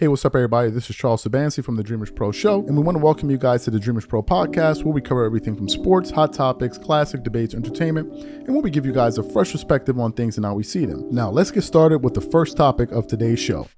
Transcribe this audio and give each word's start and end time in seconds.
Hey, 0.00 0.08
what's 0.08 0.24
up, 0.24 0.34
everybody? 0.34 0.70
This 0.70 0.88
is 0.88 0.96
Charles 0.96 1.22
Sabansi 1.22 1.62
from 1.62 1.76
the 1.76 1.82
Dreamers 1.82 2.10
Pro 2.10 2.32
Show, 2.32 2.66
and 2.66 2.74
we 2.74 2.82
want 2.82 2.96
to 2.96 3.04
welcome 3.04 3.28
you 3.28 3.36
guys 3.36 3.64
to 3.64 3.70
the 3.70 3.78
Dreamers 3.78 4.06
Pro 4.06 4.22
podcast, 4.22 4.82
where 4.82 4.94
we 4.94 5.02
cover 5.02 5.24
everything 5.24 5.54
from 5.54 5.68
sports, 5.68 6.10
hot 6.10 6.32
topics, 6.32 6.78
classic 6.78 7.22
debates, 7.22 7.52
entertainment, 7.52 8.10
and 8.14 8.48
where 8.48 8.62
we 8.62 8.70
give 8.70 8.86
you 8.86 8.94
guys 8.94 9.18
a 9.18 9.22
fresh 9.22 9.52
perspective 9.52 10.00
on 10.00 10.12
things 10.12 10.38
and 10.38 10.46
how 10.46 10.54
we 10.54 10.62
see 10.62 10.86
them. 10.86 11.06
Now, 11.10 11.28
let's 11.28 11.50
get 11.50 11.64
started 11.64 11.98
with 11.98 12.14
the 12.14 12.22
first 12.22 12.56
topic 12.56 12.90
of 12.92 13.08
today's 13.08 13.40
show. 13.40 13.68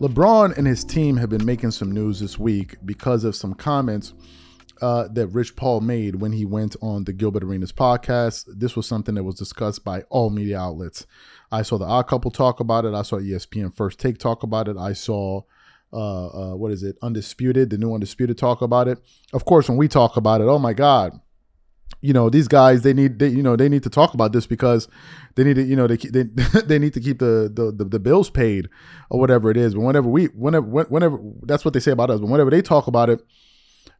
LeBron 0.00 0.58
and 0.58 0.66
his 0.66 0.84
team 0.84 1.16
have 1.18 1.30
been 1.30 1.46
making 1.46 1.70
some 1.70 1.92
news 1.92 2.18
this 2.18 2.40
week 2.40 2.74
because 2.84 3.22
of 3.22 3.36
some 3.36 3.54
comments 3.54 4.14
uh, 4.80 5.08
that 5.08 5.28
Rich 5.28 5.56
Paul 5.56 5.80
made 5.80 6.16
when 6.16 6.32
he 6.32 6.44
went 6.44 6.76
on 6.80 7.04
the 7.04 7.12
Gilbert 7.12 7.44
Arenas 7.44 7.72
podcast. 7.72 8.44
This 8.46 8.76
was 8.76 8.86
something 8.86 9.14
that 9.14 9.24
was 9.24 9.36
discussed 9.36 9.84
by 9.84 10.02
all 10.10 10.30
media 10.30 10.58
outlets. 10.58 11.06
I 11.50 11.62
saw 11.62 11.78
the 11.78 11.84
Odd 11.84 12.08
Couple 12.08 12.30
talk 12.30 12.60
about 12.60 12.84
it. 12.84 12.94
I 12.94 13.02
saw 13.02 13.16
ESPN 13.16 13.74
First 13.74 13.98
Take 13.98 14.18
talk 14.18 14.42
about 14.42 14.68
it. 14.68 14.76
I 14.76 14.92
saw 14.92 15.42
uh, 15.92 16.26
uh, 16.26 16.56
what 16.56 16.70
is 16.70 16.82
it, 16.82 16.96
Undisputed, 17.02 17.70
the 17.70 17.78
new 17.78 17.94
Undisputed 17.94 18.36
talk 18.36 18.60
about 18.60 18.88
it. 18.88 18.98
Of 19.32 19.44
course, 19.44 19.68
when 19.68 19.78
we 19.78 19.88
talk 19.88 20.16
about 20.16 20.40
it, 20.40 20.44
oh 20.44 20.58
my 20.58 20.74
God, 20.74 21.18
you 22.00 22.12
know 22.12 22.30
these 22.30 22.48
guys 22.48 22.82
they 22.82 22.92
need 22.92 23.18
they 23.18 23.28
you 23.28 23.42
know 23.42 23.56
they 23.56 23.68
need 23.68 23.82
to 23.82 23.90
talk 23.90 24.14
about 24.14 24.32
this 24.32 24.46
because 24.46 24.88
they 25.34 25.44
need 25.44 25.56
to 25.56 25.62
you 25.62 25.74
know 25.74 25.86
they 25.86 25.96
they, 25.96 26.22
they 26.66 26.78
need 26.78 26.94
to 26.94 27.00
keep 27.00 27.18
the, 27.18 27.50
the, 27.52 27.72
the 27.72 27.84
the 27.84 27.98
bills 27.98 28.30
paid 28.30 28.68
or 29.10 29.18
whatever 29.18 29.50
it 29.50 29.56
is 29.56 29.74
but 29.74 29.80
whenever 29.80 30.08
we 30.08 30.26
whenever 30.26 30.66
whenever 30.66 31.18
that's 31.42 31.64
what 31.64 31.74
they 31.74 31.80
say 31.80 31.90
about 31.90 32.10
us 32.10 32.20
but 32.20 32.28
whenever 32.28 32.50
they 32.50 32.62
talk 32.62 32.86
about 32.86 33.10
it 33.10 33.20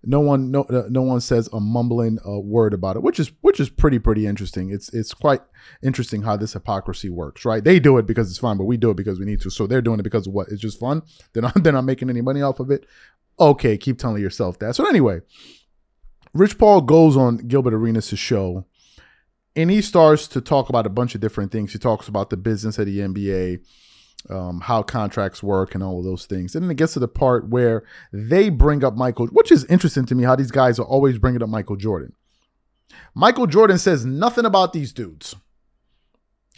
no 0.04 0.20
one 0.20 0.50
no 0.50 0.64
no 0.88 1.02
one 1.02 1.20
says 1.20 1.48
a 1.52 1.60
mumbling 1.60 2.18
uh, 2.26 2.38
word 2.38 2.72
about 2.72 2.96
it 2.96 3.02
which 3.02 3.18
is 3.18 3.32
which 3.40 3.58
is 3.58 3.68
pretty 3.68 3.98
pretty 3.98 4.26
interesting. 4.26 4.70
It's 4.70 4.92
it's 4.94 5.12
quite 5.12 5.40
interesting 5.82 6.22
how 6.22 6.36
this 6.36 6.52
hypocrisy 6.52 7.10
works 7.10 7.44
right? 7.44 7.62
They 7.62 7.80
do 7.80 7.98
it 7.98 8.06
because 8.06 8.30
it's 8.30 8.38
fun 8.38 8.58
but 8.58 8.64
we 8.64 8.76
do 8.76 8.90
it 8.90 8.96
because 8.96 9.18
we 9.18 9.26
need 9.26 9.40
to. 9.42 9.50
So 9.50 9.66
they're 9.66 9.82
doing 9.82 10.00
it 10.00 10.04
because 10.04 10.26
of 10.26 10.32
what? 10.32 10.48
It's 10.48 10.62
just 10.62 10.78
fun. 10.78 11.02
They're 11.32 11.42
not 11.42 11.54
they're 11.62 11.72
not 11.72 11.84
making 11.84 12.10
any 12.10 12.20
money 12.20 12.42
off 12.42 12.60
of 12.60 12.70
it. 12.70 12.86
Okay 13.40 13.76
keep 13.76 13.98
telling 13.98 14.22
yourself 14.22 14.58
that. 14.60 14.76
So 14.76 14.86
anyway 14.86 15.20
Rich 16.34 16.58
Paul 16.58 16.82
goes 16.82 17.16
on 17.16 17.38
Gilbert 17.38 17.74
Arenas' 17.74 18.18
show 18.18 18.66
and 19.56 19.70
he 19.70 19.82
starts 19.82 20.28
to 20.28 20.40
talk 20.40 20.68
about 20.68 20.86
a 20.86 20.90
bunch 20.90 21.16
of 21.16 21.20
different 21.20 21.50
things. 21.50 21.72
He 21.72 21.80
talks 21.80 22.06
about 22.06 22.30
the 22.30 22.36
business 22.36 22.78
of 22.78 22.86
the 22.86 23.00
NBA, 23.00 23.64
um, 24.30 24.60
how 24.60 24.82
contracts 24.82 25.42
work, 25.42 25.74
and 25.74 25.82
all 25.82 25.98
of 25.98 26.04
those 26.04 26.26
things. 26.26 26.54
And 26.54 26.64
then 26.64 26.70
it 26.70 26.76
gets 26.76 26.94
to 26.94 27.00
the 27.00 27.08
part 27.08 27.48
where 27.48 27.84
they 28.12 28.50
bring 28.50 28.84
up 28.84 28.94
Michael, 28.94 29.26
which 29.28 29.52
is 29.52 29.64
interesting 29.66 30.06
to 30.06 30.14
me 30.14 30.24
how 30.24 30.36
these 30.36 30.50
guys 30.50 30.78
are 30.78 30.86
always 30.86 31.18
bringing 31.18 31.42
up 31.42 31.48
Michael 31.48 31.76
Jordan. 31.76 32.12
Michael 33.14 33.46
Jordan 33.46 33.78
says 33.78 34.04
nothing 34.04 34.44
about 34.44 34.72
these 34.72 34.92
dudes. 34.92 35.36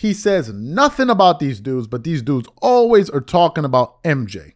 He 0.01 0.15
says 0.15 0.51
nothing 0.51 1.11
about 1.11 1.41
these 1.41 1.61
dudes, 1.61 1.87
but 1.87 2.05
these 2.05 2.23
dudes 2.23 2.49
always 2.63 3.11
are 3.11 3.21
talking 3.21 3.67
about 3.67 4.03
MJ. 4.03 4.55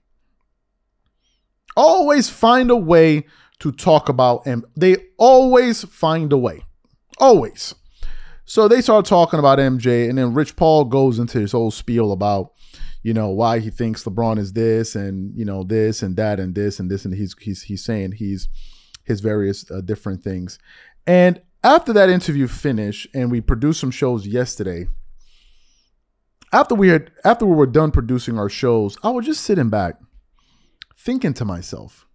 Always 1.77 2.31
find 2.31 2.71
a 2.71 2.77
way 2.77 3.27
to 3.59 3.71
talk 3.71 4.09
about 4.09 4.47
him. 4.47 4.65
They 4.75 4.97
always 5.19 5.85
find 5.85 6.33
a 6.33 6.39
way. 6.39 6.65
Always. 7.19 7.75
So 8.47 8.69
they 8.69 8.81
start 8.81 9.05
talking 9.05 9.39
about 9.39 9.59
MJ, 9.59 10.09
and 10.09 10.17
then 10.17 10.33
Rich 10.33 10.57
Paul 10.57 10.85
goes 10.87 11.19
into 11.19 11.41
his 11.41 11.53
whole 11.53 11.71
spiel 11.71 12.11
about, 12.11 12.54
you 13.05 13.13
know, 13.13 13.29
why 13.29 13.59
he 13.61 13.69
thinks 13.71 14.03
LeBron 14.05 14.39
is 14.39 14.55
this 14.55 14.97
and 14.97 15.37
you 15.39 15.45
know 15.45 15.63
this 15.63 16.03
and 16.03 16.17
that 16.17 16.41
and 16.41 16.55
this 16.55 16.81
and 16.81 16.91
this 16.91 17.05
and 17.05 17.15
he's 17.15 17.37
he's 17.39 17.63
he's 17.63 17.85
saying 17.85 18.13
he's 18.13 18.49
his 19.05 19.21
various 19.21 19.71
uh, 19.71 19.83
different 19.83 20.25
things. 20.25 20.59
And 21.07 21.43
after 21.63 21.93
that 21.93 22.09
interview 22.09 22.49
finished, 22.49 23.07
and 23.15 23.31
we 23.31 23.43
produced 23.43 23.81
some 23.81 23.91
shows 23.91 24.27
yesterday. 24.27 24.89
After 26.51 26.75
we 26.75 26.89
had 26.89 27.11
after 27.25 27.45
we 27.45 27.55
were 27.55 27.67
done 27.67 27.91
producing 27.91 28.39
our 28.39 28.49
shows, 28.49 28.97
I 29.03 29.11
was 29.11 29.27
just 29.27 29.43
sitting 29.43 29.69
back, 29.69 29.97
thinking 30.97 31.35
to 31.35 31.45
myself, 31.45 32.07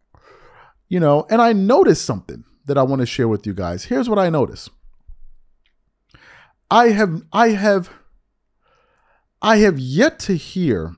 you 0.87 0.99
know, 0.99 1.27
and 1.29 1.39
I 1.39 1.53
noticed 1.53 2.03
something 2.03 2.45
that 2.65 2.79
I 2.79 2.83
want 2.83 3.01
to 3.01 3.05
share 3.05 3.27
with 3.27 3.45
you 3.45 3.53
guys. 3.53 3.85
Here's 3.85 4.09
what 4.09 4.17
I 4.17 4.29
noticed. 4.29 4.71
I 6.71 6.89
have 6.89 7.21
I 7.31 7.49
have 7.49 7.91
I 9.41 9.57
have 9.57 9.79
yet 9.79 10.19
to 10.19 10.35
hear 10.35 10.95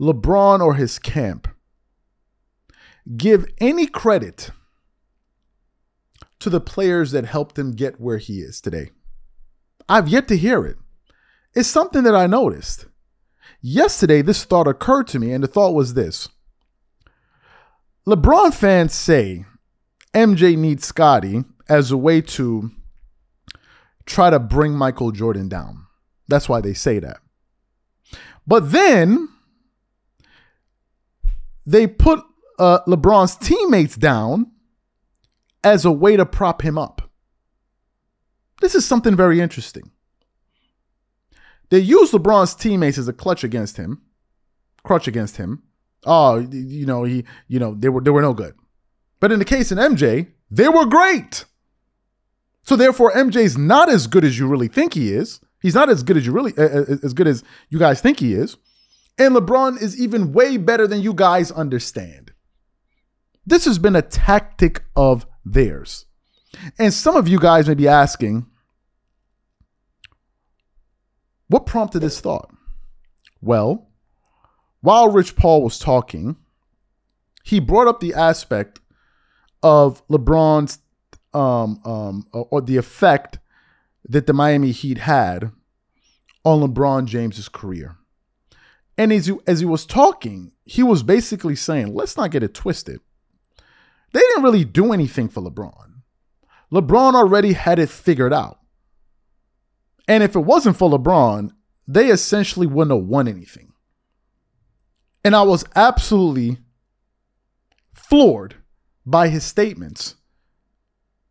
LeBron 0.00 0.60
or 0.60 0.74
his 0.74 0.98
camp 0.98 1.48
give 3.16 3.46
any 3.58 3.86
credit 3.86 4.50
to 6.40 6.50
the 6.50 6.60
players 6.60 7.10
that 7.10 7.24
helped 7.24 7.58
him 7.58 7.72
get 7.72 8.00
where 8.00 8.18
he 8.18 8.40
is 8.40 8.60
today. 8.60 8.90
I've 9.88 10.08
yet 10.08 10.28
to 10.28 10.36
hear 10.36 10.64
it. 10.64 10.76
It's 11.54 11.68
something 11.68 12.02
that 12.04 12.14
I 12.14 12.26
noticed. 12.26 12.86
Yesterday, 13.60 14.22
this 14.22 14.44
thought 14.44 14.68
occurred 14.68 15.08
to 15.08 15.18
me, 15.18 15.32
and 15.32 15.42
the 15.42 15.48
thought 15.48 15.74
was 15.74 15.94
this 15.94 16.28
LeBron 18.06 18.54
fans 18.54 18.94
say 18.94 19.44
MJ 20.14 20.56
needs 20.56 20.86
Scottie 20.86 21.44
as 21.68 21.90
a 21.90 21.96
way 21.96 22.20
to 22.20 22.70
try 24.06 24.30
to 24.30 24.38
bring 24.38 24.74
Michael 24.74 25.10
Jordan 25.10 25.48
down. 25.48 25.87
That's 26.28 26.48
why 26.48 26.60
they 26.60 26.74
say 26.74 26.98
that. 26.98 27.18
But 28.46 28.72
then 28.72 29.28
they 31.66 31.86
put 31.86 32.20
uh, 32.58 32.80
LeBron's 32.86 33.36
teammates 33.36 33.96
down 33.96 34.52
as 35.62 35.84
a 35.84 35.92
way 35.92 36.16
to 36.16 36.24
prop 36.24 36.62
him 36.62 36.78
up. 36.78 37.10
This 38.60 38.74
is 38.74 38.86
something 38.86 39.14
very 39.14 39.40
interesting. 39.40 39.90
They 41.70 41.78
use 41.78 42.12
LeBron's 42.12 42.54
teammates 42.54 42.98
as 42.98 43.08
a 43.08 43.12
clutch 43.12 43.44
against 43.44 43.76
him, 43.76 44.02
crutch 44.82 45.06
against 45.06 45.36
him, 45.36 45.62
oh, 46.04 46.38
you 46.50 46.86
know, 46.86 47.04
he, 47.04 47.24
you 47.46 47.58
know, 47.58 47.74
they 47.74 47.88
were 47.88 48.00
they 48.00 48.10
were 48.10 48.22
no 48.22 48.34
good. 48.34 48.54
But 49.20 49.32
in 49.32 49.38
the 49.38 49.44
case 49.44 49.70
of 49.72 49.78
MJ, 49.78 50.32
they 50.50 50.68
were 50.68 50.86
great. 50.86 51.44
So 52.62 52.76
therefore, 52.76 53.12
MJ's 53.12 53.56
not 53.56 53.88
as 53.88 54.06
good 54.06 54.24
as 54.24 54.38
you 54.38 54.46
really 54.46 54.68
think 54.68 54.94
he 54.94 55.12
is. 55.12 55.40
He's 55.60 55.74
not 55.74 55.90
as 55.90 56.02
good 56.02 56.16
as 56.16 56.24
you 56.24 56.32
really 56.32 56.52
as 56.56 57.12
good 57.14 57.26
as 57.26 57.42
you 57.68 57.78
guys 57.78 58.00
think 58.00 58.20
he 58.20 58.34
is. 58.34 58.56
And 59.18 59.34
LeBron 59.34 59.82
is 59.82 60.00
even 60.00 60.32
way 60.32 60.56
better 60.56 60.86
than 60.86 61.02
you 61.02 61.12
guys 61.12 61.50
understand. 61.50 62.32
This 63.44 63.64
has 63.64 63.78
been 63.78 63.96
a 63.96 64.02
tactic 64.02 64.84
of 64.94 65.26
theirs. 65.44 66.06
And 66.78 66.94
some 66.94 67.16
of 67.16 67.26
you 67.26 67.38
guys 67.38 67.66
may 67.66 67.74
be 67.74 67.88
asking, 67.88 68.46
what 71.48 71.66
prompted 71.66 72.00
this 72.00 72.20
thought? 72.20 72.50
Well, 73.40 73.88
while 74.80 75.10
Rich 75.10 75.34
Paul 75.34 75.62
was 75.62 75.78
talking, 75.78 76.36
he 77.42 77.58
brought 77.58 77.88
up 77.88 78.00
the 78.00 78.14
aspect 78.14 78.80
of 79.62 80.06
LeBron's 80.08 80.78
um, 81.34 81.80
um, 81.84 82.26
or 82.32 82.60
the 82.60 82.76
effect 82.76 83.38
that 84.06 84.26
the 84.26 84.32
Miami 84.32 84.72
Heat 84.72 84.98
had 84.98 85.50
on 86.44 86.60
LeBron 86.60 87.06
James's 87.06 87.48
career. 87.48 87.96
And 88.96 89.12
as 89.12 89.26
he, 89.26 89.36
as 89.46 89.60
he 89.60 89.66
was 89.66 89.86
talking, 89.86 90.52
he 90.64 90.82
was 90.82 91.02
basically 91.02 91.54
saying, 91.54 91.94
let's 91.94 92.16
not 92.16 92.30
get 92.30 92.42
it 92.42 92.54
twisted. 92.54 93.00
They 94.12 94.20
didn't 94.20 94.42
really 94.42 94.64
do 94.64 94.92
anything 94.92 95.28
for 95.28 95.42
LeBron. 95.42 96.02
LeBron 96.72 97.14
already 97.14 97.52
had 97.52 97.78
it 97.78 97.90
figured 97.90 98.32
out. 98.32 98.58
And 100.06 100.22
if 100.22 100.34
it 100.34 100.40
wasn't 100.40 100.76
for 100.76 100.90
LeBron, 100.90 101.50
they 101.86 102.10
essentially 102.10 102.66
wouldn't 102.66 102.98
have 102.98 103.06
won 103.06 103.28
anything. 103.28 103.72
And 105.24 105.36
I 105.36 105.42
was 105.42 105.64
absolutely 105.76 106.58
floored 107.94 108.56
by 109.04 109.28
his 109.28 109.44
statements 109.44 110.16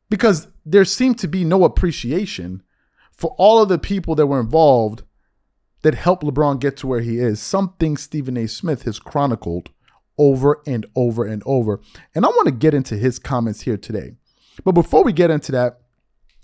because 0.10 0.48
there 0.72 0.86
seemed 0.86 1.18
to 1.20 1.28
be 1.28 1.44
no 1.44 1.64
appreciation 1.64 2.62
for 3.12 3.34
all 3.38 3.62
of 3.62 3.70
the 3.70 3.80
people 3.80 4.16
that 4.16 4.28
were 4.28 4.40
involved 4.40 5.04
that 5.82 5.96
helped 5.96 6.24
LeBron 6.24 6.60
get 6.60 6.76
to 6.78 6.88
where 6.88 7.02
he 7.02 7.20
is. 7.20 7.42
Something 7.42 7.96
Stephen 7.96 8.38
A. 8.38 8.48
Smith 8.48 8.84
has 8.84 9.00
chronicled 9.00 9.70
over 10.18 10.62
and 10.66 10.86
over 10.96 11.26
and 11.26 11.42
over. 11.46 11.80
And 12.14 12.26
I 12.26 12.30
want 12.30 12.48
to 12.48 12.52
get 12.52 12.74
into 12.74 12.96
his 12.96 13.20
comments 13.20 13.62
here 13.62 13.78
today. 13.78 14.14
But 14.66 14.74
before 14.74 15.04
we 15.04 15.14
get 15.14 15.32
into 15.32 15.52
that, 15.54 15.80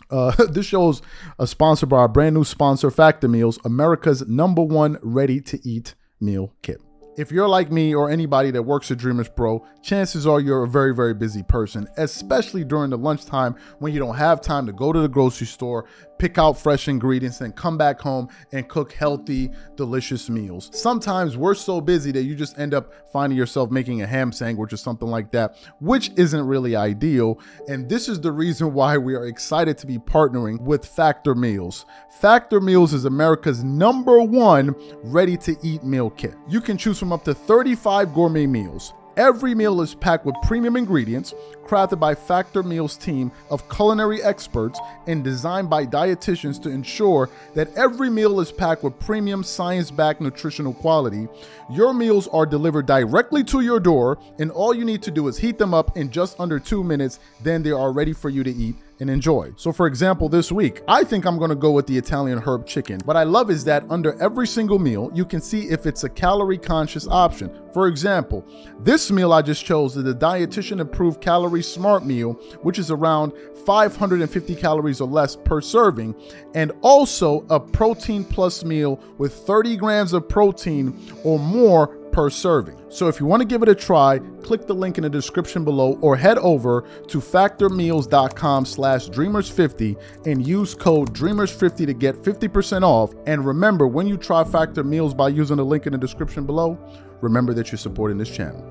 uh, 0.09 0.31
this 0.49 0.67
show 0.67 0.89
is 0.89 1.01
uh, 1.37 1.45
sponsored 1.45 1.89
by 1.89 1.97
our 1.97 2.07
brand 2.07 2.35
new 2.35 2.43
sponsor, 2.43 2.91
Factor 2.91 3.27
Meals, 3.27 3.59
America's 3.65 4.27
number 4.27 4.61
one 4.61 4.97
ready 5.01 5.41
to 5.41 5.67
eat 5.67 5.95
meal 6.21 6.53
kit. 6.61 6.79
If 7.15 7.31
you're 7.31 7.47
like 7.47 7.71
me 7.71 7.93
or 7.93 8.09
anybody 8.09 8.49
that 8.51 8.63
works 8.63 8.89
at 8.89 8.97
Dreamers 8.97 9.29
Pro, 9.29 9.63
chances 9.83 10.25
are 10.25 10.39
you're 10.39 10.63
a 10.63 10.67
very, 10.67 10.95
very 10.95 11.13
busy 11.13 11.43
person, 11.43 11.87
especially 11.97 12.63
during 12.63 12.89
the 12.89 12.97
lunchtime 12.97 13.55
when 13.77 13.93
you 13.93 13.99
don't 13.99 14.15
have 14.15 14.41
time 14.41 14.65
to 14.65 14.73
go 14.73 14.91
to 14.91 14.99
the 14.99 15.07
grocery 15.07 15.45
store, 15.45 15.85
pick 16.23 16.37
out 16.37 16.57
fresh 16.57 16.87
ingredients, 16.87 17.41
and 17.41 17.53
come 17.53 17.77
back 17.77 17.99
home 17.99 18.29
and 18.53 18.69
cook 18.69 18.93
healthy, 18.93 19.51
delicious 19.75 20.29
meals. 20.29 20.69
Sometimes 20.71 21.35
we're 21.35 21.53
so 21.53 21.81
busy 21.81 22.13
that 22.13 22.23
you 22.23 22.33
just 22.33 22.57
end 22.57 22.73
up 22.73 22.93
finding 23.11 23.37
yourself 23.37 23.69
making 23.69 24.01
a 24.01 24.07
ham 24.07 24.31
sandwich 24.31 24.71
or 24.71 24.77
something 24.77 25.09
like 25.09 25.31
that, 25.31 25.57
which 25.81 26.11
isn't 26.15 26.47
really 26.47 26.77
ideal. 26.77 27.41
And 27.67 27.89
this 27.89 28.07
is 28.07 28.21
the 28.21 28.31
reason 28.31 28.73
why 28.79 28.97
we 28.97 29.15
are 29.15 29.25
excited 29.25 29.77
to 29.79 29.85
be 29.85 29.97
partnering 29.97 30.61
with 30.61 30.85
Factor 30.85 31.35
Meals. 31.35 31.85
Factor 32.21 32.61
Meals 32.61 32.93
is 32.93 33.03
America's 33.03 33.61
number 33.61 34.21
one 34.21 34.73
ready 35.03 35.35
to 35.35 35.57
eat 35.61 35.83
meal 35.83 36.09
kit. 36.09 36.35
You 36.47 36.61
can 36.61 36.77
choose 36.77 36.97
from 36.97 37.11
up 37.11 37.25
to 37.25 37.33
35 37.33 38.13
gourmet 38.13 38.47
meals. 38.47 38.93
Every 39.15 39.53
meal 39.53 39.79
is 39.81 39.93
packed 39.93 40.25
with 40.25 40.33
premium 40.41 40.75
ingredients, 40.75 41.35
crafted 41.65 41.99
by 41.99 42.15
Factor 42.15 42.63
Meals 42.63 42.97
team 42.97 43.31
of 43.51 43.69
culinary 43.69 44.23
experts 44.23 44.79
and 45.05 45.23
designed 45.23 45.69
by 45.69 45.85
dietitians 45.85 46.61
to 46.63 46.69
ensure 46.69 47.29
that 47.53 47.71
every 47.75 48.09
meal 48.09 48.39
is 48.39 48.51
packed 48.51 48.83
with 48.83 48.99
premium 48.99 49.43
science-backed 49.43 50.19
nutritional 50.19 50.73
quality. 50.73 51.27
Your 51.69 51.93
meals 51.93 52.27
are 52.29 52.47
delivered 52.47 52.87
directly 52.87 53.43
to 53.45 53.61
your 53.61 53.79
door, 53.79 54.17
and 54.39 54.49
all 54.49 54.73
you 54.73 54.83
need 54.83 55.03
to 55.03 55.11
do 55.11 55.27
is 55.27 55.37
heat 55.37 55.59
them 55.59 55.75
up 55.75 55.95
in 55.95 56.09
just 56.09 56.39
under 56.39 56.59
2 56.59 56.83
minutes, 56.83 57.19
then 57.43 57.61
they 57.61 57.71
are 57.71 57.91
ready 57.91 58.13
for 58.13 58.29
you 58.29 58.43
to 58.43 58.51
eat 58.51 58.75
and 58.99 59.09
enjoy. 59.09 59.51
So, 59.55 59.71
for 59.71 59.87
example, 59.87 60.29
this 60.29 60.51
week, 60.51 60.81
I 60.87 61.03
think 61.03 61.25
I'm 61.25 61.37
gonna 61.37 61.55
go 61.55 61.71
with 61.71 61.87
the 61.87 61.97
Italian 61.97 62.39
herb 62.39 62.65
chicken. 62.65 62.99
What 63.05 63.17
I 63.17 63.23
love 63.23 63.49
is 63.49 63.63
that 63.65 63.83
under 63.89 64.13
every 64.21 64.47
single 64.47 64.79
meal, 64.79 65.11
you 65.13 65.25
can 65.25 65.41
see 65.41 65.69
if 65.69 65.85
it's 65.85 66.03
a 66.03 66.09
calorie 66.09 66.57
conscious 66.57 67.07
option. 67.07 67.51
For 67.73 67.87
example, 67.87 68.47
this 68.79 69.11
meal 69.11 69.33
I 69.33 69.41
just 69.41 69.65
chose 69.65 69.97
is 69.97 70.03
the 70.03 70.13
dietitian 70.13 70.79
approved 70.79 71.21
calorie 71.21 71.63
smart 71.63 72.05
meal, 72.05 72.33
which 72.61 72.77
is 72.79 72.91
around 72.91 73.33
550 73.65 74.55
calories 74.55 75.01
or 75.01 75.07
less 75.07 75.35
per 75.35 75.61
serving, 75.61 76.15
and 76.53 76.71
also 76.81 77.45
a 77.49 77.59
protein 77.59 78.23
plus 78.23 78.63
meal 78.63 79.01
with 79.17 79.33
30 79.33 79.75
grams 79.77 80.13
of 80.13 80.29
protein 80.29 80.97
or 81.23 81.39
more 81.39 81.97
per 82.13 82.29
serving. 82.29 82.79
So 82.89 83.07
if 83.07 83.19
you 83.19 83.25
want 83.25 83.41
to 83.41 83.47
give 83.47 83.63
it 83.63 83.69
a 83.69 83.75
try, 83.75 84.19
click 84.43 84.67
the 84.67 84.75
link 84.75 84.97
in 84.97 85.03
the 85.03 85.09
description 85.09 85.65
below 85.65 85.97
or 86.01 86.15
head 86.15 86.37
over 86.37 86.85
to 87.07 87.17
factormeals.com 87.19 88.65
slash 88.65 89.09
dreamers50 89.09 89.99
and 90.25 90.47
use 90.47 90.73
code 90.75 91.13
dreamers50 91.13 91.85
to 91.87 91.93
get 91.93 92.15
50% 92.15 92.83
off. 92.83 93.13
And 93.25 93.45
remember, 93.45 93.87
when 93.87 94.07
you 94.07 94.15
try 94.15 94.43
Factor 94.43 94.83
Meals 94.83 95.13
by 95.13 95.29
using 95.29 95.57
the 95.57 95.65
link 95.65 95.85
in 95.87 95.91
the 95.91 95.97
description 95.97 96.45
below, 96.45 96.77
remember 97.21 97.53
that 97.55 97.71
you're 97.71 97.79
supporting 97.79 98.17
this 98.17 98.29
channel. 98.29 98.63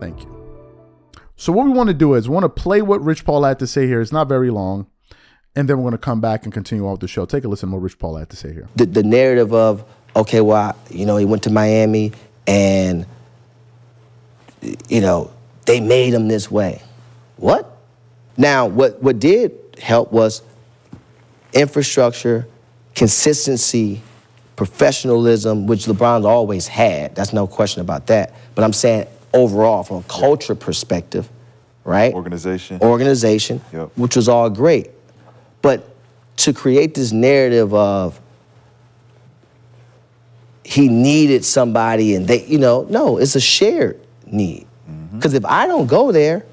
Thank 0.00 0.22
you. 0.22 0.32
So 1.36 1.52
what 1.52 1.66
we 1.66 1.72
want 1.72 1.88
to 1.88 1.94
do 1.94 2.14
is 2.14 2.28
we 2.28 2.34
want 2.34 2.44
to 2.44 2.48
play 2.62 2.82
what 2.82 3.02
Rich 3.02 3.24
Paul 3.24 3.44
had 3.44 3.58
to 3.60 3.66
say 3.66 3.86
here. 3.86 4.00
It's 4.00 4.12
not 4.12 4.26
very 4.26 4.50
long. 4.50 4.86
And 5.54 5.68
then 5.68 5.78
we're 5.78 5.84
going 5.84 5.92
to 5.92 5.98
come 5.98 6.20
back 6.20 6.44
and 6.44 6.52
continue 6.52 6.84
on 6.84 6.92
with 6.92 7.00
the 7.00 7.08
show. 7.08 7.24
Take 7.24 7.44
a 7.44 7.48
listen 7.48 7.70
to 7.70 7.76
what 7.76 7.82
Rich 7.82 7.98
Paul 7.98 8.16
had 8.16 8.28
to 8.30 8.36
say 8.36 8.52
here. 8.52 8.68
The, 8.76 8.86
the 8.86 9.02
narrative 9.02 9.54
of, 9.54 9.84
okay, 10.14 10.40
well, 10.40 10.56
I, 10.56 10.74
you 10.94 11.06
know, 11.06 11.16
he 11.16 11.24
went 11.24 11.42
to 11.44 11.50
Miami 11.50 12.12
and, 12.46 13.06
you 14.88 15.00
know, 15.00 15.30
they 15.66 15.80
made 15.80 16.14
him 16.14 16.28
this 16.28 16.50
way. 16.50 16.82
What? 17.36 17.76
Now, 18.36 18.66
what, 18.66 19.02
what 19.02 19.18
did 19.18 19.52
help 19.80 20.12
was 20.12 20.42
infrastructure, 21.52 22.46
consistency, 22.94 24.02
professionalism, 24.56 25.66
which 25.66 25.86
LeBron's 25.86 26.24
always 26.24 26.66
had. 26.66 27.14
That's 27.14 27.32
no 27.32 27.46
question 27.46 27.80
about 27.80 28.06
that. 28.06 28.34
But 28.54 28.64
I'm 28.64 28.72
saying 28.72 29.06
overall, 29.34 29.82
from 29.82 29.98
a 29.98 30.02
culture 30.04 30.54
perspective, 30.54 31.28
right? 31.84 32.12
Organization. 32.14 32.80
Organization, 32.80 33.60
Yep. 33.72 33.90
which 33.96 34.16
was 34.16 34.28
all 34.28 34.48
great. 34.50 34.90
But 35.62 35.88
to 36.38 36.52
create 36.52 36.94
this 36.94 37.12
narrative 37.12 37.72
of 37.74 38.20
he 40.76 40.88
needed 40.88 41.42
somebody 41.42 42.14
and 42.14 42.28
they, 42.28 42.44
you 42.44 42.58
know, 42.58 42.86
no, 42.90 43.16
it's 43.16 43.34
a 43.34 43.40
shared 43.40 43.98
need. 44.26 44.66
Mm-hmm. 44.90 45.16
Because 45.16 45.32
if 45.32 45.44
I 45.46 45.66
don't 45.66 45.86
go 45.86 46.12
there, 46.12 46.44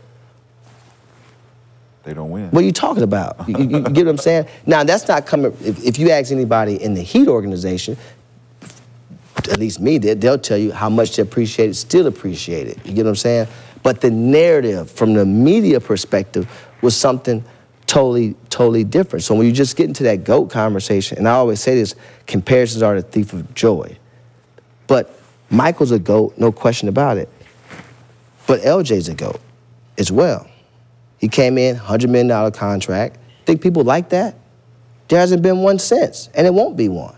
They 2.03 2.13
don't 2.13 2.29
win. 2.31 2.49
what 2.51 2.63
are 2.63 2.65
you 2.65 2.71
talking 2.71 3.03
about? 3.03 3.47
You, 3.49 3.57
you- 3.57 3.69
you 3.69 3.81
get 3.81 4.05
what 4.05 4.11
I'm 4.11 4.17
saying? 4.17 4.45
Now, 4.65 4.85
that's 4.85 5.09
not 5.09 5.25
coming, 5.25 5.51
if, 5.61 5.83
if 5.83 5.99
you 5.99 6.09
ask 6.09 6.31
anybody 6.31 6.81
in 6.81 6.93
the 6.93 7.01
Heat 7.01 7.27
organization, 7.27 7.97
at 9.51 9.59
least 9.59 9.81
me, 9.81 9.97
they, 9.97 10.13
they'll 10.13 10.37
tell 10.39 10.57
you 10.57 10.71
how 10.71 10.89
much 10.89 11.17
they 11.17 11.21
appreciate 11.21 11.69
it, 11.69 11.73
still 11.75 12.07
appreciate 12.07 12.67
it. 12.67 12.77
You 12.85 12.93
get 12.93 13.03
what 13.03 13.09
I'm 13.09 13.15
saying? 13.17 13.47
But 13.83 13.99
the 13.99 14.09
narrative 14.09 14.89
from 14.89 15.13
the 15.15 15.25
media 15.25 15.81
perspective 15.81 16.47
was 16.81 16.95
something 16.95 17.43
totally, 17.87 18.35
totally 18.49 18.85
different. 18.85 19.23
So 19.23 19.35
when 19.35 19.45
you 19.45 19.51
just 19.51 19.75
get 19.75 19.87
into 19.89 20.03
that 20.03 20.23
GOAT 20.23 20.49
conversation, 20.49 21.17
and 21.17 21.27
I 21.27 21.33
always 21.33 21.59
say 21.59 21.75
this 21.75 21.93
comparisons 22.25 22.81
are 22.83 22.95
the 22.95 23.01
thief 23.01 23.33
of 23.33 23.53
joy. 23.53 23.97
But 24.87 25.19
Michael's 25.49 25.91
a 25.91 25.99
GOAT, 25.99 26.37
no 26.37 26.51
question 26.51 26.89
about 26.89 27.17
it. 27.17 27.29
But 28.47 28.61
LJ's 28.61 29.07
a 29.07 29.13
GOAT 29.13 29.39
as 29.97 30.11
well. 30.11 30.47
He 31.17 31.27
came 31.27 31.57
in, 31.57 31.77
$100 31.77 32.09
million 32.09 32.51
contract. 32.51 33.17
Think 33.45 33.61
people 33.61 33.83
like 33.83 34.09
that? 34.09 34.35
There 35.07 35.19
hasn't 35.19 35.41
been 35.41 35.59
one 35.59 35.79
since, 35.79 36.29
and 36.33 36.47
it 36.47 36.53
won't 36.53 36.75
be 36.75 36.89
one. 36.89 37.15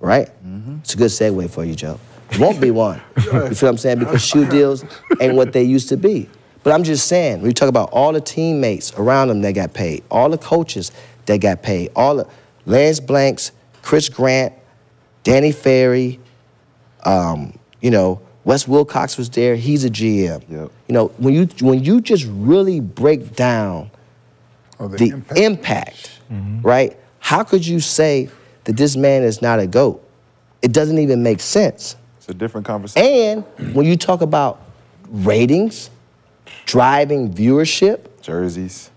Right? 0.00 0.28
Mm-hmm. 0.44 0.78
It's 0.80 0.94
a 0.94 0.96
good 0.96 1.10
segue 1.10 1.50
for 1.50 1.64
you, 1.64 1.74
Joe. 1.74 2.00
It 2.30 2.38
won't 2.38 2.60
be 2.60 2.70
one. 2.70 3.00
you 3.16 3.22
feel 3.22 3.42
what 3.48 3.62
I'm 3.62 3.78
saying? 3.78 3.98
Because 3.98 4.24
shoe 4.24 4.48
deals 4.48 4.84
ain't 5.20 5.34
what 5.34 5.52
they 5.52 5.62
used 5.62 5.88
to 5.90 5.96
be. 5.96 6.28
But 6.62 6.72
I'm 6.72 6.84
just 6.84 7.06
saying, 7.06 7.42
we 7.42 7.52
talk 7.52 7.68
about 7.68 7.90
all 7.92 8.12
the 8.12 8.20
teammates 8.20 8.92
around 8.94 9.28
them 9.28 9.40
that 9.42 9.52
got 9.52 9.72
paid, 9.72 10.04
all 10.10 10.28
the 10.28 10.38
coaches 10.38 10.92
that 11.26 11.38
got 11.38 11.62
paid, 11.62 11.90
all 11.96 12.16
the 12.16 12.28
Lance 12.66 13.00
Blanks, 13.00 13.52
Chris 13.82 14.08
Grant, 14.08 14.52
Danny 15.22 15.52
Ferry, 15.52 16.20
um, 17.04 17.58
you 17.80 17.90
know, 17.90 18.20
Wes 18.44 18.66
Wilcox 18.66 19.16
was 19.18 19.28
there. 19.30 19.56
He's 19.56 19.84
a 19.84 19.90
GM. 19.90 20.42
Yep. 20.48 20.70
You 20.88 20.92
know, 20.94 21.08
when 21.18 21.34
you 21.34 21.46
when 21.60 21.82
you 21.84 22.00
just 22.00 22.24
really 22.28 22.80
break 22.80 23.34
down 23.36 23.90
Oh, 24.78 24.88
the 24.88 24.96
the 24.96 25.14
impact. 25.14 25.38
impact, 25.38 26.10
right? 26.62 26.96
How 27.18 27.42
could 27.44 27.66
you 27.66 27.80
say 27.80 28.30
that 28.64 28.76
this 28.78 28.96
man 28.96 29.22
is 29.22 29.42
not 29.42 29.60
a 29.60 29.66
goat? 29.66 30.02
It 30.62 30.72
doesn't 30.72 30.98
even 30.98 31.22
make 31.22 31.40
sense. 31.40 31.96
It's 32.16 32.28
a 32.30 32.34
different 32.34 32.66
conversation. 32.66 33.44
And 33.58 33.74
when 33.74 33.84
you 33.86 33.96
talk 33.96 34.22
about 34.22 34.62
ratings, 35.08 35.90
driving 36.66 37.32
viewership, 37.32 38.06
Jerseys. 38.22 38.90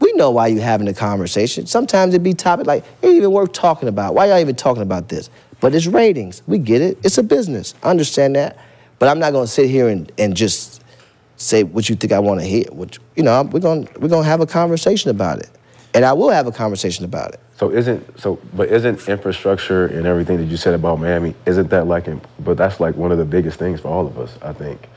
we 0.00 0.12
know 0.14 0.30
why 0.30 0.48
you're 0.48 0.62
having 0.62 0.88
a 0.88 0.94
conversation. 0.94 1.66
Sometimes 1.66 2.14
it'd 2.14 2.22
be 2.22 2.34
topic 2.34 2.66
like, 2.66 2.84
it 3.02 3.06
ain't 3.06 3.16
even 3.16 3.32
worth 3.32 3.52
talking 3.52 3.88
about. 3.88 4.14
Why 4.14 4.26
y'all 4.26 4.38
even 4.38 4.56
talking 4.56 4.82
about 4.82 5.08
this? 5.08 5.30
But 5.60 5.74
it's 5.74 5.86
ratings. 5.86 6.42
We 6.46 6.58
get 6.58 6.80
it. 6.80 6.98
It's 7.02 7.18
a 7.18 7.22
business. 7.22 7.74
I 7.82 7.90
understand 7.90 8.36
that. 8.36 8.58
But 8.98 9.08
I'm 9.08 9.18
not 9.18 9.32
gonna 9.32 9.46
sit 9.46 9.68
here 9.70 9.88
and, 9.88 10.10
and 10.18 10.36
just 10.36 10.82
say 11.36 11.62
what 11.62 11.88
you 11.88 11.96
think 11.96 12.12
I 12.12 12.18
want 12.18 12.40
to 12.40 12.46
hear. 12.46 12.64
Which 12.72 12.98
you 13.16 13.22
know, 13.22 13.42
we're 13.42 13.60
gonna 13.60 13.86
we're 13.98 14.08
gonna 14.08 14.26
have 14.26 14.40
a 14.40 14.46
conversation 14.46 15.10
about 15.10 15.38
it, 15.38 15.50
and 15.94 16.04
I 16.04 16.12
will 16.12 16.30
have 16.30 16.46
a 16.46 16.52
conversation 16.52 17.04
about 17.04 17.34
it. 17.34 17.40
So 17.56 17.72
isn't 17.72 18.20
so, 18.20 18.38
but 18.54 18.68
isn't 18.68 19.08
infrastructure 19.08 19.86
and 19.86 20.06
everything 20.06 20.36
that 20.38 20.44
you 20.44 20.56
said 20.56 20.74
about 20.74 21.00
Miami? 21.00 21.34
Isn't 21.46 21.70
that 21.70 21.86
like? 21.86 22.06
But 22.44 22.56
that's 22.56 22.80
like 22.80 22.96
one 22.96 23.12
of 23.12 23.18
the 23.18 23.24
biggest 23.24 23.58
things 23.58 23.80
for 23.80 23.88
all 23.88 24.06
of 24.06 24.18
us, 24.18 24.36
I 24.42 24.52
think. 24.52 24.88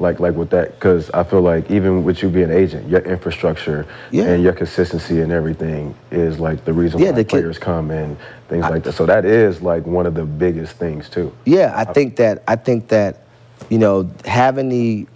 Like 0.00 0.20
like 0.20 0.34
with 0.34 0.50
that, 0.50 0.74
because 0.78 1.10
I 1.10 1.24
feel 1.24 1.40
like 1.40 1.68
even 1.70 2.04
with 2.04 2.22
you 2.22 2.28
being 2.28 2.50
an 2.50 2.56
agent, 2.56 2.88
your 2.88 3.00
infrastructure 3.00 3.84
Yeah. 4.12 4.24
and 4.24 4.42
your 4.44 4.52
consistency 4.52 5.20
and 5.20 5.32
everything 5.32 5.94
is 6.12 6.38
like 6.38 6.64
the 6.64 6.72
reason 6.72 7.00
Yeah, 7.00 7.10
why 7.10 7.22
the 7.22 7.24
players 7.24 7.58
come 7.58 7.90
and 7.90 8.16
things 8.48 8.62
like 8.62 8.84
that. 8.84 8.92
So 8.92 9.06
that 9.06 9.24
is 9.24 9.60
like 9.60 9.84
one 9.86 10.06
of 10.06 10.14
the 10.14 10.24
biggest 10.24 10.76
things 10.76 11.08
too. 11.08 11.32
Yeah, 11.44 11.72
I 11.74 11.84
think 11.84 12.14
that 12.16 12.44
I 12.46 12.54
think 12.54 12.88
that, 12.88 13.22
you 13.70 13.78
know, 13.78 14.08
having 14.24 14.68
the 14.68 15.08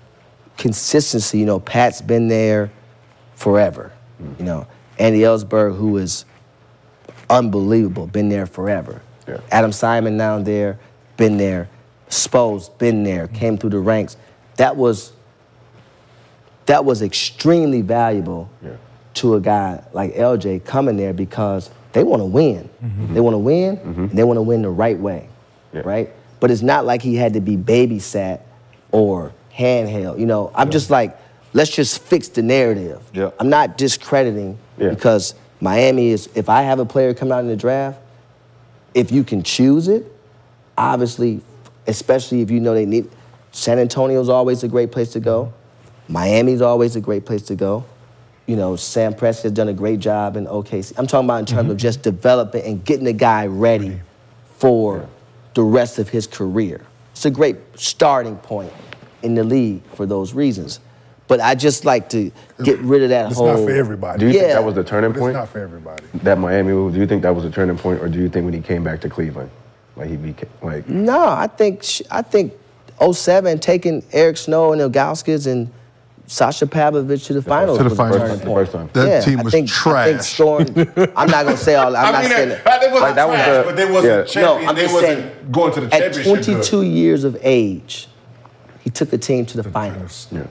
consistency, 0.59 1.39
you 1.39 1.47
know, 1.47 1.61
Pat's 1.61 2.01
been 2.03 2.27
there 2.27 2.73
forever. 3.37 3.93
Mm. 4.21 4.39
You 4.41 4.45
know, 4.45 4.67
Andy 4.99 5.21
Elisburg, 5.21 5.77
who 5.77 5.97
is 5.99 6.25
unbelievable. 7.31 8.09
Been 8.09 8.29
there 8.29 8.47
forever. 8.47 9.01
Yeah. 9.29 9.39
Adam 9.53 9.71
Simon 9.71 10.17
now 10.17 10.41
there, 10.41 10.79
been 11.17 11.37
there. 11.37 11.69
Spo's 12.09 12.69
been 12.69 13.05
there, 13.05 13.29
mm. 13.29 13.35
came 13.35 13.57
through 13.57 13.71
the 13.71 13.79
ranks. 13.79 14.17
That 14.57 14.77
was 14.77 15.13
that 16.67 16.85
was 16.85 17.03
extremely 17.03 17.83
valuable 17.83 18.49
Yeah. 18.65 18.71
to 19.15 19.35
a 19.35 19.41
guy 19.41 19.83
like 19.93 20.15
LJ 20.15 20.65
coming 20.65 20.97
there 20.97 21.13
because 21.13 21.71
they 21.93 22.05
want 22.05 22.21
to 22.21 22.27
win. 22.27 22.69
Mm-hmm. 22.83 23.15
They 23.15 23.21
want 23.21 23.35
to 23.35 23.39
win, 23.39 23.77
mm-hmm. 23.77 24.01
and 24.05 24.11
they 24.11 24.25
want 24.25 24.37
to 24.39 24.43
win 24.43 24.63
the 24.63 24.71
right 24.71 24.99
way, 24.99 25.29
Yeah. 25.73 25.83
right? 25.85 26.11
But 26.41 26.51
it's 26.51 26.63
not 26.63 26.87
like 26.87 27.03
he 27.03 27.17
had 27.17 27.35
to 27.35 27.41
be 27.41 27.57
babysat 27.57 28.41
or 28.93 29.33
handheld. 29.55 30.19
You 30.19 30.27
know, 30.27 30.51
I'm 30.55 30.71
just 30.71 30.89
like, 30.91 31.19
let's 31.53 31.71
just 31.71 32.01
fix 32.03 32.29
the 32.29 32.43
narrative. 32.43 33.03
Yeah. 33.13 33.31
I'm 33.39 33.51
not 33.51 33.77
discrediting 33.77 34.57
Yeah. 34.79 34.91
because 34.91 35.35
Miami 35.61 36.11
is. 36.11 36.29
If 36.35 36.49
I 36.49 36.63
have 36.63 36.79
a 36.79 36.85
player 36.87 37.13
come 37.15 37.31
out 37.33 37.41
in 37.41 37.49
the 37.49 37.57
draft, 37.57 37.99
if 38.95 39.11
you 39.13 39.25
can 39.25 39.43
choose 39.43 39.89
it, 39.89 40.11
obviously, 40.79 41.41
especially 41.87 42.41
if 42.41 42.51
you 42.51 42.61
know 42.61 42.75
they 42.75 42.87
need. 42.87 43.11
San 43.53 43.79
Antonio's 43.79 44.29
always 44.29 44.65
a 44.65 44.69
great 44.69 44.91
place 44.91 45.13
to 45.13 45.21
go. 45.21 45.53
Miami's 46.09 46.61
always 46.61 46.97
a 46.97 47.01
great 47.01 47.25
place 47.25 47.43
to 47.43 47.55
go. 47.55 47.85
You 48.47 48.57
know, 48.57 48.77
Sam 48.77 49.15
Presti 49.15 49.45
has 49.45 49.53
done 49.53 49.69
a 49.69 49.73
great 49.73 50.01
job 50.01 50.37
in 50.37 50.47
OKC. 50.47 50.99
I'm 50.99 51.07
talking 51.07 51.27
about 51.27 51.41
in 51.41 51.47
terms 51.47 51.71
of 51.71 51.77
mm-hmm. 51.77 51.83
just 51.83 52.03
developing 52.03 52.65
and 52.65 52.85
getting 52.85 53.05
the 53.05 53.13
guy 53.13 53.47
ready 53.47 54.01
for 54.59 55.09
the 55.55 55.63
rest 55.63 55.99
of 55.99 56.09
his 56.09 56.27
career. 56.27 56.81
It's 57.13 57.25
a 57.25 57.31
great 57.31 57.57
starting 57.77 58.37
point 58.37 58.73
in 59.23 59.35
the 59.35 59.45
league 59.45 59.83
for 59.95 60.07
those 60.07 60.35
reasons. 60.35 60.81
But 61.29 61.41
I 61.41 61.55
just 61.55 61.85
like 61.85 62.09
to 62.11 62.33
get 62.63 62.79
rid 62.81 63.03
of 63.03 63.11
that 63.11 63.29
It's 63.29 63.37
whole. 63.37 63.51
It's 63.51 63.61
not 63.61 63.67
for 63.67 63.75
everybody. 63.75 64.19
Do 64.19 64.27
you 64.27 64.33
think 64.33 64.53
that 64.53 64.65
was 64.65 64.75
the 64.75 64.85
turning 64.85 65.13
point? 65.13 65.31
It's 65.31 65.41
not 65.41 65.49
for 65.49 65.61
everybody. 65.61 66.05
That 66.15 66.39
Miami 66.39 66.73
move. 66.73 66.95
Do 66.95 67.01
you 67.01 67.07
think 67.07 67.23
that 67.23 67.35
was 67.35 67.45
a 67.45 67.51
turning 67.51 67.79
point, 67.79 68.01
or 68.03 68.09
do 68.09 68.19
you 68.19 68.29
think 68.29 68.45
when 68.45 68.55
he 68.55 68.61
came 68.61 68.83
back 68.83 69.01
to 69.03 69.09
Cleveland, 69.09 69.51
like 69.97 70.11
he 70.11 70.17
became 70.17 70.51
like? 70.63 70.89
No, 70.89 71.29
I 71.29 71.47
think 71.47 71.87
I 72.11 72.23
think 72.23 72.53
07 73.11 73.59
taking 73.59 74.05
Eric 74.13 74.37
Snow 74.37 74.73
and 74.73 74.81
Ilgauskas 74.81 75.47
and 75.51 75.71
Sasha 76.27 76.67
Pavlovich 76.67 77.25
to 77.27 77.33
the 77.35 77.43
finals 77.43 77.79
To 77.79 77.85
the 77.85 77.95
finals. 77.95 78.17
a 78.17 78.21
turning 78.21 78.39
The 78.39 78.45
first 78.55 78.73
time. 78.73 78.91
That 78.93 79.09
yeah, 79.09 79.21
team 79.21 79.41
I 79.41 79.43
was 79.43 79.53
think, 79.53 79.71
I 79.71 80.05
think 80.05 80.21
trash. 80.23 80.33
scoring, 80.33 80.69
I'm 81.17 81.29
not 81.31 81.45
gonna 81.45 81.57
say 81.57 81.75
all. 81.75 81.95
I'm 81.97 82.07
I 82.07 82.11
not 82.23 82.25
saying 82.25 82.49
that, 82.51 82.65
that. 82.65 82.81
they 82.81 82.87
wasn't 82.87 83.03
Like, 83.03 83.15
that 83.17 83.29
was 83.29 83.37
trash, 83.37 83.57
the- 83.57 83.63
but 83.65 83.77
they 83.77 83.91
wasn't 83.91 84.35
yeah. 84.37 84.43
No. 84.43 84.57
I'm 84.69 84.75
they 84.75 84.83
just 84.83 84.95
wasn't 84.95 85.19
saying. 85.19 85.51
going 85.51 85.73
to 85.75 85.81
the 85.81 85.87
At 85.87 86.01
championship. 86.15 86.25
22 86.45 86.63
good. 86.81 86.87
years 86.87 87.25
of 87.25 87.37
age, 87.43 88.09
he 88.81 88.91
took 88.91 89.11
the 89.11 89.19
team 89.19 89.45
to 89.47 89.57
the 89.61 89.65
finals, 89.69 90.29
Yeah. 90.31 90.47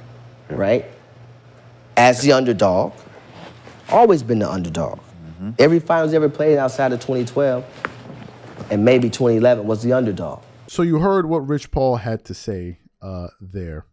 right? 0.50 0.86
As 1.98 2.22
the 2.22 2.34
underdog, 2.34 2.94
always 3.90 4.24
been 4.24 4.40
the 4.40 4.50
underdog. 4.52 5.00
Mm-hmm. 5.00 5.52
Every 5.58 5.80
finals 5.80 6.12
he 6.12 6.16
ever 6.18 6.30
played 6.30 6.58
outside 6.58 6.94
of 6.94 7.00
2012 7.00 7.64
and 8.70 8.86
maybe 8.86 9.10
2011 9.10 9.66
was 9.66 9.82
the 9.84 9.94
underdog. 9.94 10.42
So 10.72 10.84
you 10.84 11.00
heard 11.00 11.26
what 11.26 11.50
Rich 11.50 11.70
Paul 11.72 11.98
had 11.98 12.24
to 12.24 12.34
say 12.34 12.80
uh, 13.02 13.28
there. 13.42 13.88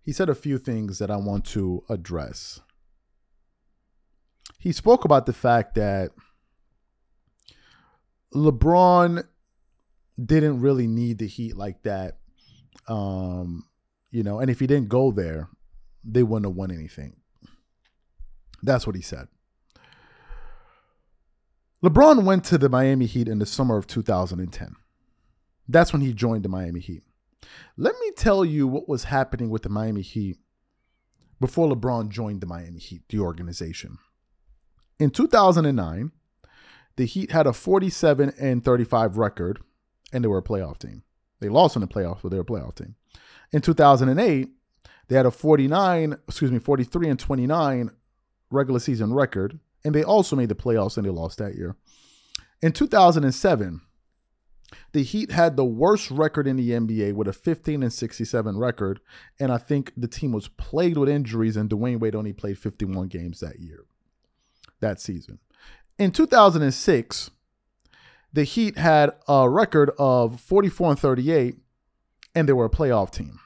He 0.00 0.12
said 0.14 0.30
a 0.30 0.34
few 0.34 0.56
things 0.56 0.98
that 0.98 1.10
I 1.10 1.18
want 1.18 1.44
to 1.48 1.84
address. 1.90 2.60
He 4.58 4.72
spoke 4.72 5.04
about 5.04 5.26
the 5.26 5.34
fact 5.34 5.74
that 5.74 6.12
LeBron 8.34 9.24
didn't 10.16 10.62
really 10.62 10.86
need 10.86 11.18
the 11.18 11.26
Heat 11.26 11.54
like 11.54 11.82
that. 11.82 12.16
Um, 12.88 13.66
you 14.10 14.22
know, 14.22 14.40
and 14.40 14.48
if 14.48 14.60
he 14.60 14.66
didn't 14.66 14.88
go 14.88 15.12
there, 15.12 15.50
they 16.02 16.22
wouldn't 16.22 16.50
have 16.50 16.56
won 16.56 16.70
anything. 16.70 17.16
That's 18.62 18.86
what 18.86 18.96
he 18.96 19.02
said. 19.02 19.28
LeBron 21.84 22.24
went 22.24 22.42
to 22.44 22.56
the 22.56 22.70
Miami 22.70 23.04
Heat 23.04 23.28
in 23.28 23.38
the 23.38 23.44
summer 23.44 23.76
of 23.76 23.86
2010. 23.86 24.76
That's 25.68 25.92
when 25.92 26.02
he 26.02 26.12
joined 26.12 26.44
the 26.44 26.48
Miami 26.48 26.80
Heat. 26.80 27.02
Let 27.76 27.94
me 28.00 28.10
tell 28.16 28.44
you 28.44 28.66
what 28.66 28.88
was 28.88 29.04
happening 29.04 29.50
with 29.50 29.62
the 29.62 29.68
Miami 29.68 30.02
Heat 30.02 30.38
before 31.40 31.68
LeBron 31.68 32.08
joined 32.08 32.40
the 32.40 32.46
Miami 32.46 32.78
Heat, 32.78 33.02
the 33.08 33.18
organization. 33.18 33.98
In 34.98 35.10
2009, 35.10 36.12
the 36.96 37.06
Heat 37.06 37.32
had 37.32 37.46
a 37.46 37.52
47 37.52 38.32
and 38.38 38.64
35 38.64 39.16
record, 39.16 39.60
and 40.12 40.22
they 40.22 40.28
were 40.28 40.38
a 40.38 40.42
playoff 40.42 40.78
team. 40.78 41.02
They 41.40 41.48
lost 41.48 41.76
in 41.76 41.80
the 41.82 41.88
playoffs, 41.88 42.20
but 42.22 42.30
they 42.30 42.36
were 42.36 42.42
a 42.42 42.46
playoff 42.46 42.76
team. 42.76 42.94
In 43.52 43.60
2008, 43.60 44.48
they 45.08 45.16
had 45.16 45.26
a 45.26 45.30
49, 45.30 46.16
excuse 46.28 46.50
me, 46.50 46.58
43 46.58 47.08
and 47.08 47.18
29 47.18 47.90
regular 48.50 48.80
season 48.80 49.12
record, 49.12 49.58
and 49.84 49.94
they 49.94 50.02
also 50.02 50.36
made 50.36 50.48
the 50.48 50.54
playoffs 50.54 50.96
and 50.96 51.04
they 51.04 51.10
lost 51.10 51.38
that 51.38 51.56
year. 51.56 51.76
In 52.62 52.72
2007, 52.72 53.80
the 54.92 55.02
Heat 55.02 55.30
had 55.30 55.56
the 55.56 55.64
worst 55.64 56.10
record 56.10 56.46
in 56.46 56.56
the 56.56 56.70
NBA 56.70 57.14
with 57.14 57.28
a 57.28 57.32
15 57.32 57.82
and 57.82 57.92
67 57.92 58.58
record, 58.58 59.00
and 59.38 59.52
I 59.52 59.58
think 59.58 59.92
the 59.96 60.08
team 60.08 60.32
was 60.32 60.48
plagued 60.48 60.96
with 60.96 61.08
injuries, 61.08 61.56
and 61.56 61.68
Dwyane 61.70 62.00
Wade 62.00 62.14
only 62.14 62.32
played 62.32 62.58
51 62.58 63.08
games 63.08 63.40
that 63.40 63.60
year, 63.60 63.84
that 64.80 65.00
season. 65.00 65.38
In 65.98 66.10
2006, 66.10 67.30
the 68.32 68.44
Heat 68.44 68.76
had 68.76 69.12
a 69.28 69.48
record 69.48 69.90
of 69.98 70.40
44 70.40 70.90
and 70.90 70.98
38, 70.98 71.56
and 72.34 72.48
they 72.48 72.52
were 72.52 72.64
a 72.64 72.70
playoff 72.70 73.12
team. 73.12 73.38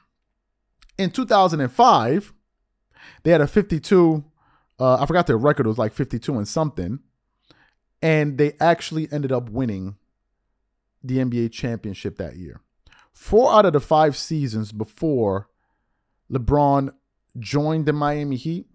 In 0.97 1.11
2005, 1.11 2.33
they 3.23 3.31
had 3.31 3.41
a 3.41 3.47
52. 3.47 4.23
Uh, 4.79 4.95
I 4.95 5.05
forgot 5.05 5.27
their 5.27 5.37
record 5.37 5.67
was 5.67 5.77
like 5.77 5.93
52 5.93 6.37
and 6.37 6.47
something, 6.47 6.99
and 8.01 8.37
they 8.37 8.53
actually 8.59 9.07
ended 9.11 9.31
up 9.31 9.49
winning 9.49 9.95
the 11.03 11.17
NBA 11.17 11.51
championship 11.51 12.17
that 12.17 12.37
year. 12.37 12.61
Four 13.11 13.51
out 13.51 13.65
of 13.65 13.73
the 13.73 13.79
five 13.79 14.15
seasons 14.15 14.71
before 14.71 15.49
LeBron 16.31 16.93
joined 17.37 17.85
the 17.85 17.93
Miami 17.93 18.35
Heat, 18.35 18.67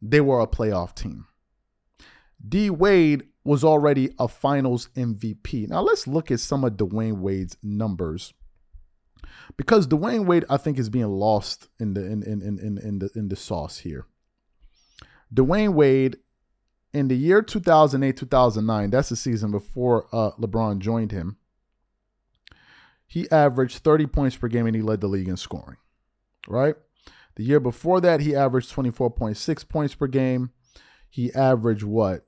they 0.00 0.20
were 0.20 0.40
a 0.40 0.46
playoff 0.46 0.94
team. 0.94 1.26
D 2.46 2.70
Wade 2.70 3.24
was 3.44 3.64
already 3.64 4.10
a 4.18 4.28
finals 4.28 4.88
MVP. 4.96 5.68
Now 5.68 5.80
let's 5.82 6.06
look 6.06 6.30
at 6.30 6.40
some 6.40 6.64
of 6.64 6.74
Dwyane 6.74 7.18
Wade's 7.18 7.56
numbers. 7.62 8.32
Because 9.56 9.86
Dwyane 9.86 10.26
Wade, 10.26 10.44
I 10.48 10.56
think, 10.56 10.78
is 10.78 10.88
being 10.88 11.08
lost 11.08 11.68
in 11.78 11.94
the 11.94 12.04
in 12.04 12.22
in 12.22 12.42
in 12.42 12.58
in, 12.58 12.78
in 12.78 12.98
the 12.98 13.10
in 13.14 13.28
the 13.28 13.36
sauce 13.36 13.78
here. 13.78 14.06
Dwyane 15.32 15.74
Wade 15.74 16.16
in 16.94 17.08
the 17.08 17.16
year 17.16 17.42
2008 17.42 18.16
2009 18.16 18.90
that's 18.90 19.08
the 19.08 19.16
season 19.16 19.50
before 19.50 20.06
uh, 20.12 20.30
lebron 20.40 20.78
joined 20.78 21.12
him 21.12 21.36
he 23.06 23.30
averaged 23.30 23.78
30 23.78 24.06
points 24.06 24.36
per 24.36 24.48
game 24.48 24.66
and 24.66 24.74
he 24.74 24.82
led 24.82 25.00
the 25.00 25.08
league 25.08 25.28
in 25.28 25.36
scoring 25.36 25.76
right? 26.48 26.76
The 27.36 27.44
year 27.44 27.60
before 27.60 28.00
that 28.00 28.20
he 28.20 28.34
averaged 28.34 28.74
24.6 28.74 29.68
points 29.68 29.94
per 29.94 30.06
game. 30.06 30.50
He 31.08 31.32
averaged 31.32 31.84
what? 31.84 32.26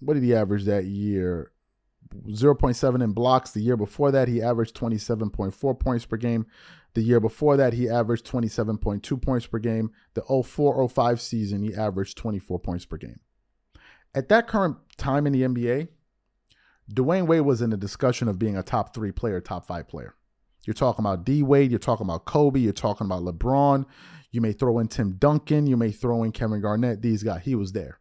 What 0.00 0.14
did 0.14 0.22
he 0.22 0.34
average 0.34 0.64
that 0.64 0.84
year? 0.84 1.52
0.7 2.28 3.02
in 3.02 3.12
blocks. 3.12 3.50
The 3.52 3.60
year 3.60 3.76
before 3.76 4.10
that 4.10 4.28
he 4.28 4.42
averaged 4.42 4.76
27.4 4.76 5.78
points 5.78 6.04
per 6.04 6.16
game. 6.16 6.46
The 6.94 7.02
year 7.02 7.20
before 7.20 7.56
that, 7.56 7.72
he 7.72 7.88
averaged 7.88 8.26
27.2 8.26 9.22
points 9.22 9.46
per 9.46 9.60
game. 9.60 9.92
The 10.14 10.22
04 10.22 10.88
05 10.88 11.20
season, 11.20 11.62
he 11.62 11.72
averaged 11.72 12.18
24 12.18 12.58
points 12.58 12.84
per 12.84 12.96
game. 12.96 13.20
At 14.14 14.28
that 14.28 14.48
current 14.48 14.76
time 14.96 15.26
in 15.26 15.32
the 15.32 15.42
NBA, 15.42 15.88
Dwyane 16.92 17.26
Wade 17.26 17.42
was 17.42 17.62
in 17.62 17.70
the 17.70 17.76
discussion 17.76 18.28
of 18.28 18.38
being 18.38 18.56
a 18.56 18.62
top 18.62 18.94
three 18.94 19.12
player, 19.12 19.40
top 19.40 19.66
five 19.66 19.88
player. 19.88 20.14
You're 20.66 20.74
talking 20.74 21.04
about 21.04 21.24
D 21.24 21.42
Wade, 21.42 21.70
you're 21.70 21.78
talking 21.78 22.06
about 22.06 22.24
Kobe, 22.24 22.60
you're 22.60 22.72
talking 22.72 23.06
about 23.06 23.22
LeBron. 23.22 23.86
You 24.32 24.40
may 24.40 24.52
throw 24.52 24.78
in 24.78 24.88
Tim 24.88 25.16
Duncan, 25.18 25.66
you 25.66 25.76
may 25.76 25.90
throw 25.90 26.22
in 26.22 26.32
Kevin 26.32 26.60
Garnett. 26.60 27.02
These 27.02 27.22
guys, 27.22 27.42
he 27.44 27.54
was 27.54 27.72
there. 27.72 28.00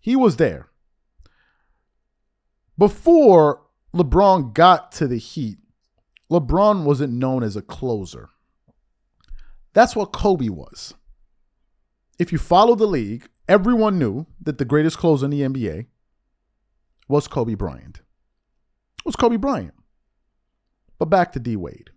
He 0.00 0.16
was 0.16 0.36
there. 0.36 0.68
Before 2.76 3.62
LeBron 3.94 4.54
got 4.54 4.92
to 4.92 5.06
the 5.06 5.18
Heat, 5.18 5.58
LeBron 6.30 6.84
wasn't 6.84 7.12
known 7.12 7.42
as 7.42 7.56
a 7.56 7.62
closer. 7.62 8.30
That's 9.74 9.94
what 9.94 10.12
Kobe 10.12 10.48
was. 10.48 10.94
If 12.18 12.32
you 12.32 12.38
follow 12.38 12.74
the 12.74 12.86
league, 12.86 13.28
everyone 13.48 13.98
knew 13.98 14.26
that 14.40 14.58
the 14.58 14.64
greatest 14.64 14.98
closer 14.98 15.24
in 15.24 15.30
the 15.30 15.42
NBA 15.42 15.86
was 17.08 17.28
Kobe 17.28 17.54
Bryant. 17.54 17.98
It 18.98 19.06
was 19.06 19.16
Kobe 19.16 19.36
Bryant. 19.36 19.74
But 20.98 21.06
back 21.06 21.32
to 21.32 21.40
D 21.40 21.56
Wade. 21.56 21.90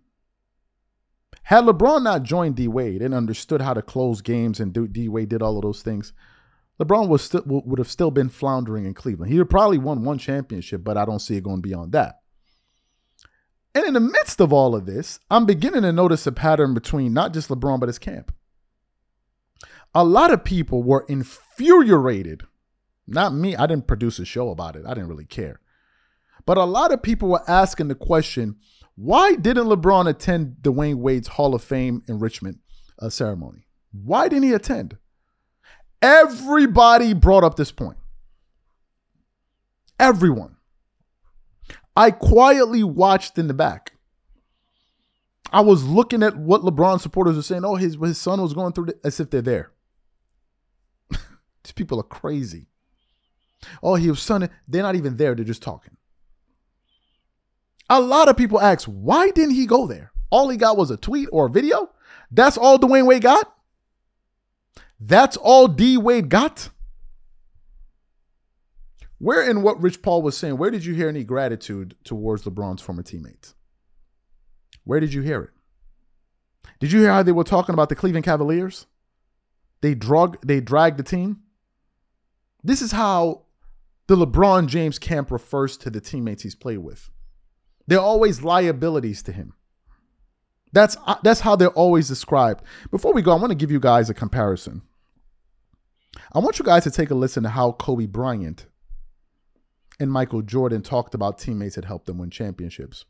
Had 1.44 1.64
LeBron 1.64 2.02
not 2.02 2.24
joined 2.24 2.56
D 2.56 2.66
Wade 2.66 3.02
and 3.02 3.14
understood 3.14 3.60
how 3.60 3.72
to 3.72 3.82
close 3.82 4.20
games 4.20 4.58
and 4.58 4.72
D 4.92 5.08
Wade 5.08 5.28
did 5.28 5.42
all 5.42 5.56
of 5.56 5.62
those 5.62 5.82
things, 5.82 6.12
LeBron 6.80 7.08
was 7.08 7.32
would 7.46 7.78
have 7.78 7.90
still 7.90 8.10
been 8.10 8.28
floundering 8.28 8.84
in 8.84 8.94
Cleveland. 8.94 9.32
He 9.32 9.38
would 9.38 9.48
probably 9.48 9.78
won 9.78 10.04
one 10.04 10.18
championship, 10.18 10.84
but 10.84 10.96
I 10.96 11.04
don't 11.04 11.20
see 11.20 11.36
it 11.36 11.44
going 11.44 11.60
beyond 11.60 11.92
that. 11.92 12.20
And 13.74 13.84
in 13.86 13.94
the 13.94 14.00
midst 14.00 14.40
of 14.40 14.52
all 14.52 14.74
of 14.74 14.86
this, 14.86 15.20
I'm 15.30 15.46
beginning 15.46 15.82
to 15.82 15.92
notice 15.92 16.26
a 16.26 16.32
pattern 16.32 16.74
between 16.74 17.12
not 17.12 17.32
just 17.32 17.48
LeBron, 17.48 17.78
but 17.78 17.88
his 17.88 17.98
camp. 17.98 18.32
A 19.96 20.04
lot 20.04 20.30
of 20.30 20.44
people 20.44 20.82
were 20.82 21.06
infuriated 21.08 22.42
Not 23.06 23.32
me. 23.32 23.56
I 23.56 23.66
didn't 23.66 23.86
produce 23.86 24.18
a 24.18 24.26
show 24.26 24.50
about 24.50 24.76
it. 24.76 24.84
I 24.84 24.92
didn't 24.92 25.08
really 25.08 25.24
care. 25.24 25.58
But 26.44 26.58
a 26.58 26.64
lot 26.64 26.92
of 26.92 27.02
people 27.02 27.30
were 27.30 27.48
asking 27.48 27.88
the 27.88 27.94
question 27.94 28.56
why 28.94 29.36
didn't 29.36 29.68
LeBron 29.68 30.06
attend 30.06 30.56
Dwyane 30.60 30.96
Wade's 30.96 31.28
Hall 31.28 31.54
of 31.54 31.64
Fame 31.64 32.02
enshrinement 32.08 32.58
uh, 32.98 33.08
ceremony? 33.08 33.68
Why 33.90 34.28
didn't 34.28 34.44
he 34.44 34.52
attend? 34.52 34.98
Everybody 36.02 37.14
brought 37.14 37.44
up 37.44 37.56
this 37.56 37.72
point. 37.72 37.96
Everyone. 39.98 40.56
I 41.96 42.10
quietly 42.10 42.84
watched 42.84 43.38
in 43.38 43.48
the 43.48 43.54
back. 43.54 43.92
I 45.50 45.62
was 45.62 45.84
looking 45.84 46.22
at 46.22 46.36
what 46.36 46.60
LeBron 46.60 47.00
supporters 47.00 47.36
were 47.36 47.42
saying. 47.42 47.64
Oh, 47.64 47.76
his 47.76 47.96
his 47.96 48.18
son 48.18 48.42
was 48.42 48.52
going 48.52 48.74
through 48.74 48.88
it, 48.88 49.00
as 49.02 49.20
if 49.20 49.30
they're 49.30 49.40
there. 49.40 49.72
These 51.66 51.72
people 51.72 51.98
are 51.98 52.04
crazy. 52.04 52.68
Oh, 53.82 53.96
he 53.96 54.08
was 54.08 54.22
son. 54.22 54.48
They're 54.68 54.84
not 54.84 54.94
even 54.94 55.16
there. 55.16 55.34
They're 55.34 55.44
just 55.44 55.62
talking. 55.62 55.96
A 57.90 58.00
lot 58.00 58.28
of 58.28 58.36
people 58.36 58.60
ask, 58.60 58.86
why 58.86 59.32
didn't 59.32 59.56
he 59.56 59.66
go 59.66 59.88
there? 59.88 60.12
All 60.30 60.48
he 60.48 60.56
got 60.56 60.76
was 60.76 60.92
a 60.92 60.96
tweet 60.96 61.28
or 61.32 61.46
a 61.46 61.50
video. 61.50 61.90
That's 62.30 62.56
all 62.56 62.78
Dwyane 62.78 63.06
Wade 63.06 63.22
got. 63.22 63.52
That's 65.00 65.36
all 65.36 65.66
D 65.66 65.96
Wade 65.96 66.28
got. 66.28 66.70
Where 69.18 69.48
in 69.48 69.62
what 69.62 69.82
Rich 69.82 70.02
Paul 70.02 70.22
was 70.22 70.36
saying, 70.36 70.58
where 70.58 70.70
did 70.70 70.84
you 70.84 70.94
hear 70.94 71.08
any 71.08 71.24
gratitude 71.24 71.96
towards 72.04 72.44
LeBron's 72.44 72.82
former 72.82 73.02
teammates? 73.02 73.54
Where 74.84 75.00
did 75.00 75.12
you 75.12 75.22
hear 75.22 75.42
it? 75.42 75.50
Did 76.78 76.92
you 76.92 77.00
hear 77.00 77.10
how 77.10 77.24
they 77.24 77.32
were 77.32 77.42
talking 77.42 77.72
about 77.72 77.88
the 77.88 77.96
Cleveland 77.96 78.24
Cavaliers? 78.24 78.86
They 79.80 79.94
drug 79.94 80.38
they 80.44 80.60
dragged 80.60 80.98
the 80.98 81.02
team. 81.02 81.42
This 82.66 82.82
is 82.82 82.90
how 82.90 83.42
the 84.08 84.16
LeBron 84.16 84.66
James 84.66 84.98
camp 84.98 85.30
refers 85.30 85.76
to 85.76 85.88
the 85.88 86.00
teammates 86.00 86.42
he's 86.42 86.56
played 86.56 86.78
with. 86.78 87.10
They're 87.86 88.00
always 88.00 88.42
liabilities 88.42 89.22
to 89.22 89.32
him. 89.32 89.54
That's 90.72 90.96
uh, 91.06 91.14
that's 91.22 91.40
how 91.40 91.54
they're 91.54 91.68
always 91.70 92.08
described. 92.08 92.64
Before 92.90 93.12
we 93.12 93.22
go, 93.22 93.30
I 93.30 93.36
want 93.36 93.52
to 93.52 93.56
give 93.56 93.70
you 93.70 93.78
guys 93.78 94.10
a 94.10 94.14
comparison. 94.14 94.82
I 96.32 96.40
want 96.40 96.58
you 96.58 96.64
guys 96.64 96.82
to 96.82 96.90
take 96.90 97.10
a 97.10 97.14
listen 97.14 97.44
to 97.44 97.50
how 97.50 97.70
Kobe 97.70 98.06
Bryant 98.06 98.66
and 100.00 100.10
Michael 100.10 100.42
Jordan 100.42 100.82
talked 100.82 101.14
about 101.14 101.38
teammates 101.38 101.76
that 101.76 101.84
helped 101.84 102.06
them 102.06 102.18
win 102.18 102.30
championships 102.30 103.04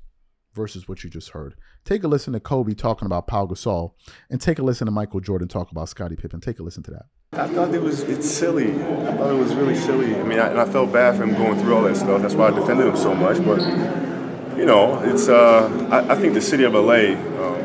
versus 0.53 0.87
what 0.87 1.03
you 1.03 1.09
just 1.09 1.31
heard. 1.31 1.55
Take 1.87 2.05
a 2.05 2.09
listen 2.09 2.35
to 2.35 2.41
Kobe 2.41 2.75
talking 2.75 3.07
about 3.07 3.27
Paul 3.27 3.49
Gasol 3.49 3.93
and 4.29 4.39
take 4.39 4.59
a 4.59 4.63
listen 4.63 4.85
to 4.85 4.91
Michael 4.91 5.21
Jordan 5.21 5.49
talk 5.49 5.71
about 5.71 5.89
Scottie 5.89 6.17
Pippen. 6.17 6.41
Take 6.41 6.59
a 6.59 6.63
listen 6.63 6.83
to 6.83 6.91
that. 6.91 7.07
I 7.33 7.49
thought 7.49 7.75
it 7.75 7.83
was 7.83 8.03
it's 8.03 8.31
silly. 8.31 8.73
I 8.73 9.13
thought 9.17 9.31
it 9.31 9.39
was 9.39 9.55
really 9.55 9.75
silly. 9.77 10.17
I 10.17 10.23
mean, 10.23 10.39
I, 10.39 10.49
and 10.49 10.59
I 10.59 10.65
felt 10.65 10.91
bad 10.93 11.17
for 11.17 11.25
him 11.25 11.35
going 11.35 11.59
through 11.61 11.77
all 11.77 11.83
that 11.83 11.97
stuff. 11.97 12.23
That's 12.23 12.35
why 12.35 12.49
I 12.49 12.51
defended 12.51 12.87
him 12.87 12.97
so 12.97 13.15
much. 13.15 13.45
But 13.45 13.61
you 14.57 14.65
know, 14.65 15.03
it's 15.05 15.29
uh, 15.29 15.89
I, 15.91 16.13
I 16.13 16.15
think 16.15 16.33
the 16.33 16.41
city 16.41 16.65
of 16.65 16.73
LA 16.73 17.15
um, 17.15 17.59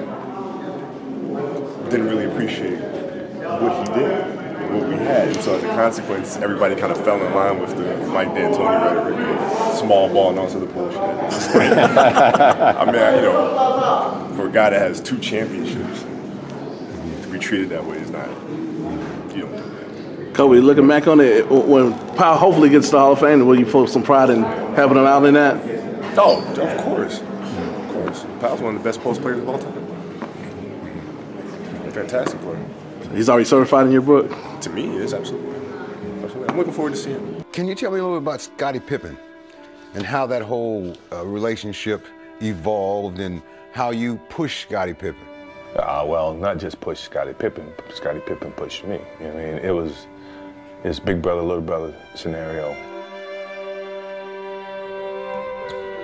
didn't 1.89 2.07
really 2.07 2.25
appreciate 2.25 2.79
what 2.81 3.87
he 3.87 3.93
did, 3.93 4.71
what 4.73 4.89
we 4.89 4.95
had. 4.95 5.29
And 5.29 5.41
so 5.41 5.55
as 5.55 5.63
a 5.63 5.67
consequence, 5.67 6.35
everybody 6.37 6.75
kind 6.75 6.91
of 6.91 7.01
fell 7.05 7.25
in 7.25 7.33
line 7.33 7.61
with 7.61 7.77
the 7.77 7.95
Mike 8.07 8.33
D'Antoni 8.33 8.81
rhetoric, 8.83 9.77
small 9.77 10.09
ball 10.09 10.31
and 10.31 10.39
all 10.39 10.49
sort 10.49 10.63
of 10.63 10.73
bullshit. 10.73 10.99
I 11.55 12.85
mean, 12.85 12.95
I, 12.95 13.15
you 13.15 13.21
know, 13.21 14.33
for 14.35 14.49
a 14.49 14.51
guy 14.51 14.71
that 14.71 14.81
has 14.81 14.99
two 14.99 15.17
championships, 15.19 16.01
to 16.01 17.29
be 17.31 17.39
treated 17.39 17.69
that 17.69 17.85
way 17.85 17.99
is 17.99 18.09
not. 18.11 18.27
You 19.33 19.43
don't 19.43 19.55
do 19.55 19.63
that. 19.63 20.20
Kobe, 20.33 20.59
looking 20.59 20.87
back 20.87 21.07
on 21.07 21.19
it, 21.19 21.49
when 21.49 21.93
Pau 22.15 22.37
hopefully 22.37 22.69
gets 22.69 22.87
to 22.87 22.93
the 22.93 22.99
Hall 22.99 23.13
of 23.13 23.19
Fame, 23.19 23.45
will 23.45 23.59
you 23.59 23.65
feel 23.65 23.85
some 23.85 24.01
pride 24.01 24.29
in 24.29 24.43
having 24.75 24.97
him 24.97 25.05
out 25.05 25.25
in 25.25 25.33
that? 25.33 25.59
Oh, 26.17 26.41
of 26.41 26.83
course. 26.83 27.19
Of 27.19 27.93
course. 27.93 28.25
Pau's 28.39 28.61
one 28.61 28.75
of 28.75 28.81
the 28.81 28.89
best 28.89 29.01
post 29.01 29.21
players 29.21 29.39
of 29.39 29.49
all 29.49 29.59
time. 29.59 29.81
Fantastic 31.91 32.39
player. 32.41 32.65
He's 33.13 33.27
already 33.27 33.45
certified 33.45 33.87
in 33.87 33.91
your 33.91 34.01
book? 34.01 34.31
To 34.61 34.69
me, 34.69 34.83
he 34.83 34.95
is, 34.95 35.13
absolutely. 35.13 35.53
absolutely. 36.23 36.47
I'm 36.49 36.57
looking 36.57 36.73
forward 36.73 36.91
to 36.93 36.97
seeing 36.97 37.19
him. 37.19 37.43
Can 37.51 37.67
you 37.67 37.75
tell 37.75 37.91
me 37.91 37.99
a 37.99 38.01
little 38.01 38.17
bit 38.17 38.23
about 38.23 38.39
Scottie 38.39 38.79
Pippen 38.79 39.17
and 39.93 40.05
how 40.05 40.25
that 40.27 40.41
whole 40.41 40.95
uh, 41.11 41.25
relationship 41.25 42.05
evolved 42.41 43.19
and 43.19 43.41
how 43.73 43.91
you 43.91 44.15
pushed 44.29 44.69
Scottie 44.69 44.93
Pippen? 44.93 45.21
Uh, 45.75 46.05
well, 46.07 46.33
not 46.33 46.57
just 46.57 46.79
push 46.79 46.99
Scottie 46.99 47.33
Pippen. 47.33 47.73
Scottie 47.93 48.21
Pippen 48.21 48.51
pushed 48.53 48.85
me. 48.85 48.99
I 49.19 49.23
mean, 49.23 49.57
it 49.57 49.71
was 49.71 50.07
this 50.83 50.99
big 50.99 51.21
brother, 51.21 51.41
little 51.41 51.61
brother 51.61 51.93
scenario. 52.15 52.71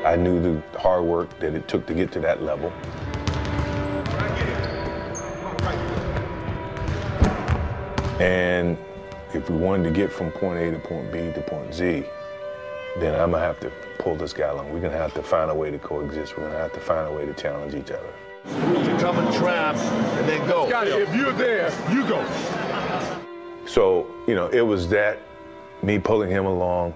I 0.05 0.15
knew 0.15 0.41
the 0.41 0.79
hard 0.79 1.03
work 1.03 1.37
that 1.39 1.53
it 1.53 1.67
took 1.67 1.85
to 1.87 1.93
get 1.93 2.11
to 2.13 2.19
that 2.21 2.43
level. 2.43 2.71
And 8.21 8.77
if 9.33 9.49
we 9.49 9.57
wanted 9.57 9.83
to 9.83 9.91
get 9.91 10.11
from 10.11 10.31
point 10.31 10.59
A 10.59 10.71
to 10.71 10.79
point 10.79 11.11
B 11.11 11.31
to 11.33 11.41
point 11.41 11.73
Z, 11.73 12.05
then 12.99 13.19
I'm 13.19 13.31
gonna 13.31 13.43
have 13.43 13.59
to 13.59 13.71
pull 13.99 14.15
this 14.15 14.33
guy 14.33 14.47
along. 14.47 14.73
We're 14.73 14.79
gonna 14.79 14.97
have 14.97 15.13
to 15.15 15.23
find 15.23 15.51
a 15.51 15.55
way 15.55 15.71
to 15.71 15.77
coexist. 15.77 16.37
We're 16.37 16.45
gonna 16.45 16.57
have 16.57 16.73
to 16.73 16.79
find 16.79 17.07
a 17.07 17.11
way 17.11 17.25
to 17.25 17.33
challenge 17.33 17.75
each 17.75 17.91
other. 17.91 18.13
To 18.45 18.97
come 18.99 19.19
and 19.19 19.35
trap 19.35 19.75
and 19.75 20.29
then 20.29 20.47
go. 20.47 20.69
Scottie, 20.69 20.91
if 20.91 21.13
you're 21.15 21.33
there, 21.33 21.69
you 21.91 22.07
go. 22.07 22.25
So, 23.67 24.07
you 24.27 24.33
know, 24.33 24.47
it 24.47 24.61
was 24.61 24.87
that, 24.89 25.19
me 25.83 25.99
pulling 25.99 26.31
him 26.31 26.45
along. 26.45 26.93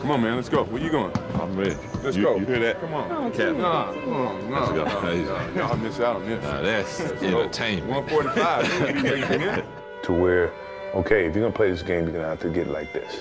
Come 0.00 0.10
on, 0.12 0.22
man, 0.22 0.36
let's 0.36 0.48
go. 0.48 0.64
Where 0.64 0.82
you 0.82 0.90
going? 0.90 1.12
I'm 1.34 1.54
ready. 1.56 1.76
Let's 2.02 2.16
you, 2.16 2.22
go. 2.22 2.36
You 2.36 2.46
hear 2.46 2.58
that? 2.60 2.80
Come 2.80 2.94
on. 2.94 3.12
Oh, 3.12 3.28
Captain. 3.30 3.58
Nah, 3.58 3.92
no, 3.92 4.38
no. 4.38 4.60
Let's 4.60 4.72
go. 4.72 4.84
No, 4.84 5.00
Hey, 5.00 5.22
no, 5.22 5.50
no, 5.54 5.64
I 5.64 5.76
miss 5.76 6.00
out 6.00 6.16
on 6.16 6.26
this. 6.26 6.42
Now 6.42 6.62
that's 6.62 7.00
Let's 7.00 7.22
entertainment. 7.22 8.10
145. 8.10 9.64
to 10.04 10.12
where, 10.12 10.52
okay, 10.94 11.26
if 11.26 11.34
you're 11.34 11.44
gonna 11.44 11.54
play 11.54 11.70
this 11.70 11.82
game, 11.82 12.04
you're 12.04 12.12
gonna 12.12 12.28
have 12.28 12.40
to 12.40 12.48
get 12.48 12.68
like 12.68 12.92
this. 12.94 13.20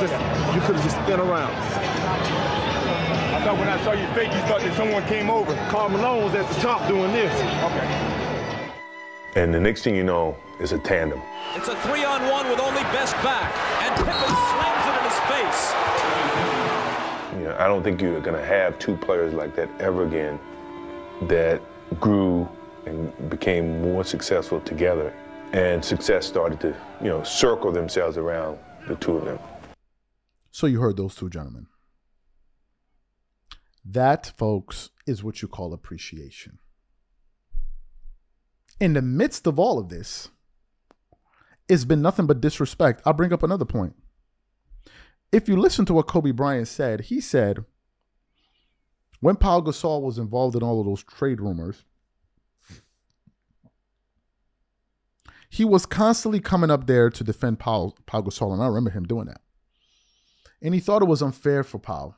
Just, 0.00 0.14
you 0.54 0.60
could 0.62 0.76
have 0.76 0.84
just 0.84 0.96
spin 1.02 1.20
around. 1.20 1.52
I 3.34 3.44
thought 3.44 3.58
when 3.58 3.68
I 3.68 3.82
saw 3.84 3.92
your 3.92 4.08
fake, 4.14 4.32
you 4.32 4.40
thought 4.48 4.60
that 4.60 4.74
someone 4.76 5.02
came 5.04 5.28
over. 5.28 5.54
Karl 5.68 5.90
Malone 5.90 6.24
was 6.24 6.34
at 6.34 6.48
the 6.48 6.60
top 6.60 6.88
doing 6.88 7.12
this. 7.12 7.34
Okay. 7.64 7.86
And 9.36 9.52
the 9.52 9.60
next 9.60 9.82
thing 9.82 9.94
you 9.94 10.04
know, 10.04 10.36
it's 10.60 10.72
a 10.72 10.78
tandem. 10.78 11.20
It's 11.54 11.68
a 11.68 11.76
three 11.76 12.04
on 12.04 12.22
one 12.30 12.48
with 12.48 12.60
only 12.60 12.82
best 12.92 13.14
back, 13.24 13.50
and 13.82 13.96
Pippen 13.96 14.34
slams 14.52 14.84
it 14.86 14.94
in 14.98 15.04
his 15.08 15.18
face. 15.32 15.72
You 17.38 17.44
know, 17.48 17.56
I 17.58 17.66
don't 17.66 17.82
think 17.82 18.00
you're 18.02 18.20
gonna 18.20 18.44
have 18.44 18.78
two 18.78 18.96
players 18.96 19.32
like 19.32 19.56
that 19.56 19.68
ever 19.80 20.06
again 20.06 20.38
that 21.22 21.62
grew 21.98 22.48
and 22.86 23.30
became 23.30 23.82
more 23.82 24.04
successful 24.04 24.60
together. 24.60 25.14
And 25.52 25.84
success 25.84 26.26
started 26.26 26.60
to, 26.60 26.76
you 27.00 27.08
know, 27.08 27.22
circle 27.24 27.72
themselves 27.72 28.16
around 28.16 28.58
the 28.86 28.94
two 28.96 29.16
of 29.16 29.24
them. 29.24 29.38
So 30.50 30.66
you 30.66 30.80
heard 30.80 30.96
those 30.96 31.14
two 31.14 31.28
gentlemen. 31.28 31.66
That, 33.84 34.32
folks, 34.36 34.90
is 35.06 35.24
what 35.24 35.42
you 35.42 35.48
call 35.48 35.72
appreciation. 35.72 36.58
In 38.78 38.92
the 38.92 39.02
midst 39.02 39.46
of 39.46 39.58
all 39.58 39.78
of 39.78 39.88
this, 39.88 40.28
it's 41.70 41.84
been 41.84 42.02
nothing 42.02 42.26
but 42.26 42.40
disrespect. 42.40 43.00
I'll 43.06 43.12
bring 43.12 43.32
up 43.32 43.44
another 43.44 43.64
point. 43.64 43.94
If 45.30 45.48
you 45.48 45.56
listen 45.56 45.84
to 45.86 45.94
what 45.94 46.08
Kobe 46.08 46.32
Bryant 46.32 46.66
said, 46.66 47.02
he 47.02 47.20
said 47.20 47.64
when 49.20 49.36
Paul 49.36 49.62
Gasol 49.62 50.02
was 50.02 50.18
involved 50.18 50.56
in 50.56 50.64
all 50.64 50.80
of 50.80 50.86
those 50.86 51.04
trade 51.04 51.40
rumors, 51.40 51.84
he 55.48 55.64
was 55.64 55.86
constantly 55.86 56.40
coming 56.40 56.72
up 56.72 56.88
there 56.88 57.08
to 57.08 57.22
defend 57.22 57.60
Paul, 57.60 57.96
Paul 58.04 58.24
Gasol, 58.24 58.52
and 58.52 58.62
I 58.62 58.66
remember 58.66 58.90
him 58.90 59.04
doing 59.04 59.26
that. 59.26 59.40
And 60.60 60.74
he 60.74 60.80
thought 60.80 61.02
it 61.02 61.08
was 61.08 61.22
unfair 61.22 61.62
for 61.62 61.78
Paul. 61.78 62.16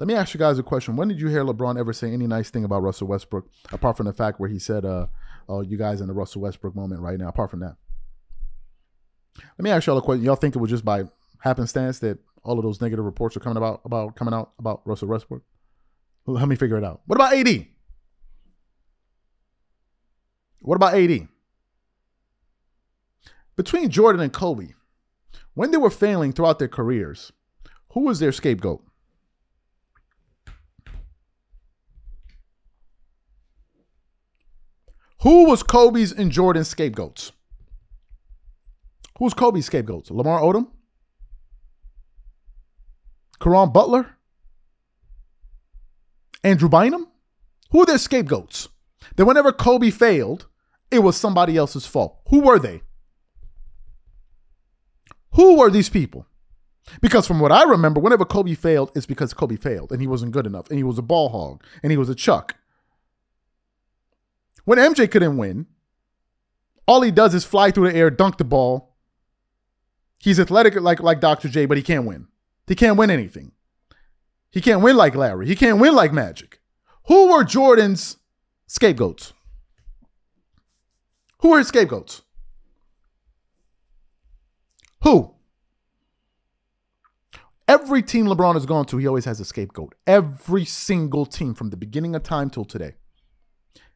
Let 0.00 0.08
me 0.08 0.14
ask 0.14 0.34
you 0.34 0.38
guys 0.38 0.58
a 0.58 0.64
question. 0.64 0.96
When 0.96 1.06
did 1.06 1.20
you 1.20 1.28
hear 1.28 1.44
LeBron 1.44 1.78
ever 1.78 1.92
say 1.92 2.12
any 2.12 2.26
nice 2.26 2.50
thing 2.50 2.64
about 2.64 2.82
Russell 2.82 3.06
Westbrook, 3.06 3.48
apart 3.70 3.96
from 3.96 4.06
the 4.06 4.12
fact 4.12 4.40
where 4.40 4.48
he 4.48 4.58
said, 4.58 4.84
uh, 4.84 5.06
oh, 5.48 5.60
you 5.60 5.76
guys 5.76 6.00
in 6.00 6.08
the 6.08 6.12
Russell 6.12 6.42
Westbrook 6.42 6.74
moment 6.74 7.00
right 7.02 7.18
now, 7.18 7.28
apart 7.28 7.50
from 7.52 7.60
that? 7.60 7.76
Let 9.36 9.60
me 9.60 9.70
ask 9.70 9.86
y'all 9.86 9.98
a 9.98 10.02
question. 10.02 10.24
Y'all 10.24 10.36
think 10.36 10.56
it 10.56 10.58
was 10.58 10.70
just 10.70 10.84
by 10.84 11.04
happenstance 11.40 11.98
that 12.00 12.18
all 12.42 12.58
of 12.58 12.64
those 12.64 12.80
negative 12.80 13.04
reports 13.04 13.36
are 13.36 13.40
coming 13.40 13.56
about 13.56 13.80
about 13.84 14.16
coming 14.16 14.34
out 14.34 14.52
about 14.58 14.82
Russell 14.84 15.08
Westbrook? 15.08 15.42
Let 16.26 16.48
me 16.48 16.56
figure 16.56 16.76
it 16.76 16.84
out. 16.84 17.00
What 17.06 17.16
about 17.16 17.34
AD? 17.34 17.66
What 20.60 20.76
about 20.76 20.94
AD? 20.94 21.28
Between 23.56 23.90
Jordan 23.90 24.20
and 24.20 24.32
Kobe, 24.32 24.74
when 25.54 25.70
they 25.70 25.76
were 25.76 25.90
failing 25.90 26.32
throughout 26.32 26.58
their 26.58 26.68
careers, 26.68 27.32
who 27.92 28.00
was 28.00 28.18
their 28.18 28.32
scapegoat? 28.32 28.84
Who 35.22 35.46
was 35.46 35.62
Kobe's 35.62 36.12
and 36.12 36.30
Jordan's 36.30 36.68
scapegoats? 36.68 37.32
Who's 39.20 39.34
Kobe's 39.34 39.66
scapegoats? 39.66 40.10
Lamar 40.10 40.40
Odom? 40.40 40.68
Caron 43.38 43.70
Butler, 43.70 44.16
Andrew 46.42 46.68
Bynum. 46.68 47.06
Who 47.70 47.82
are 47.82 47.86
their 47.86 47.98
scapegoats? 47.98 48.68
That 49.16 49.26
whenever 49.26 49.52
Kobe 49.52 49.90
failed, 49.90 50.46
it 50.90 51.00
was 51.00 51.16
somebody 51.16 51.56
else's 51.56 51.86
fault. 51.86 52.18
Who 52.28 52.40
were 52.40 52.58
they? 52.58 52.82
Who 55.34 55.58
were 55.58 55.70
these 55.70 55.88
people? 55.88 56.26
Because 57.00 57.26
from 57.26 57.40
what 57.40 57.52
I 57.52 57.62
remember, 57.62 58.00
whenever 58.00 58.24
Kobe 58.24 58.54
failed, 58.54 58.90
it's 58.96 59.06
because 59.06 59.32
Kobe 59.34 59.56
failed 59.56 59.92
and 59.92 60.00
he 60.00 60.06
wasn't 60.06 60.32
good 60.32 60.46
enough 60.46 60.68
and 60.70 60.78
he 60.78 60.82
was 60.82 60.98
a 60.98 61.02
ball 61.02 61.28
hog 61.28 61.62
and 61.82 61.92
he 61.92 61.98
was 61.98 62.08
a 62.08 62.14
chuck. 62.14 62.56
When 64.64 64.78
MJ 64.78 65.10
couldn't 65.10 65.36
win, 65.36 65.66
all 66.86 67.02
he 67.02 67.10
does 67.10 67.34
is 67.34 67.44
fly 67.44 67.70
through 67.70 67.90
the 67.90 67.96
air, 67.96 68.10
dunk 68.10 68.38
the 68.38 68.44
ball. 68.44 68.89
He's 70.20 70.38
athletic 70.38 70.74
like, 70.74 71.00
like 71.00 71.20
Dr. 71.20 71.48
J, 71.48 71.66
but 71.66 71.76
he 71.76 71.82
can't 71.82 72.04
win. 72.04 72.28
He 72.66 72.74
can't 72.74 72.96
win 72.96 73.10
anything. 73.10 73.52
He 74.50 74.60
can't 74.60 74.82
win 74.82 74.96
like 74.96 75.14
Larry. 75.14 75.46
He 75.46 75.56
can't 75.56 75.80
win 75.80 75.94
like 75.94 76.12
Magic. 76.12 76.60
Who 77.06 77.30
were 77.30 77.42
Jordan's 77.42 78.18
scapegoats? 78.66 79.32
Who 81.38 81.50
were 81.50 81.58
his 81.58 81.68
scapegoats? 81.68 82.22
Who? 85.02 85.34
Every 87.66 88.02
team 88.02 88.26
LeBron 88.26 88.54
has 88.54 88.66
gone 88.66 88.84
to, 88.86 88.98
he 88.98 89.06
always 89.06 89.24
has 89.24 89.40
a 89.40 89.44
scapegoat. 89.44 89.94
Every 90.06 90.64
single 90.64 91.24
team 91.24 91.54
from 91.54 91.70
the 91.70 91.76
beginning 91.76 92.14
of 92.14 92.22
time 92.22 92.50
till 92.50 92.64
today. 92.64 92.96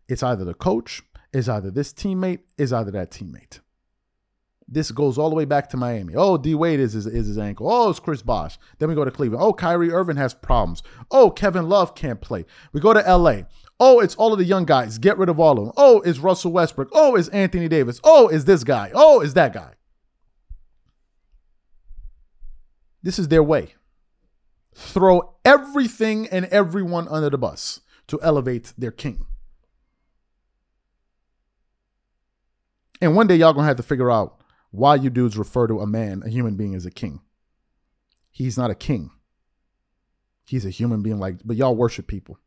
It's 0.09 0.23
either 0.23 0.45
the 0.45 0.55
coach, 0.55 1.03
is 1.33 1.49
either 1.49 1.71
this 1.71 1.93
teammate, 1.93 2.41
is 2.57 2.73
either 2.73 2.93
that 2.93 3.11
teammate. 3.11 3.61
This 4.67 4.91
goes 4.91 5.19
all 5.19 5.29
the 5.29 5.37
way 5.37 5.45
back 5.45 5.69
to 5.71 5.77
Miami. 5.77 6.15
Oh, 6.17 6.39
D 6.39 6.55
Wade 6.55 6.81
is 6.81 6.95
his, 6.95 7.07
is 7.07 7.27
his 7.27 7.39
ankle. 7.39 7.71
Oh, 7.71 7.91
it's 7.91 8.01
Chris 8.01 8.23
Bosh. 8.23 8.59
Then 8.79 8.89
we 8.89 8.95
go 8.95 9.05
to 9.05 9.11
Cleveland. 9.11 9.43
Oh, 9.43 9.53
Kyrie 9.53 9.93
Irving 9.93 10.17
has 10.17 10.33
problems. 10.33 10.83
Oh, 11.11 11.31
Kevin 11.31 11.69
Love 11.69 11.95
can't 11.95 12.21
play. 12.21 12.47
We 12.73 12.81
go 12.81 12.95
to 12.95 13.01
LA. 13.01 13.43
Oh, 13.79 14.01
it's 14.01 14.15
all 14.15 14.33
of 14.33 14.39
the 14.39 14.45
young 14.45 14.65
guys. 14.65 14.99
Get 14.99 15.19
rid 15.19 15.29
of 15.29 15.39
all 15.39 15.59
of 15.59 15.65
them. 15.67 15.75
Oh, 15.77 16.01
it's 16.01 16.19
Russell 16.19 16.53
Westbrook. 16.53 16.89
Oh, 16.93 17.15
it's 17.15 17.29
Anthony 17.29 17.69
Davis. 17.69 18.01
Oh, 18.05 18.29
is 18.29 18.47
this 18.47 18.65
guy. 18.65 18.91
Oh, 18.95 19.21
is 19.21 19.35
that 19.35 19.53
guy. 19.53 19.73
This 23.03 23.19
is 23.19 23.29
their 23.29 23.43
way. 23.43 23.75
Throw 24.75 25.35
everything 25.45 26.27
and 26.29 26.47
everyone 26.47 27.07
under 27.09 27.29
the 27.29 27.37
bus 27.37 27.81
to 28.07 28.19
elevate 28.23 28.73
their 28.79 28.91
king. 28.91 29.27
And 33.01 33.15
one 33.15 33.27
day 33.27 33.37
y'all 33.37 33.53
gonna 33.53 33.67
have 33.67 33.77
to 33.77 33.83
figure 33.83 34.11
out 34.11 34.41
why 34.75 34.97
you 34.97 35.09
dudes 35.09 35.39
refer 35.39 35.69
to 35.69 35.79
a 35.79 35.87
man, 35.87 36.25
a 36.27 36.29
human 36.29 36.57
being, 36.57 36.75
as 36.75 36.85
a 36.85 36.91
king. 36.91 37.21
He's 38.33 38.59
not 38.59 38.73
a 38.73 38.75
king. 38.75 39.13
He's 40.45 40.67
a 40.67 40.71
human 40.71 41.01
being 41.01 41.21
like, 41.21 41.37
but 41.45 41.55
y'all 41.55 41.77
worship 41.77 42.09
people. 42.09 42.41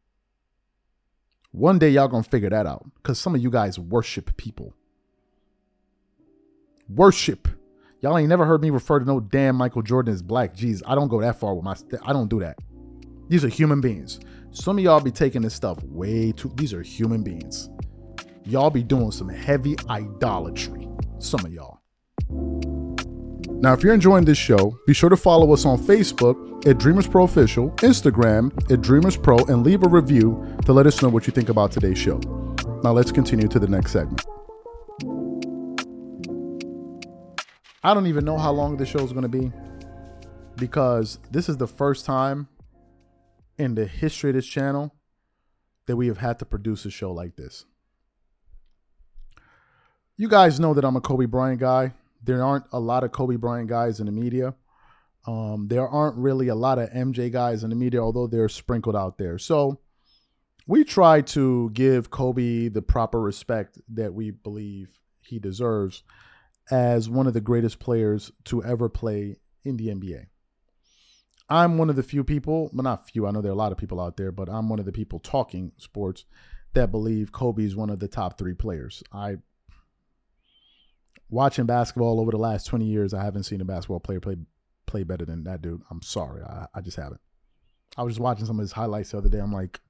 One 1.51 1.79
day 1.79 1.89
y'all 1.89 2.09
gonna 2.09 2.23
figure 2.23 2.49
that 2.49 2.65
out. 2.65 2.85
Because 2.95 3.17
some 3.17 3.33
of 3.33 3.41
you 3.41 3.49
guys 3.49 3.79
worship 3.79 4.35
people. 4.35 4.73
Worship. 6.89 7.47
Y'all 8.01 8.17
ain't 8.17 8.27
never 8.27 8.45
heard 8.45 8.61
me 8.61 8.71
refer 8.71 8.99
to 8.99 9.05
no 9.05 9.21
damn 9.21 9.55
Michael 9.55 9.81
Jordan 9.81 10.13
as 10.13 10.21
black. 10.21 10.53
Jeez, 10.53 10.83
I 10.85 10.95
don't 10.95 11.07
go 11.07 11.21
that 11.21 11.39
far 11.39 11.55
with 11.55 11.63
my 11.63 11.75
st- 11.75 12.01
I 12.03 12.11
don't 12.11 12.29
do 12.29 12.41
that. 12.41 12.59
These 13.29 13.45
are 13.45 13.49
human 13.49 13.79
beings. 13.79 14.19
Some 14.51 14.77
of 14.77 14.83
y'all 14.83 14.99
be 14.99 15.11
taking 15.11 15.43
this 15.43 15.53
stuff 15.53 15.81
way 15.83 16.33
too. 16.33 16.51
These 16.55 16.73
are 16.73 16.81
human 16.81 17.23
beings. 17.23 17.69
Y'all 18.43 18.69
be 18.69 18.83
doing 18.83 19.11
some 19.11 19.29
heavy 19.29 19.77
idolatry. 19.89 20.89
Some 21.19 21.45
of 21.45 21.53
y'all. 21.53 21.76
Now, 22.29 23.73
if 23.73 23.83
you're 23.83 23.93
enjoying 23.93 24.25
this 24.25 24.37
show, 24.37 24.77
be 24.85 24.93
sure 24.93 25.09
to 25.09 25.17
follow 25.17 25.51
us 25.53 25.65
on 25.65 25.79
Facebook 25.79 26.67
at 26.67 26.77
Dreamers 26.77 27.07
Pro 27.07 27.23
Official, 27.23 27.71
Instagram 27.77 28.51
at 28.71 28.81
Dreamers 28.81 29.17
Pro, 29.17 29.37
and 29.37 29.63
leave 29.63 29.83
a 29.83 29.87
review 29.87 30.57
to 30.65 30.73
let 30.73 30.85
us 30.85 31.01
know 31.01 31.09
what 31.09 31.25
you 31.25 31.33
think 31.33 31.49
about 31.49 31.71
today's 31.71 31.97
show. 31.97 32.19
Now, 32.83 32.91
let's 32.91 33.11
continue 33.11 33.47
to 33.47 33.57
the 33.57 33.67
next 33.67 33.91
segment. 33.91 34.25
I 37.83 37.93
don't 37.93 38.07
even 38.07 38.25
know 38.25 38.37
how 38.37 38.51
long 38.51 38.77
this 38.77 38.89
show 38.89 38.99
is 38.99 39.11
going 39.11 39.23
to 39.23 39.29
be 39.29 39.51
because 40.55 41.19
this 41.31 41.47
is 41.47 41.57
the 41.57 41.67
first 41.67 42.05
time 42.05 42.47
in 43.57 43.75
the 43.75 43.85
history 43.85 44.31
of 44.31 44.35
this 44.35 44.45
channel 44.45 44.93
that 45.85 45.95
we 45.95 46.07
have 46.07 46.17
had 46.17 46.37
to 46.39 46.45
produce 46.45 46.85
a 46.85 46.91
show 46.91 47.11
like 47.11 47.37
this. 47.37 47.65
You 50.17 50.27
guys 50.27 50.59
know 50.59 50.73
that 50.73 50.83
I'm 50.83 50.95
a 50.95 51.01
Kobe 51.01 51.25
Bryant 51.25 51.59
guy. 51.59 51.93
There 52.23 52.43
aren't 52.43 52.65
a 52.71 52.79
lot 52.79 53.03
of 53.03 53.11
Kobe 53.11 53.35
Bryant 53.35 53.69
guys 53.69 53.99
in 53.99 54.05
the 54.05 54.11
media. 54.11 54.55
Um, 55.25 55.67
there 55.67 55.87
aren't 55.87 56.17
really 56.17 56.47
a 56.47 56.55
lot 56.55 56.79
of 56.79 56.89
MJ 56.89 57.31
guys 57.31 57.63
in 57.63 57.69
the 57.69 57.75
media, 57.75 58.01
although 58.01 58.27
they're 58.27 58.49
sprinkled 58.49 58.95
out 58.95 59.17
there. 59.17 59.37
So 59.37 59.79
we 60.67 60.83
try 60.83 61.21
to 61.21 61.69
give 61.73 62.09
Kobe 62.09 62.69
the 62.69 62.81
proper 62.81 63.19
respect 63.21 63.77
that 63.93 64.13
we 64.13 64.31
believe 64.31 64.99
he 65.21 65.39
deserves 65.39 66.03
as 66.71 67.09
one 67.09 67.27
of 67.27 67.33
the 67.33 67.41
greatest 67.41 67.79
players 67.79 68.31
to 68.45 68.63
ever 68.63 68.89
play 68.89 69.37
in 69.63 69.77
the 69.77 69.87
NBA. 69.87 70.27
I'm 71.49 71.77
one 71.77 71.89
of 71.89 71.95
the 71.95 72.03
few 72.03 72.23
people, 72.23 72.69
well, 72.73 72.83
not 72.83 73.09
few, 73.09 73.25
I 73.25 73.31
know 73.31 73.41
there 73.41 73.51
are 73.51 73.53
a 73.53 73.57
lot 73.57 73.71
of 73.71 73.77
people 73.77 74.01
out 74.01 74.17
there, 74.17 74.33
but 74.33 74.49
I'm 74.49 74.67
one 74.67 74.79
of 74.79 74.85
the 74.85 74.91
people 74.91 75.19
talking 75.19 75.71
sports 75.77 76.25
that 76.73 76.91
believe 76.91 77.31
Kobe 77.31 77.63
is 77.63 77.75
one 77.75 77.89
of 77.89 77.99
the 77.99 78.09
top 78.09 78.37
three 78.37 78.53
players. 78.53 79.01
I 79.13 79.37
watching 81.29 81.65
basketball 81.65 82.19
over 82.19 82.31
the 82.31 82.37
last 82.37 82.65
20 82.65 82.85
years, 82.85 83.13
I 83.13 83.23
haven't 83.23 83.43
seen 83.43 83.61
a 83.61 83.65
basketball 83.65 83.99
player 83.99 84.19
play 84.19 84.37
play 84.85 85.03
better 85.03 85.25
than 85.25 85.43
that 85.43 85.61
dude. 85.61 85.81
I'm 85.91 86.01
sorry. 86.01 86.43
I, 86.43 86.67
I 86.73 86.81
just 86.81 86.97
haven't. 86.97 87.19
I 87.97 88.03
was 88.03 88.13
just 88.13 88.21
watching 88.21 88.45
some 88.45 88.59
of 88.59 88.63
his 88.63 88.71
highlights 88.71 89.11
the 89.11 89.17
other 89.17 89.29
day. 89.29 89.39
I'm 89.39 89.51
like, 89.51 89.81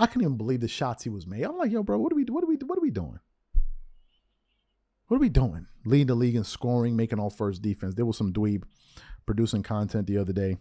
I 0.00 0.06
can't 0.06 0.22
even 0.22 0.36
believe 0.36 0.60
the 0.60 0.68
shots 0.68 1.04
he 1.04 1.10
was 1.10 1.26
made. 1.26 1.44
I'm 1.44 1.56
like, 1.56 1.70
yo, 1.70 1.82
bro, 1.82 1.98
what 1.98 2.12
are 2.12 2.16
we 2.16 2.24
what 2.24 2.42
are 2.42 2.48
we 2.48 2.56
what 2.56 2.78
are 2.78 2.82
we 2.82 2.90
doing? 2.90 3.20
What 5.06 5.16
are 5.16 5.20
we 5.20 5.28
doing? 5.28 5.66
Leading 5.84 6.08
the 6.08 6.14
league 6.14 6.34
in 6.36 6.44
scoring, 6.44 6.96
making 6.96 7.18
all 7.18 7.30
first 7.30 7.62
defense. 7.62 7.94
There 7.94 8.04
was 8.04 8.18
some 8.18 8.32
dweeb 8.32 8.64
producing 9.24 9.62
content 9.62 10.06
the 10.06 10.18
other 10.18 10.32
day 10.32 10.58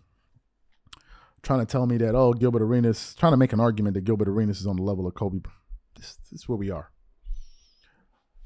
trying 1.43 1.59
to 1.59 1.65
tell 1.65 1.85
me 1.85 1.97
that, 1.97 2.15
oh, 2.15 2.33
Gilbert 2.33 2.61
Arenas, 2.61 3.15
trying 3.15 3.31
to 3.31 3.37
make 3.37 3.53
an 3.53 3.59
argument 3.59 3.93
that 3.93 4.03
Gilbert 4.03 4.27
Arenas 4.27 4.59
is 4.59 4.67
on 4.67 4.75
the 4.75 4.81
level 4.81 5.07
of 5.07 5.13
Kobe. 5.13 5.39
This, 5.95 6.17
this 6.29 6.41
is 6.41 6.49
where 6.49 6.57
we 6.57 6.69
are. 6.69 6.91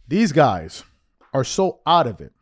These 0.07 0.31
guys 0.31 0.83
are 1.33 1.43
so 1.43 1.79
out 1.85 2.07
of 2.07 2.21
it 2.21 2.33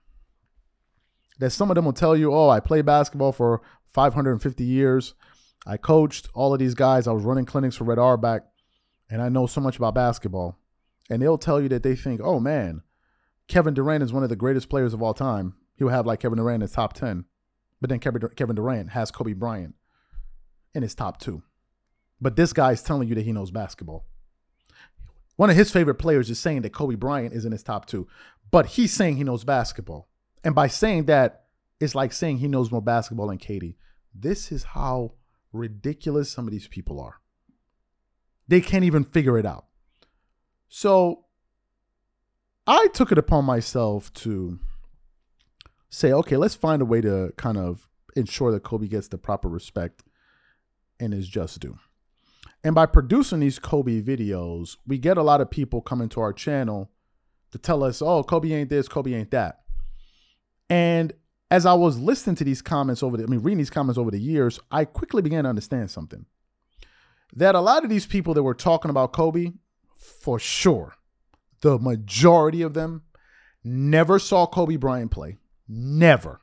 that 1.39 1.51
some 1.51 1.71
of 1.71 1.75
them 1.75 1.85
will 1.85 1.93
tell 1.93 2.15
you, 2.15 2.33
oh, 2.33 2.49
I 2.49 2.59
played 2.59 2.85
basketball 2.85 3.31
for 3.31 3.61
550 3.93 4.63
years. 4.63 5.13
I 5.65 5.77
coached 5.77 6.29
all 6.33 6.53
of 6.53 6.59
these 6.59 6.75
guys. 6.75 7.07
I 7.07 7.11
was 7.11 7.23
running 7.23 7.45
clinics 7.45 7.77
for 7.77 7.85
Red 7.85 7.99
Auerbach, 7.99 8.43
and 9.09 9.21
I 9.21 9.29
know 9.29 9.47
so 9.47 9.61
much 9.61 9.77
about 9.77 9.95
basketball. 9.95 10.57
And 11.09 11.21
they'll 11.21 11.37
tell 11.37 11.61
you 11.61 11.69
that 11.69 11.83
they 11.83 11.95
think, 11.95 12.21
oh 12.23 12.39
man, 12.39 12.81
Kevin 13.47 13.73
Durant 13.73 14.03
is 14.03 14.13
one 14.13 14.23
of 14.23 14.29
the 14.29 14.35
greatest 14.35 14.69
players 14.69 14.93
of 14.93 15.01
all 15.01 15.13
time. 15.13 15.55
He'll 15.75 15.89
have 15.89 16.05
like 16.05 16.19
Kevin 16.19 16.37
Durant 16.37 16.55
in 16.55 16.61
his 16.61 16.71
top 16.71 16.93
10. 16.93 17.25
But 17.81 17.89
then 17.89 17.99
Kevin 17.99 18.55
Durant 18.55 18.91
has 18.91 19.09
Kobe 19.09 19.33
Bryant 19.33 19.75
in 20.75 20.83
his 20.83 20.93
top 20.93 21.19
two. 21.19 21.41
But 22.21 22.35
this 22.35 22.51
guy's 22.51 22.83
telling 22.83 23.07
you 23.07 23.15
that 23.15 23.25
he 23.25 23.31
knows 23.31 23.49
basketball. 23.49 24.05
One 25.39 25.49
of 25.49 25.55
his 25.55 25.71
favorite 25.71 25.95
players 25.95 26.29
is 26.29 26.37
saying 26.37 26.63
that 26.63 26.73
Kobe 26.73 26.95
Bryant 26.95 27.33
is 27.33 27.45
in 27.45 27.53
his 27.53 27.63
top 27.63 27.85
two, 27.85 28.09
but 28.51 28.65
he's 28.65 28.91
saying 28.91 29.15
he 29.15 29.23
knows 29.23 29.45
basketball. 29.45 30.09
And 30.43 30.53
by 30.53 30.67
saying 30.67 31.05
that, 31.05 31.45
it's 31.79 31.95
like 31.95 32.11
saying 32.11 32.39
he 32.39 32.49
knows 32.49 32.73
more 32.73 32.81
basketball 32.81 33.27
than 33.27 33.37
KD. 33.37 33.75
This 34.13 34.51
is 34.51 34.65
how 34.65 35.13
ridiculous 35.53 36.29
some 36.29 36.45
of 36.45 36.51
these 36.51 36.67
people 36.67 36.99
are. 36.99 37.21
They 38.49 38.59
can't 38.59 38.83
even 38.83 39.05
figure 39.05 39.37
it 39.37 39.45
out. 39.45 39.67
So 40.67 41.23
I 42.67 42.89
took 42.93 43.09
it 43.13 43.17
upon 43.17 43.45
myself 43.45 44.11
to 44.15 44.59
say, 45.87 46.11
okay, 46.11 46.35
let's 46.35 46.55
find 46.55 46.81
a 46.81 46.85
way 46.85 46.99
to 46.99 47.31
kind 47.37 47.57
of 47.57 47.87
ensure 48.13 48.51
that 48.51 48.63
Kobe 48.63 48.89
gets 48.89 49.07
the 49.07 49.17
proper 49.17 49.47
respect 49.47 50.03
and 50.99 51.13
is 51.13 51.29
just 51.29 51.61
due. 51.61 51.79
And 52.63 52.75
by 52.75 52.85
producing 52.85 53.39
these 53.39 53.59
Kobe 53.59 54.01
videos, 54.01 54.77
we 54.85 54.97
get 54.97 55.17
a 55.17 55.23
lot 55.23 55.41
of 55.41 55.49
people 55.49 55.81
coming 55.81 56.09
to 56.09 56.21
our 56.21 56.33
channel 56.33 56.91
to 57.51 57.57
tell 57.57 57.83
us, 57.83 58.01
oh, 58.01 58.23
Kobe 58.23 58.51
ain't 58.51 58.69
this, 58.69 58.87
Kobe 58.87 59.13
ain't 59.13 59.31
that. 59.31 59.61
And 60.69 61.13
as 61.49 61.65
I 61.65 61.73
was 61.73 61.97
listening 61.97 62.35
to 62.37 62.43
these 62.43 62.61
comments 62.61 63.01
over 63.01 63.17
the, 63.17 63.23
I 63.23 63.27
mean, 63.27 63.41
reading 63.41 63.57
these 63.57 63.69
comments 63.69 63.97
over 63.97 64.11
the 64.11 64.19
years, 64.19 64.59
I 64.71 64.85
quickly 64.85 65.21
began 65.21 65.45
to 65.45 65.49
understand 65.49 65.89
something. 65.89 66.25
That 67.33 67.55
a 67.55 67.61
lot 67.61 67.83
of 67.83 67.89
these 67.89 68.05
people 68.05 68.33
that 68.33 68.43
were 68.43 68.53
talking 68.53 68.91
about 68.91 69.13
Kobe, 69.13 69.53
for 69.97 70.39
sure, 70.39 70.95
the 71.61 71.79
majority 71.79 72.61
of 72.61 72.73
them 72.73 73.03
never 73.63 74.19
saw 74.19 74.45
Kobe 74.45 74.75
Bryant 74.75 75.11
play. 75.11 75.37
Never. 75.67 76.41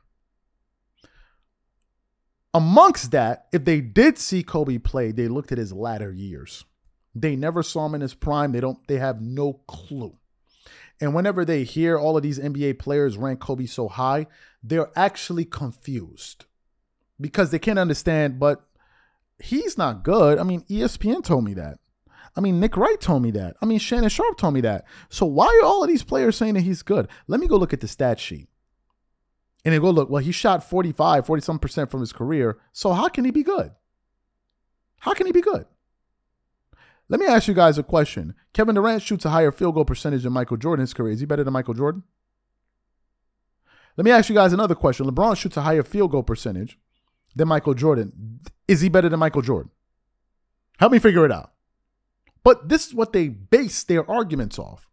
Amongst 2.57 3.11
that, 3.11 3.45
if 3.53 3.65
they 3.65 3.81
did 3.81 4.17
see 4.17 4.41
Kobe 4.41 4.79
play, 4.79 5.11
they 5.11 5.27
looked 5.27 5.51
at 5.51 5.59
his 5.59 5.71
latter 5.71 6.11
years. 6.11 6.65
They 7.13 7.35
never 7.35 7.61
saw 7.61 7.85
him 7.85 7.93
in 7.93 8.01
his 8.01 8.15
prime. 8.15 8.51
They 8.51 8.59
don't 8.61 8.79
they 8.87 8.97
have 8.97 9.21
no 9.21 9.53
clue. 9.67 10.17
And 10.99 11.13
whenever 11.13 11.45
they 11.45 11.63
hear 11.63 11.99
all 11.99 12.17
of 12.17 12.23
these 12.23 12.39
NBA 12.39 12.79
players 12.79 13.15
rank 13.15 13.39
Kobe 13.39 13.67
so 13.67 13.87
high, 13.87 14.25
they're 14.63 14.89
actually 14.95 15.45
confused. 15.45 16.45
because 17.19 17.51
they 17.51 17.59
can't 17.59 17.79
understand, 17.79 18.39
but 18.39 18.63
he's 19.39 19.77
not 19.77 20.03
good. 20.03 20.37
I 20.39 20.43
mean, 20.43 20.61
ESPN 20.69 21.23
told 21.23 21.43
me 21.43 21.53
that. 21.55 21.79
I 22.35 22.41
mean, 22.41 22.59
Nick 22.59 22.77
Wright 22.77 22.99
told 23.01 23.23
me 23.23 23.31
that. 23.31 23.55
I 23.61 23.65
mean, 23.65 23.79
Shannon 23.79 24.09
Sharpe 24.09 24.37
told 24.37 24.53
me 24.53 24.61
that. 24.61 24.85
So 25.09 25.25
why 25.25 25.47
are 25.61 25.65
all 25.65 25.83
of 25.83 25.89
these 25.89 26.03
players 26.03 26.35
saying 26.37 26.53
that 26.53 26.61
he's 26.61 26.83
good? 26.83 27.07
Let 27.27 27.39
me 27.39 27.47
go 27.47 27.57
look 27.57 27.73
at 27.73 27.81
the 27.81 27.87
stat 27.87 28.19
sheet. 28.19 28.47
And 29.67 29.73
they 29.73 29.79
go 29.79 29.89
look, 29.89 30.09
well, 30.09 30.23
he 30.23 30.31
shot 30.31 30.63
45, 30.63 31.25
40 31.25 31.41
some 31.43 31.59
percent 31.59 31.91
from 31.91 31.99
his 31.99 32.13
career. 32.13 32.57
So 32.71 32.93
how 32.93 33.09
can 33.09 33.25
he 33.25 33.31
be 33.31 33.43
good? 33.43 33.71
How 34.99 35.13
can 35.13 35.25
he 35.25 35.33
be 35.33 35.41
good? 35.41 35.65
Let 37.09 37.19
me 37.19 37.25
ask 37.25 37.49
you 37.49 37.53
guys 37.53 37.77
a 37.77 37.83
question. 37.83 38.33
Kevin 38.53 38.75
Durant 38.75 39.01
shoots 39.01 39.25
a 39.25 39.29
higher 39.29 39.51
field 39.51 39.75
goal 39.75 39.83
percentage 39.83 40.23
than 40.23 40.31
Michael 40.31 40.55
Jordan 40.55 40.83
in 40.83 40.83
his 40.83 40.93
career. 40.93 41.11
Is 41.11 41.19
he 41.19 41.25
better 41.25 41.43
than 41.43 41.51
Michael 41.51 41.73
Jordan? 41.73 42.03
Let 43.97 44.05
me 44.05 44.11
ask 44.11 44.29
you 44.29 44.35
guys 44.35 44.53
another 44.53 44.73
question. 44.73 45.05
LeBron 45.05 45.35
shoots 45.35 45.57
a 45.57 45.63
higher 45.63 45.83
field 45.83 46.11
goal 46.11 46.23
percentage 46.23 46.79
than 47.35 47.49
Michael 47.49 47.73
Jordan. 47.73 48.39
Is 48.69 48.79
he 48.79 48.87
better 48.87 49.09
than 49.09 49.19
Michael 49.19 49.41
Jordan? 49.41 49.71
Help 50.79 50.93
me 50.93 50.99
figure 50.99 51.25
it 51.25 51.31
out. 51.33 51.51
But 52.41 52.69
this 52.69 52.87
is 52.87 52.93
what 52.93 53.11
they 53.11 53.27
base 53.27 53.83
their 53.83 54.09
arguments 54.09 54.57
off. 54.57 54.87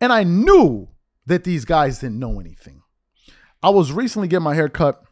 And 0.00 0.10
I 0.10 0.24
knew 0.24 0.88
that 1.26 1.44
these 1.44 1.66
guys 1.66 1.98
didn't 1.98 2.18
know 2.18 2.40
anything. 2.40 2.80
I 3.62 3.70
was 3.70 3.92
recently 3.92 4.28
getting 4.28 4.44
my 4.44 4.54
hair 4.54 4.68
cut 4.68 5.02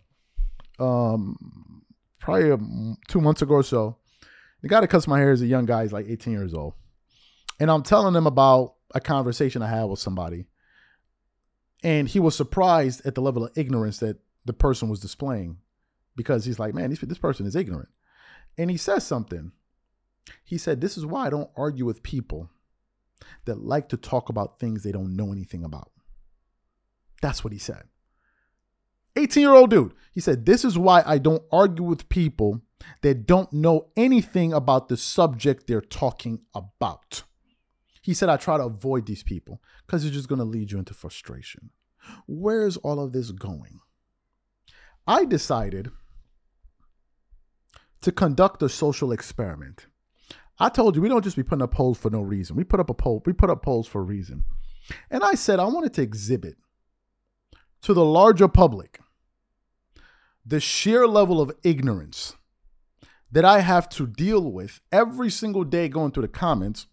um, 0.78 1.82
probably 2.20 2.96
two 3.08 3.20
months 3.20 3.42
ago 3.42 3.54
or 3.54 3.62
so. 3.62 3.96
The 4.62 4.68
guy 4.68 4.80
that 4.80 4.88
cuts 4.88 5.06
my 5.06 5.18
hair 5.18 5.32
is 5.32 5.42
a 5.42 5.46
young 5.46 5.66
guy. 5.66 5.82
He's 5.82 5.92
like 5.92 6.06
18 6.08 6.32
years 6.32 6.54
old. 6.54 6.74
And 7.58 7.70
I'm 7.70 7.82
telling 7.82 8.14
him 8.14 8.26
about 8.26 8.74
a 8.94 9.00
conversation 9.00 9.62
I 9.62 9.68
had 9.68 9.84
with 9.84 9.98
somebody. 9.98 10.46
And 11.82 12.08
he 12.08 12.20
was 12.20 12.34
surprised 12.34 13.04
at 13.06 13.14
the 13.14 13.20
level 13.20 13.44
of 13.44 13.52
ignorance 13.56 13.98
that 13.98 14.18
the 14.44 14.52
person 14.52 14.88
was 14.88 15.00
displaying 15.00 15.58
because 16.14 16.44
he's 16.44 16.58
like, 16.58 16.74
man, 16.74 16.90
this 16.90 17.18
person 17.18 17.46
is 17.46 17.56
ignorant. 17.56 17.88
And 18.58 18.70
he 18.70 18.76
says 18.76 19.04
something. 19.04 19.52
He 20.44 20.58
said, 20.58 20.80
This 20.80 20.96
is 20.96 21.06
why 21.06 21.26
I 21.26 21.30
don't 21.30 21.50
argue 21.56 21.84
with 21.84 22.02
people 22.02 22.50
that 23.44 23.62
like 23.62 23.88
to 23.90 23.96
talk 23.96 24.28
about 24.28 24.58
things 24.58 24.82
they 24.82 24.92
don't 24.92 25.16
know 25.16 25.32
anything 25.32 25.64
about. 25.64 25.90
That's 27.22 27.44
what 27.44 27.52
he 27.52 27.58
said. 27.58 27.84
18 29.16 29.40
year 29.40 29.52
old 29.52 29.70
dude. 29.70 29.94
He 30.12 30.20
said, 30.20 30.46
This 30.46 30.64
is 30.64 30.78
why 30.78 31.02
I 31.04 31.18
don't 31.18 31.42
argue 31.52 31.84
with 31.84 32.08
people 32.08 32.62
that 33.02 33.26
don't 33.26 33.52
know 33.52 33.88
anything 33.96 34.52
about 34.52 34.88
the 34.88 34.96
subject 34.96 35.66
they're 35.66 35.80
talking 35.80 36.40
about. 36.54 37.22
He 38.02 38.14
said, 38.14 38.28
I 38.28 38.36
try 38.36 38.56
to 38.56 38.64
avoid 38.64 39.06
these 39.06 39.22
people 39.22 39.60
because 39.86 40.04
it's 40.04 40.14
just 40.14 40.28
going 40.28 40.38
to 40.38 40.44
lead 40.44 40.70
you 40.70 40.78
into 40.78 40.94
frustration. 40.94 41.70
Where's 42.26 42.76
all 42.76 43.00
of 43.00 43.12
this 43.12 43.32
going? 43.32 43.80
I 45.06 45.24
decided 45.24 45.90
to 48.02 48.12
conduct 48.12 48.62
a 48.62 48.68
social 48.68 49.10
experiment. 49.10 49.86
I 50.58 50.68
told 50.68 50.94
you 50.94 51.02
we 51.02 51.08
don't 51.08 51.24
just 51.24 51.36
be 51.36 51.42
putting 51.42 51.62
up 51.62 51.72
polls 51.72 51.98
for 51.98 52.10
no 52.10 52.20
reason. 52.20 52.56
We 52.56 52.64
put 52.64 52.80
up 52.80 52.90
a 52.90 52.94
poll, 52.94 53.22
we 53.26 53.32
put 53.32 53.50
up 53.50 53.62
polls 53.62 53.86
for 53.86 54.00
a 54.00 54.04
reason. 54.04 54.44
And 55.10 55.24
I 55.24 55.34
said 55.34 55.58
I 55.58 55.64
wanted 55.64 55.92
to 55.94 56.02
exhibit 56.02 56.56
to 57.82 57.92
the 57.92 58.04
larger 58.04 58.48
public 58.48 59.00
the 60.46 60.60
sheer 60.60 61.06
level 61.06 61.40
of 61.40 61.50
ignorance 61.64 62.36
that 63.32 63.44
I 63.44 63.60
have 63.60 63.88
to 63.90 64.06
deal 64.06 64.52
with 64.52 64.80
every 64.92 65.30
single 65.30 65.64
day 65.64 65.88
going 65.88 66.12
through 66.12 66.22
the 66.22 66.28
comments, 66.28 66.86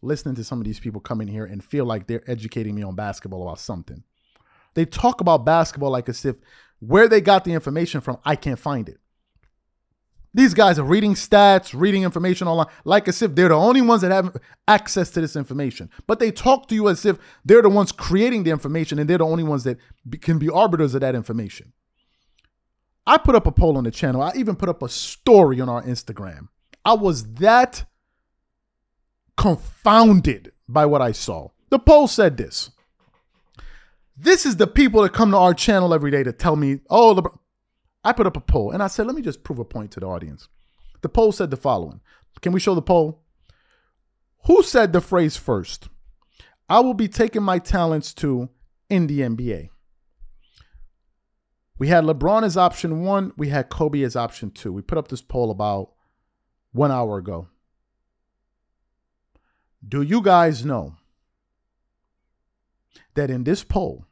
listening 0.00 0.36
to 0.36 0.44
some 0.44 0.60
of 0.60 0.64
these 0.64 0.78
people 0.78 1.00
come 1.00 1.20
in 1.20 1.28
here 1.28 1.44
and 1.44 1.62
feel 1.62 1.84
like 1.84 2.06
they're 2.06 2.28
educating 2.30 2.76
me 2.76 2.82
on 2.82 2.94
basketball 2.94 3.42
about 3.42 3.58
something. 3.58 4.04
They 4.74 4.84
talk 4.84 5.20
about 5.20 5.44
basketball 5.44 5.90
like 5.90 6.08
as 6.08 6.24
if 6.24 6.36
where 6.78 7.08
they 7.08 7.20
got 7.20 7.44
the 7.44 7.52
information 7.52 8.00
from, 8.00 8.18
I 8.24 8.36
can't 8.36 8.58
find 8.58 8.88
it. 8.88 8.98
These 10.32 10.54
guys 10.54 10.78
are 10.78 10.84
reading 10.84 11.14
stats, 11.14 11.78
reading 11.78 12.04
information 12.04 12.46
online, 12.46 12.68
like 12.84 13.08
as 13.08 13.20
if 13.20 13.34
they're 13.34 13.48
the 13.48 13.56
only 13.56 13.82
ones 13.82 14.02
that 14.02 14.12
have 14.12 14.36
access 14.68 15.10
to 15.10 15.20
this 15.20 15.34
information. 15.34 15.90
But 16.06 16.20
they 16.20 16.30
talk 16.30 16.68
to 16.68 16.74
you 16.76 16.88
as 16.88 17.04
if 17.04 17.18
they're 17.44 17.62
the 17.62 17.68
ones 17.68 17.90
creating 17.90 18.44
the 18.44 18.52
information 18.52 19.00
and 19.00 19.10
they're 19.10 19.18
the 19.18 19.26
only 19.26 19.42
ones 19.42 19.64
that 19.64 19.78
can 20.20 20.38
be 20.38 20.48
arbiters 20.48 20.94
of 20.94 21.00
that 21.00 21.16
information. 21.16 21.72
I 23.10 23.18
put 23.18 23.34
up 23.34 23.44
a 23.44 23.50
poll 23.50 23.76
on 23.76 23.82
the 23.82 23.90
channel. 23.90 24.22
I 24.22 24.30
even 24.36 24.54
put 24.54 24.68
up 24.68 24.84
a 24.84 24.88
story 24.88 25.60
on 25.60 25.68
our 25.68 25.82
Instagram. 25.82 26.46
I 26.84 26.92
was 26.92 27.24
that 27.34 27.84
confounded 29.36 30.52
by 30.68 30.86
what 30.86 31.02
I 31.02 31.10
saw. 31.10 31.48
The 31.70 31.80
poll 31.80 32.06
said 32.06 32.36
this. 32.36 32.70
This 34.16 34.46
is 34.46 34.58
the 34.58 34.68
people 34.68 35.02
that 35.02 35.12
come 35.12 35.32
to 35.32 35.36
our 35.38 35.54
channel 35.54 35.92
every 35.92 36.12
day 36.12 36.22
to 36.22 36.32
tell 36.32 36.54
me, 36.54 36.82
oh, 36.88 37.16
LeBron. 37.16 37.36
I 38.04 38.12
put 38.12 38.28
up 38.28 38.36
a 38.36 38.40
poll 38.40 38.70
and 38.70 38.80
I 38.80 38.86
said, 38.86 39.06
let 39.06 39.16
me 39.16 39.22
just 39.22 39.42
prove 39.42 39.58
a 39.58 39.64
point 39.64 39.90
to 39.90 40.00
the 40.00 40.06
audience. 40.06 40.46
The 41.00 41.08
poll 41.08 41.32
said 41.32 41.50
the 41.50 41.56
following. 41.56 42.00
Can 42.42 42.52
we 42.52 42.60
show 42.60 42.76
the 42.76 42.80
poll? 42.80 43.24
Who 44.46 44.62
said 44.62 44.92
the 44.92 45.00
phrase 45.00 45.36
first? 45.36 45.88
I 46.68 46.78
will 46.78 46.94
be 46.94 47.08
taking 47.08 47.42
my 47.42 47.58
talents 47.58 48.14
to 48.14 48.50
in 48.88 49.08
the 49.08 49.22
NBA. 49.22 49.70
We 51.80 51.88
had 51.88 52.04
LeBron 52.04 52.42
as 52.42 52.58
option 52.58 53.00
one. 53.00 53.32
We 53.38 53.48
had 53.48 53.70
Kobe 53.70 54.02
as 54.02 54.14
option 54.14 54.50
two. 54.50 54.70
We 54.70 54.82
put 54.82 54.98
up 54.98 55.08
this 55.08 55.22
poll 55.22 55.50
about 55.50 55.92
one 56.72 56.92
hour 56.92 57.16
ago. 57.16 57.48
Do 59.88 60.02
you 60.02 60.20
guys 60.20 60.62
know 60.62 60.96
that 63.14 63.30
in 63.30 63.44
this 63.44 63.64
poll, 63.64 64.04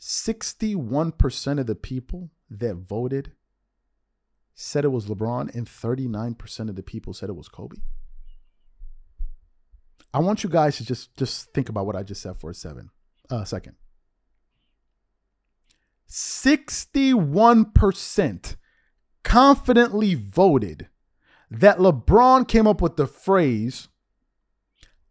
61% 0.00 1.58
of 1.58 1.66
the 1.66 1.74
people 1.74 2.30
that 2.48 2.76
voted 2.76 3.32
said 4.54 4.84
it 4.84 4.92
was 4.92 5.06
LeBron, 5.06 5.52
and 5.56 5.66
39% 5.66 6.68
of 6.68 6.76
the 6.76 6.84
people 6.84 7.12
said 7.12 7.28
it 7.28 7.36
was 7.36 7.48
Kobe? 7.48 7.78
I 10.14 10.20
want 10.20 10.44
you 10.44 10.50
guys 10.50 10.76
to 10.76 10.86
just, 10.86 11.16
just 11.16 11.52
think 11.52 11.68
about 11.68 11.84
what 11.84 11.96
I 11.96 12.04
just 12.04 12.22
said 12.22 12.36
for 12.36 12.48
a 12.48 12.54
seven, 12.54 12.90
uh, 13.28 13.42
second. 13.42 13.74
61% 16.38 18.56
confidently 19.24 20.14
voted 20.14 20.88
that 21.50 21.78
LeBron 21.78 22.46
came 22.46 22.66
up 22.66 22.80
with 22.80 22.96
the 22.96 23.06
phrase, 23.06 23.88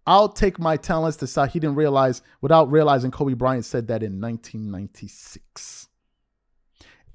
I'll 0.05 0.29
take 0.29 0.59
my 0.59 0.77
talents 0.77 1.17
to 1.17 1.27
side. 1.27 1.51
He 1.51 1.59
didn't 1.59 1.75
realize, 1.75 2.21
without 2.41 2.71
realizing, 2.71 3.11
Kobe 3.11 3.33
Bryant 3.33 3.65
said 3.65 3.87
that 3.87 4.03
in 4.03 4.21
1996. 4.21 5.89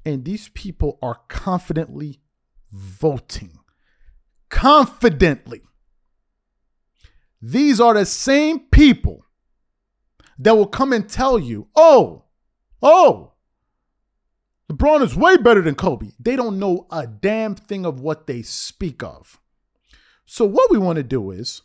And 0.05 0.25
these 0.25 0.49
people 0.51 0.99
are 1.01 1.21
confidently 1.29 2.21
voting. 2.71 3.59
Confidently. 4.51 5.63
These 7.41 7.81
are 7.81 7.95
the 7.95 8.05
same 8.05 8.61
people 8.71 9.25
that 10.39 10.57
will 10.57 10.67
come 10.67 10.93
and 10.93 11.09
tell 11.09 11.39
you, 11.39 11.69
oh, 11.75 12.25
oh, 12.83 13.32
LeBron 14.73 15.03
is 15.03 15.15
way 15.15 15.37
better 15.37 15.61
than 15.61 15.75
Kobe. 15.75 16.13
They 16.19 16.35
don't 16.35 16.59
know 16.59 16.87
a 16.91 17.07
damn 17.07 17.55
thing 17.55 17.85
of 17.85 18.01
what 18.01 18.27
they 18.27 18.41
speak 18.41 19.03
of. 19.03 19.39
So 20.25 20.47
what 20.47 20.71
we 20.71 20.79
want 20.79 20.97
to 20.97 21.03
do 21.03 21.31
is 21.31 21.61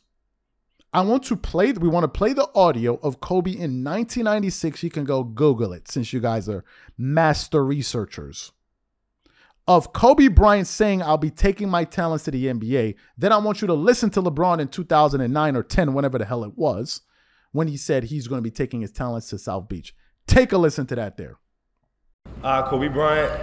I 0.91 1.01
want 1.01 1.23
to 1.25 1.37
play 1.37 1.71
we 1.71 1.87
want 1.87 2.03
to 2.03 2.09
play 2.09 2.33
the 2.33 2.49
audio 2.53 2.95
of 3.01 3.21
Kobe 3.21 3.51
in 3.51 3.81
1996. 3.83 4.83
You 4.83 4.89
can 4.89 5.05
go 5.05 5.23
Google 5.23 5.71
it 5.71 5.87
since 5.87 6.11
you 6.11 6.19
guys 6.19 6.49
are 6.49 6.65
master 6.97 7.63
researchers. 7.63 8.51
Of 9.69 9.93
Kobe 9.93 10.27
Bryant 10.27 10.67
saying 10.67 11.01
I'll 11.01 11.17
be 11.17 11.29
taking 11.29 11.69
my 11.69 11.85
talents 11.85 12.25
to 12.25 12.31
the 12.31 12.47
NBA. 12.47 12.95
Then 13.17 13.31
I 13.31 13.37
want 13.37 13.61
you 13.61 13.67
to 13.67 13.73
listen 13.73 14.09
to 14.11 14.21
LeBron 14.21 14.59
in 14.59 14.67
2009 14.67 15.55
or 15.55 15.63
10 15.63 15.93
whenever 15.93 16.17
the 16.17 16.25
hell 16.25 16.43
it 16.43 16.57
was 16.57 17.01
when 17.53 17.69
he 17.69 17.77
said 17.77 18.05
he's 18.05 18.27
going 18.27 18.39
to 18.39 18.49
be 18.49 18.51
taking 18.51 18.81
his 18.81 18.91
talents 18.91 19.29
to 19.29 19.37
South 19.37 19.69
Beach. 19.69 19.95
Take 20.25 20.51
a 20.51 20.57
listen 20.57 20.85
to 20.87 20.95
that 20.95 21.15
there. 21.15 21.37
I, 22.43 22.61
Kobe 22.63 22.87
Bryant, 22.87 23.41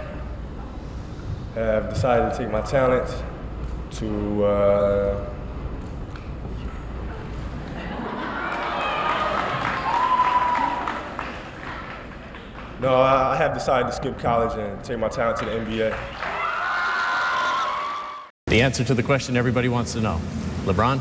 have 1.55 1.89
decided 1.89 2.31
to 2.31 2.37
take 2.37 2.51
my 2.51 2.61
talent 2.61 3.23
to 3.91 4.45
uh, 4.45 5.31
No, 12.81 12.93
I 12.93 13.35
have 13.37 13.53
decided 13.53 13.87
to 13.87 13.93
skip 13.93 14.19
college 14.19 14.55
and 14.59 14.83
take 14.83 14.99
my 14.99 15.07
talent 15.07 15.37
to 15.39 15.45
the 15.45 15.51
NBA. 15.51 15.97
The 18.47 18.61
answer 18.61 18.83
to 18.83 18.93
the 18.93 19.01
question 19.01 19.37
everybody 19.37 19.69
wants 19.69 19.93
to 19.93 20.01
know. 20.01 20.19
LeBron, 20.65 20.99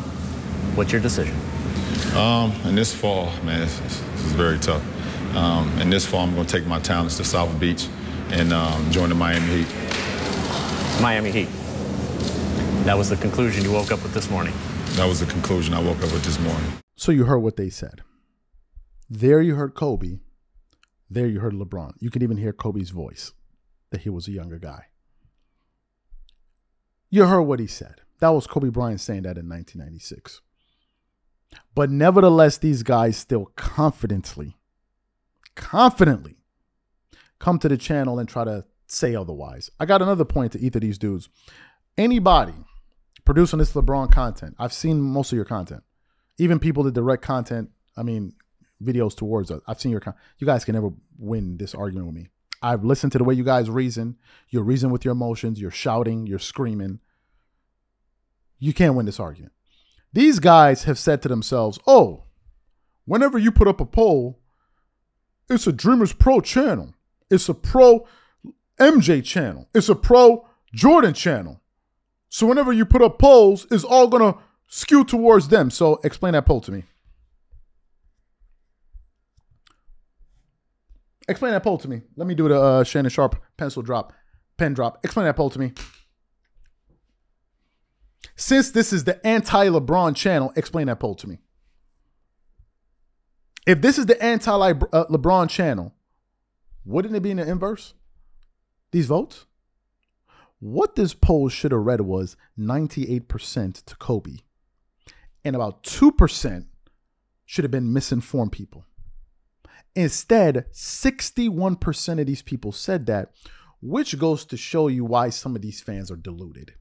what's 0.77 0.93
your 0.93 1.01
decision? 1.01 1.37
Um, 2.17 2.53
in 2.65 2.75
this 2.75 2.95
fall, 2.95 3.27
man, 3.43 3.61
this 3.61 3.81
is 3.81 4.33
very 4.33 4.59
tough. 4.59 4.83
Um, 5.37 5.69
and 5.79 5.93
this 5.93 6.07
fall, 6.07 6.21
I'm 6.21 6.35
going 6.35 6.47
to 6.47 6.53
take 6.59 6.67
my 6.67 6.79
talents 6.81 7.17
to 7.17 7.25
South 7.25 7.59
Beach 7.59 7.89
and 8.31 8.53
um, 8.53 8.91
join 8.91 9.09
the 9.09 9.15
Miami 9.15 9.63
Heat. 9.65 9.75
Miami 11.03 11.31
Heat. 11.31 11.49
That 12.85 12.97
was 12.97 13.09
the 13.09 13.17
conclusion 13.17 13.65
you 13.65 13.73
woke 13.73 13.91
up 13.91 14.03
with 14.03 14.15
this 14.15 14.31
morning. 14.31 14.55
That 14.97 15.07
was 15.07 15.21
the 15.21 15.27
conclusion 15.27 15.75
I 15.75 15.81
woke 15.83 15.97
up 15.99 16.13
with 16.13 16.23
this 16.25 16.39
morning. 16.41 16.71
So 16.97 17.11
you 17.11 17.25
heard 17.25 17.39
what 17.39 17.57
they 17.57 17.69
said. 17.71 18.03
There 19.11 19.43
you 19.43 19.57
heard 19.57 19.75
Kobe. 19.75 20.21
There 21.11 21.27
you 21.27 21.41
heard 21.41 21.53
LeBron. 21.53 21.95
You 21.99 22.11
could 22.11 22.23
even 22.23 22.37
hear 22.37 22.53
Kobe's 22.53 22.91
voice. 22.91 23.33
that 23.91 24.01
he 24.03 24.11
was 24.11 24.27
a 24.27 24.33
younger 24.33 24.59
guy. 24.59 24.87
You 27.11 27.27
heard 27.27 27.43
what 27.43 27.61
he 27.61 27.69
said. 27.69 28.01
That 28.19 28.31
was 28.31 28.47
Kobe 28.49 28.71
Bryant 28.71 29.01
saying 29.01 29.23
that 29.23 29.39
in 29.39 29.49
1996. 29.49 30.41
But 31.77 31.91
nevertheless, 31.91 32.59
these 32.59 32.83
guys 32.83 33.17
still 33.17 33.53
confidently, 33.55 34.57
confidently 35.55 36.37
come 37.39 37.59
to 37.59 37.69
the 37.69 37.77
channel 37.77 38.19
and 38.19 38.29
try 38.29 38.45
to 38.45 38.65
say 38.87 39.15
otherwise. 39.15 39.71
I 39.79 39.87
got 39.87 40.03
another 40.03 40.25
point 40.25 40.53
to 40.53 40.61
either 40.61 40.81
these 40.81 40.99
dudes. 40.99 41.29
Anybody 41.97 42.55
producing 43.25 43.59
this 43.59 43.73
LeBron 43.73 44.13
content, 44.13 44.55
I've 44.59 44.73
seen 44.73 45.01
most 45.01 45.33
of 45.33 45.37
your 45.37 45.45
content. 45.45 45.83
Even 46.39 46.59
people 46.59 46.83
that 46.85 46.95
direct 46.95 47.23
content, 47.23 47.71
I 47.97 48.03
mean, 48.03 48.35
videos 48.83 49.17
towards 49.17 49.51
us. 49.51 49.61
I've 49.67 49.81
seen 49.81 49.93
your 49.93 50.01
con- 50.01 50.15
you 50.39 50.47
guys 50.47 50.65
can 50.65 50.75
never 50.75 50.91
win 51.19 51.57
this 51.59 51.75
argument 51.75 52.07
with 52.07 52.17
me. 52.17 52.29
I've 52.63 52.85
listened 52.85 53.13
to 53.13 53.19
the 53.19 53.25
way 53.25 53.35
you 53.35 53.45
guys 53.45 53.69
reason. 53.71 54.17
You 54.49 54.63
reason 54.63 54.91
with 54.91 55.05
your 55.05 55.13
emotions. 55.13 55.61
You're 55.61 55.71
shouting. 55.71 56.27
You're 56.27 56.39
screaming. 56.39 57.01
You 58.59 58.73
can't 58.73 58.95
win 58.95 59.07
this 59.07 59.21
argument. 59.21 59.53
These 60.13 60.39
guys 60.39 60.85
have 60.85 60.99
said 60.99 61.21
to 61.23 61.29
themselves, 61.29 61.79
"Oh, 61.87 62.25
whenever 63.05 63.39
you 63.39 63.53
put 63.53 63.69
up 63.69 63.81
a 63.81 63.87
poll, 63.87 64.41
it's 65.49 65.67
a 65.67 65.73
Dreamers 65.73 66.13
Pro 66.13 66.41
channel. 66.41 66.95
It's 67.31 67.49
a 67.49 67.55
pro 67.55 68.07
MJ 68.79 69.25
channel. 69.25 69.69
It's 69.75 69.89
a 69.89 69.95
pro 69.95 70.47
Jordan 70.73 71.15
channel. 71.15 71.61
So 72.29 72.47
whenever 72.47 72.73
you 72.73 72.85
put 72.85 73.03
up 73.03 73.19
polls, 73.19 73.67
it's 73.71 73.85
all 73.85 74.09
gonna 74.09 74.37
skew 74.69 75.05
towards 75.05 75.49
them. 75.49 75.71
So 75.71 76.01
explain 76.05 76.33
that 76.33 76.47
poll 76.47 76.61
to 76.63 76.73
me. 76.73 76.85
Explain 81.29 81.53
that 81.53 81.63
poll 81.63 81.79
to 81.79 81.89
me. 81.89 82.03
Let 82.17 82.27
me 82.27 82.35
do 82.35 82.49
the 82.49 82.61
uh, 82.61 82.85
Shannon 82.85 83.11
Sharpe 83.11 83.37
pencil 83.57 83.83
drop, 83.83 84.13
pen 84.57 84.75
drop. 84.75 84.99
Explain 85.05 85.27
that 85.27 85.37
poll 85.37 85.51
to 85.51 85.59
me. 85.59 85.73
Since 88.37 88.73
this 88.73 88.93
is 88.93 89.05
the 89.05 89.25
anti 89.27 89.69
LeBron 89.69 90.17
channel, 90.17 90.53
explain 90.57 90.89
that 90.89 91.01
poll 91.01 91.15
to 91.17 91.29
me. 91.29 91.39
If 93.67 93.81
this 93.81 93.99
is 93.99 94.07
the 94.07 94.23
anti 94.23 94.51
uh, 94.53 95.07
LeBron 95.07 95.49
channel, 95.49 95.95
wouldn't 96.85 97.17
it 97.17 97.23
be 97.23 97.31
in 97.31 97.39
the 97.39 97.49
inverse? 97.49 97.95
These 98.91 99.07
votes? 99.07 99.47
What 100.61 100.97
this 100.97 101.15
poll 101.15 101.49
should 101.49 101.73
have 101.73 101.81
read 101.81 102.03
was 102.03 102.37
98% 102.59 103.85
to 103.85 103.97
Kobe, 103.97 104.39
and 105.45 105.57
about 105.57 105.83
2% 105.83 106.67
should 107.45 107.65
have 107.65 107.71
been 107.71 107.93
misinformed 107.93 108.53
people. 108.53 108.85
Instead, 109.95 110.67
61% 110.73 112.21
of 112.21 112.27
these 112.27 112.43
people 112.43 112.73
said 112.73 113.07
that, 113.07 113.33
which 113.81 114.19
goes 114.19 114.45
to 114.47 114.57
show 114.57 114.89
you 114.89 115.05
why 115.05 115.29
some 115.29 115.55
of 115.55 115.63
these 115.63 115.81
fans 115.81 116.11
are 116.11 116.17
deluded. 116.17 116.75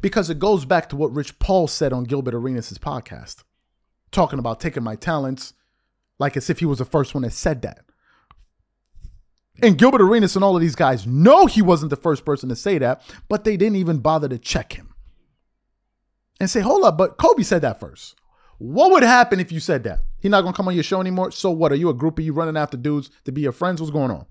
Because 0.00 0.28
it 0.28 0.38
goes 0.38 0.64
back 0.64 0.88
to 0.88 0.96
what 0.96 1.14
Rich 1.14 1.38
Paul 1.38 1.66
said 1.66 1.92
on 1.92 2.04
Gilbert 2.04 2.34
Arenas' 2.34 2.78
podcast, 2.78 3.44
talking 4.10 4.38
about 4.38 4.60
taking 4.60 4.82
my 4.82 4.96
talents, 4.96 5.54
like 6.20 6.36
as 6.36 6.50
if 6.50 6.60
he 6.60 6.66
was 6.66 6.78
the 6.78 6.84
first 6.84 7.14
one 7.14 7.22
that 7.22 7.32
said 7.32 7.62
that. 7.62 7.80
And 9.62 9.76
Gilbert 9.76 10.02
Arenas 10.02 10.36
and 10.36 10.44
all 10.44 10.54
of 10.54 10.60
these 10.60 10.76
guys 10.76 11.06
know 11.06 11.46
he 11.46 11.62
wasn't 11.62 11.90
the 11.90 11.96
first 11.96 12.24
person 12.24 12.48
to 12.50 12.56
say 12.56 12.78
that, 12.78 13.02
but 13.28 13.44
they 13.44 13.56
didn't 13.56 13.76
even 13.76 13.98
bother 13.98 14.28
to 14.28 14.38
check 14.38 14.74
him 14.74 14.94
and 16.38 16.48
say, 16.48 16.60
hold 16.60 16.84
up, 16.84 16.96
but 16.96 17.18
Kobe 17.18 17.42
said 17.42 17.62
that 17.62 17.80
first. 17.80 18.14
What 18.58 18.92
would 18.92 19.02
happen 19.02 19.40
if 19.40 19.50
you 19.50 19.60
said 19.60 19.84
that? 19.84 20.00
He 20.20 20.28
not 20.28 20.42
gonna 20.42 20.54
come 20.54 20.68
on 20.68 20.74
your 20.74 20.82
show 20.82 21.00
anymore. 21.00 21.30
So 21.30 21.50
what? 21.50 21.72
Are 21.72 21.76
you 21.76 21.88
a 21.88 21.94
groupie? 21.94 22.24
You 22.24 22.34
running 22.34 22.58
after 22.58 22.76
dudes 22.76 23.10
to 23.24 23.32
be 23.32 23.40
your 23.40 23.52
friends? 23.52 23.80
What's 23.80 23.90
going 23.90 24.10
on? 24.10 24.26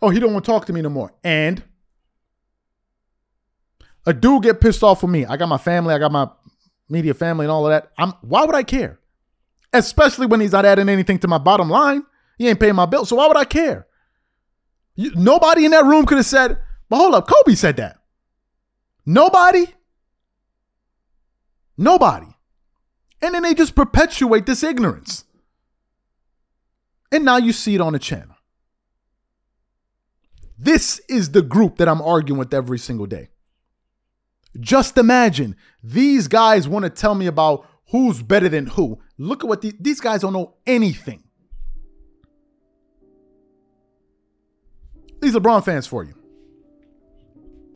Oh, 0.00 0.08
he 0.08 0.18
don't 0.18 0.32
want 0.32 0.46
to 0.46 0.50
talk 0.50 0.64
to 0.66 0.72
me 0.72 0.80
no 0.80 0.88
more. 0.88 1.12
And 1.22 1.62
a 4.06 4.14
dude 4.14 4.44
get 4.44 4.60
pissed 4.62 4.82
off 4.82 5.02
with 5.02 5.10
me. 5.10 5.26
I 5.26 5.36
got 5.36 5.50
my 5.50 5.58
family. 5.58 5.92
I 5.94 5.98
got 5.98 6.12
my 6.12 6.30
media 6.88 7.12
family 7.12 7.44
and 7.44 7.52
all 7.52 7.66
of 7.66 7.70
that. 7.70 7.92
I'm. 7.98 8.12
Why 8.22 8.46
would 8.46 8.54
I 8.54 8.62
care? 8.62 8.98
Especially 9.74 10.26
when 10.26 10.40
he's 10.40 10.52
not 10.52 10.64
adding 10.64 10.88
anything 10.88 11.18
to 11.18 11.28
my 11.28 11.38
bottom 11.38 11.68
line. 11.68 12.04
He 12.38 12.48
ain't 12.48 12.60
paying 12.60 12.74
my 12.74 12.86
bill. 12.86 13.04
So 13.04 13.16
why 13.16 13.26
would 13.26 13.36
I 13.36 13.44
care? 13.44 13.86
You, 14.94 15.12
nobody 15.14 15.64
in 15.64 15.72
that 15.72 15.84
room 15.84 16.06
could 16.06 16.18
have 16.18 16.26
said, 16.26 16.58
but 16.88 16.96
hold 16.96 17.14
up, 17.14 17.28
Kobe 17.28 17.54
said 17.54 17.76
that. 17.76 17.98
Nobody. 19.04 19.66
Nobody. 21.76 22.28
And 23.20 23.34
then 23.34 23.42
they 23.42 23.54
just 23.54 23.74
perpetuate 23.74 24.46
this 24.46 24.62
ignorance. 24.62 25.24
And 27.10 27.24
now 27.24 27.36
you 27.36 27.52
see 27.52 27.74
it 27.74 27.80
on 27.80 27.92
the 27.92 27.98
channel. 27.98 28.36
This 30.56 31.00
is 31.08 31.32
the 31.32 31.42
group 31.42 31.78
that 31.78 31.88
I'm 31.88 32.00
arguing 32.00 32.38
with 32.38 32.54
every 32.54 32.78
single 32.78 33.06
day. 33.06 33.30
Just 34.60 34.96
imagine 34.96 35.56
these 35.82 36.28
guys 36.28 36.68
want 36.68 36.84
to 36.84 36.90
tell 36.90 37.14
me 37.14 37.26
about 37.26 37.66
who's 37.90 38.22
better 38.22 38.48
than 38.48 38.66
who. 38.68 39.00
Look 39.18 39.44
at 39.44 39.48
what 39.48 39.60
the, 39.60 39.72
these 39.78 40.00
guys 40.00 40.22
don't 40.22 40.32
know 40.32 40.54
anything. 40.66 41.22
These 45.20 45.34
LeBron 45.34 45.64
fans 45.64 45.86
for 45.86 46.04
you. 46.04 46.14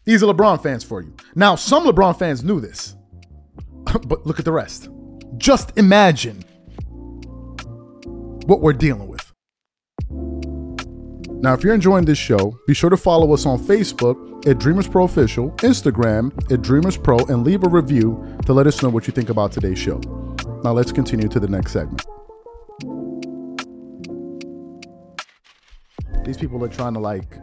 These 0.05 0.22
are 0.22 0.33
LeBron 0.33 0.62
fans 0.62 0.85
for 0.85 1.03
you. 1.03 1.14
Now, 1.35 1.55
some 1.55 1.85
LeBron 1.85 2.18
fans 2.18 2.42
knew 2.42 2.61
this, 2.61 2.96
but 3.85 4.27
look 4.27 4.38
at 4.38 4.44
the 4.44 4.53
rest. 4.53 4.88
Just 5.37 5.77
imagine 5.79 6.42
what 8.46 8.61
we're 8.61 8.72
dealing 8.72 9.09
with. 9.09 9.33
Now, 11.40 11.55
if 11.55 11.62
you're 11.62 11.74
enjoying 11.74 12.05
this 12.05 12.18
show, 12.18 12.59
be 12.66 12.74
sure 12.74 12.90
to 12.90 12.96
follow 12.96 13.33
us 13.33 13.46
on 13.46 13.59
Facebook 13.61 14.46
at 14.46 14.59
Dreamers 14.59 14.88
Pro 14.88 15.05
Official, 15.05 15.51
Instagram 15.59 16.33
at 16.53 16.62
Dreamers 16.62 16.96
Pro, 16.96 17.18
and 17.18 17.44
leave 17.44 17.62
a 17.62 17.68
review 17.68 18.37
to 18.46 18.53
let 18.53 18.66
us 18.66 18.83
know 18.83 18.88
what 18.88 19.07
you 19.07 19.12
think 19.12 19.29
about 19.29 19.53
today's 19.53 19.79
show. 19.79 20.01
Now, 20.64 20.73
let's 20.73 20.92
continue 20.92 21.29
to 21.29 21.38
the 21.38 21.49
next 21.49 21.73
segment. 21.73 22.05
These 26.25 26.37
people 26.37 26.62
are 26.64 26.68
trying 26.68 26.94
to 26.94 27.01
like 27.01 27.38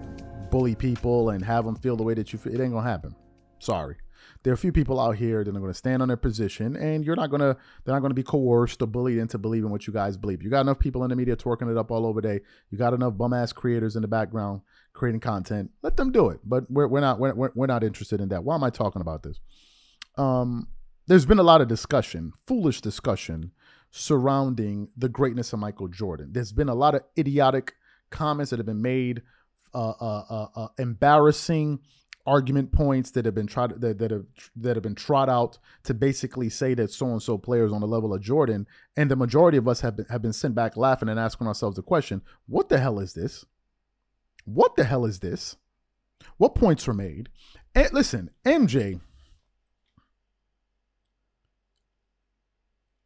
bully 0.51 0.75
people 0.75 1.30
and 1.30 1.43
have 1.43 1.65
them 1.65 1.75
feel 1.75 1.95
the 1.95 2.04
way 2.04 2.13
that 2.13 2.34
you 2.34 2.39
feel. 2.39 2.54
It 2.54 2.62
ain't 2.62 2.73
gonna 2.73 2.88
happen. 2.88 3.15
Sorry. 3.60 3.95
There 4.43 4.51
are 4.51 4.54
a 4.54 4.58
few 4.58 4.71
people 4.71 4.99
out 4.99 5.15
here 5.15 5.43
that 5.43 5.49
are 5.49 5.60
going 5.60 5.71
to 5.71 5.73
stand 5.73 6.04
on 6.04 6.08
their 6.08 6.17
position 6.17 6.75
and 6.75 7.04
you're 7.04 7.15
not 7.15 7.32
going 7.32 7.41
to 7.41 7.58
they're 7.84 7.95
not 7.95 8.01
going 8.01 8.12
to 8.12 8.15
be 8.15 8.21
coerced 8.21 8.80
or 8.80 8.86
bullied 8.86 9.17
into 9.17 9.39
believing 9.39 9.71
what 9.71 9.88
you 9.88 9.93
guys 9.93 10.17
believe. 10.17 10.43
You 10.43 10.51
got 10.51 10.62
enough 10.62 10.78
people 10.78 11.04
in 11.04 11.10
the 11.10 11.15
media 11.15 11.36
twerking 11.36 11.71
it 11.71 11.78
up 11.78 11.89
all 11.89 12.06
over 12.06 12.21
day. 12.21 12.41
You 12.69 12.78
got 12.78 12.93
enough 12.93 13.17
bum 13.17 13.34
ass 13.34 13.54
creators 13.54 13.95
in 13.95 14.04
the 14.04 14.08
background 14.08 14.62
creating 14.93 15.21
content. 15.21 15.71
Let 15.82 15.97
them 15.97 16.12
do 16.12 16.30
it. 16.30 16.41
But 16.43 16.69
we're, 16.69 16.88
we're 16.88 17.01
not 17.01 17.19
we're, 17.19 17.51
we're 17.56 17.65
not 17.65 17.84
interested 17.84 18.21
in 18.21 18.30
that. 18.30 18.43
Why 18.43 18.54
am 18.54 18.63
i 18.63 18.69
talking 18.69 19.01
about 19.01 19.23
this? 19.23 19.39
Um 20.15 20.67
there's 21.08 21.26
been 21.26 21.39
a 21.39 21.44
lot 21.44 21.62
of 21.62 21.68
discussion 21.68 22.34
foolish 22.48 22.82
discussion 22.82 23.52
surrounding 23.91 24.89
the 24.98 25.10
greatness 25.10 25.54
of 25.54 25.60
michael 25.60 25.88
jordan 25.88 26.30
there's 26.32 26.52
been 26.52 26.70
a 26.70 26.76
lot 26.76 26.96
of 26.96 27.02
idiotic 27.18 27.76
comments 28.10 28.50
that 28.50 28.60
have 28.60 28.65
been 28.65 28.82
made 28.82 29.22
uh, 29.74 29.94
uh, 30.00 30.24
uh, 30.30 30.48
uh 30.56 30.68
embarrassing 30.78 31.80
argument 32.26 32.72
points 32.72 33.12
that 33.12 33.26
have 33.26 33.36
been 33.36 33.48
tried 33.48 33.80
that, 33.82 34.00
that 34.00 34.12
have 34.12 34.26
that 34.56 34.76
have 34.76 34.84
been 34.84 34.96
trot 34.96 35.30
out 35.30 35.58
to 35.84 35.94
basically 35.94 36.50
say 36.50 36.74
that 36.74 36.91
so 36.91 37.08
and 37.08 37.22
so 37.22 37.38
players 37.38 37.72
on 37.72 37.82
the 37.82 37.88
level 37.88 38.13
of 38.13 38.22
Jordan, 38.22 38.68
and 38.98 39.12
the 39.12 39.15
majority 39.15 39.58
of 39.58 39.68
us 39.68 39.82
have 39.82 39.96
been 39.96 40.06
have 40.10 40.22
been 40.22 40.34
sent 40.34 40.56
back 40.56 40.76
laughing 40.76 41.10
and 41.10 41.20
asking 41.20 41.48
ourselves 41.48 41.76
the 41.76 41.84
question: 41.84 42.22
What 42.48 42.70
the 42.70 42.80
hell 42.80 43.00
is 43.00 43.13
this? 43.13 43.46
What 44.46 44.76
the 44.76 44.84
hell 44.84 45.06
is 45.06 45.20
this? 45.20 45.56
What 46.38 46.56
points 46.56 46.88
were 46.88 46.94
made? 46.94 47.30
And 47.74 47.91
listen, 47.94 48.32
MJ 48.46 49.02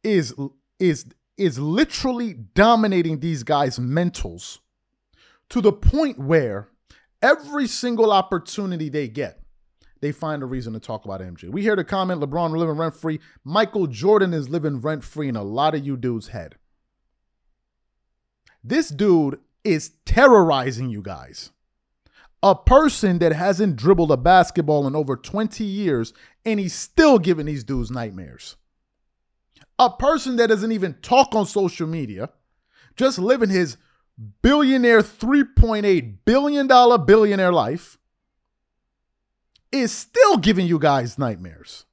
is 0.02 0.34
is 0.78 1.06
is 1.36 1.58
literally 1.58 2.34
dominating 2.34 3.20
these 3.20 3.42
guys' 3.42 3.78
mentals 3.78 4.58
to 5.48 5.60
the 5.60 5.72
point 5.72 6.18
where 6.18 6.68
Every 7.22 7.66
single 7.66 8.12
opportunity 8.12 8.88
they 8.88 9.06
get, 9.06 9.40
they 10.00 10.10
find 10.10 10.42
a 10.42 10.46
reason 10.46 10.72
to 10.72 10.80
talk 10.80 11.04
about 11.04 11.20
MJ. 11.20 11.50
We 11.50 11.62
hear 11.62 11.76
the 11.76 11.84
comment 11.84 12.20
LeBron 12.20 12.56
living 12.56 12.78
rent 12.78 12.96
free. 12.96 13.20
Michael 13.44 13.86
Jordan 13.86 14.32
is 14.32 14.48
living 14.48 14.80
rent 14.80 15.04
free 15.04 15.28
in 15.28 15.36
a 15.36 15.42
lot 15.42 15.74
of 15.74 15.84
you 15.84 15.96
dudes' 15.98 16.28
head. 16.28 16.56
This 18.64 18.88
dude 18.88 19.38
is 19.64 19.92
terrorizing 20.06 20.88
you 20.88 21.02
guys. 21.02 21.50
A 22.42 22.54
person 22.54 23.18
that 23.18 23.32
hasn't 23.32 23.76
dribbled 23.76 24.10
a 24.10 24.16
basketball 24.16 24.86
in 24.86 24.96
over 24.96 25.14
20 25.14 25.62
years 25.62 26.14
and 26.46 26.58
he's 26.58 26.74
still 26.74 27.18
giving 27.18 27.44
these 27.44 27.64
dudes 27.64 27.90
nightmares. 27.90 28.56
A 29.80 29.88
person 29.88 30.36
that 30.36 30.48
doesn't 30.48 30.72
even 30.72 30.94
talk 31.00 31.34
on 31.34 31.46
social 31.46 31.86
media, 31.86 32.28
just 32.96 33.18
living 33.18 33.48
his 33.48 33.78
billionaire, 34.42 35.00
$3.8 35.00 36.18
billion 36.26 36.66
billionaire 37.06 37.50
life 37.50 37.96
is 39.72 39.90
still 39.90 40.36
giving 40.36 40.66
you 40.66 40.78
guys 40.78 41.18
nightmares. 41.18 41.86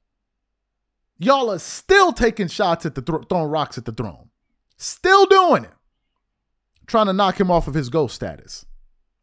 Y'all 1.17 1.49
are 1.49 1.59
still 1.59 2.11
taking 2.11 2.49
shots 2.49 2.85
at 2.85 2.95
the 2.95 3.01
th- 3.01 3.23
throwing 3.29 3.49
rocks 3.49 3.77
at 3.77 3.85
the 3.85 3.93
throne. 3.93 4.29
Still 4.75 5.25
doing 5.25 5.63
it. 5.63 5.73
Trying 6.88 7.07
to 7.07 7.13
knock 7.13 7.39
him 7.39 7.49
off 7.49 7.69
of 7.69 7.73
his 7.73 7.88
ghost 7.88 8.15
status. 8.15 8.65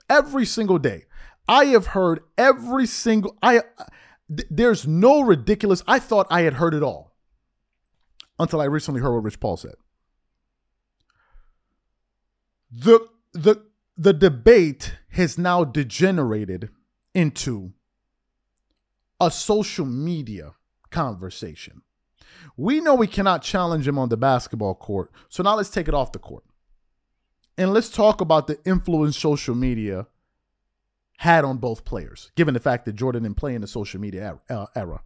Every 0.09 0.47
single 0.47 0.79
day. 0.79 1.05
I 1.47 1.67
have 1.67 1.89
heard 1.89 2.21
every 2.39 2.87
single 2.87 3.37
I 3.43 3.63
th- 4.35 4.49
there's 4.51 4.87
no 4.87 5.21
ridiculous. 5.21 5.83
I 5.87 5.99
thought 5.99 6.27
I 6.31 6.41
had 6.41 6.55
heard 6.55 6.73
it 6.73 6.83
all. 6.83 7.14
Until 8.39 8.61
I 8.61 8.65
recently 8.65 9.01
heard 9.01 9.15
what 9.15 9.23
Rich 9.23 9.41
Paul 9.41 9.57
said. 9.57 9.75
The 12.71 13.07
the 13.33 13.65
the 13.97 14.13
debate 14.13 14.95
has 15.11 15.39
now 15.39 15.65
degenerated 15.65 16.71
into 17.15 17.73
a 19.21 19.31
social 19.31 19.87
media 19.87 20.55
conversation. 20.91 21.83
We 22.57 22.81
know 22.81 22.95
we 22.95 23.07
cannot 23.07 23.43
challenge 23.43 23.87
him 23.87 23.99
on 23.99 24.09
the 24.09 24.17
basketball 24.17 24.75
court. 24.75 25.13
So 25.29 25.43
now 25.43 25.55
let's 25.55 25.71
take 25.71 25.89
it 25.89 25.95
off 25.95 26.13
the 26.13 26.19
court. 26.19 26.45
And 27.57 27.73
let's 27.73 27.89
talk 27.89 28.21
about 28.21 28.49
the 28.49 28.59
influence 28.65 29.17
social 29.17 29.55
media 29.55 30.09
had 31.19 31.45
on 31.45 31.59
both 31.59 31.85
players, 31.85 32.33
given 32.35 32.55
the 32.55 32.61
fact 32.61 32.85
that 32.85 32.95
Jordan 32.97 33.23
didn't 33.23 33.37
play 33.37 33.55
in 33.55 33.61
the 33.61 33.69
social 33.69 34.01
media 34.01 34.41
uh, 34.51 34.67
era. 34.75 35.03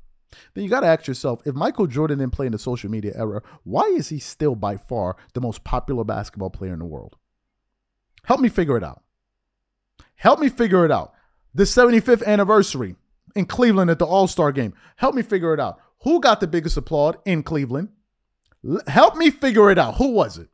Then 0.54 0.64
you 0.64 0.70
got 0.70 0.80
to 0.80 0.86
ask 0.86 1.06
yourself 1.06 1.40
if 1.46 1.54
Michael 1.54 1.86
Jordan 1.86 2.18
didn't 2.18 2.32
play 2.32 2.46
in 2.46 2.52
the 2.52 2.58
social 2.58 2.90
media 2.90 3.12
era, 3.14 3.42
why 3.64 3.82
is 3.84 4.08
he 4.08 4.18
still 4.18 4.54
by 4.54 4.76
far 4.76 5.16
the 5.34 5.40
most 5.40 5.64
popular 5.64 6.04
basketball 6.04 6.50
player 6.50 6.72
in 6.72 6.78
the 6.78 6.84
world? 6.84 7.16
Help 8.24 8.40
me 8.40 8.48
figure 8.48 8.76
it 8.76 8.84
out. 8.84 9.02
Help 10.16 10.40
me 10.40 10.48
figure 10.48 10.84
it 10.84 10.90
out. 10.90 11.14
The 11.54 11.64
75th 11.64 12.24
anniversary 12.26 12.96
in 13.34 13.46
Cleveland 13.46 13.90
at 13.90 13.98
the 13.98 14.06
All 14.06 14.26
Star 14.26 14.52
game. 14.52 14.74
Help 14.96 15.14
me 15.14 15.22
figure 15.22 15.54
it 15.54 15.60
out. 15.60 15.80
Who 16.02 16.20
got 16.20 16.40
the 16.40 16.46
biggest 16.46 16.76
applaud 16.76 17.18
in 17.24 17.42
Cleveland? 17.42 17.88
Help 18.86 19.16
me 19.16 19.30
figure 19.30 19.70
it 19.70 19.78
out. 19.78 19.96
Who 19.96 20.10
was 20.10 20.38
it? 20.38 20.48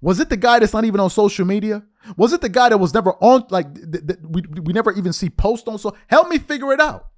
Was 0.00 0.20
it 0.20 0.28
the 0.28 0.36
guy 0.36 0.58
that's 0.58 0.72
not 0.72 0.84
even 0.84 1.00
on 1.00 1.10
social 1.10 1.46
media? 1.46 1.82
Was 2.16 2.32
it 2.32 2.40
the 2.40 2.48
guy 2.48 2.68
that 2.68 2.78
was 2.78 2.94
never 2.94 3.12
on, 3.14 3.44
like, 3.50 3.74
th- 3.74 4.06
th- 4.06 4.20
we, 4.22 4.42
we 4.42 4.72
never 4.72 4.92
even 4.92 5.12
see 5.12 5.30
post 5.30 5.66
on? 5.66 5.78
So 5.78 5.96
help 6.06 6.28
me 6.28 6.38
figure 6.38 6.72
it 6.72 6.80
out. 6.80 7.08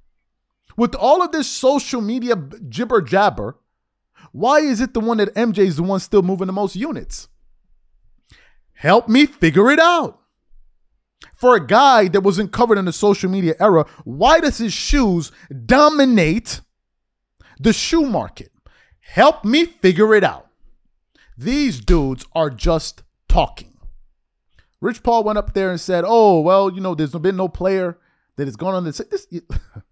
With 0.76 0.94
all 0.94 1.22
of 1.22 1.32
this 1.32 1.48
social 1.48 2.00
media 2.00 2.36
jibber 2.68 3.00
jabber, 3.02 3.56
why 4.32 4.60
is 4.60 4.80
it 4.80 4.94
the 4.94 5.00
one 5.00 5.18
that 5.18 5.34
MJ 5.34 5.58
is 5.58 5.76
the 5.76 5.82
one 5.82 6.00
still 6.00 6.22
moving 6.22 6.46
the 6.46 6.52
most 6.52 6.76
units? 6.76 7.28
Help 8.74 9.08
me 9.08 9.26
figure 9.26 9.70
it 9.70 9.80
out. 9.80 10.20
For 11.36 11.56
a 11.56 11.66
guy 11.66 12.08
that 12.08 12.20
wasn't 12.20 12.52
covered 12.52 12.78
in 12.78 12.84
the 12.84 12.92
social 12.92 13.28
media 13.28 13.54
era, 13.58 13.86
why 14.04 14.38
does 14.40 14.58
his 14.58 14.72
shoes 14.72 15.32
dominate 15.66 16.60
the 17.58 17.72
shoe 17.72 18.06
market? 18.06 18.52
Help 19.00 19.44
me 19.44 19.64
figure 19.64 20.14
it 20.14 20.22
out. 20.22 20.48
These 21.36 21.80
dudes 21.80 22.24
are 22.34 22.50
just 22.50 23.02
talking. 23.28 23.78
Rich 24.80 25.02
Paul 25.02 25.24
went 25.24 25.38
up 25.38 25.54
there 25.54 25.70
and 25.70 25.80
said, 25.80 26.04
"Oh, 26.06 26.40
well, 26.40 26.70
you 26.70 26.80
know, 26.80 26.94
there's 26.94 27.12
been 27.12 27.36
no 27.36 27.48
player 27.48 27.98
that 28.36 28.46
has 28.46 28.56
gone 28.56 28.74
on 28.74 28.84
this." 28.84 28.98
this 28.98 29.26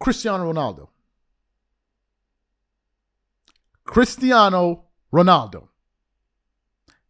Cristiano 0.00 0.50
Ronaldo. 0.50 0.88
Cristiano 3.84 4.84
Ronaldo. 5.12 5.68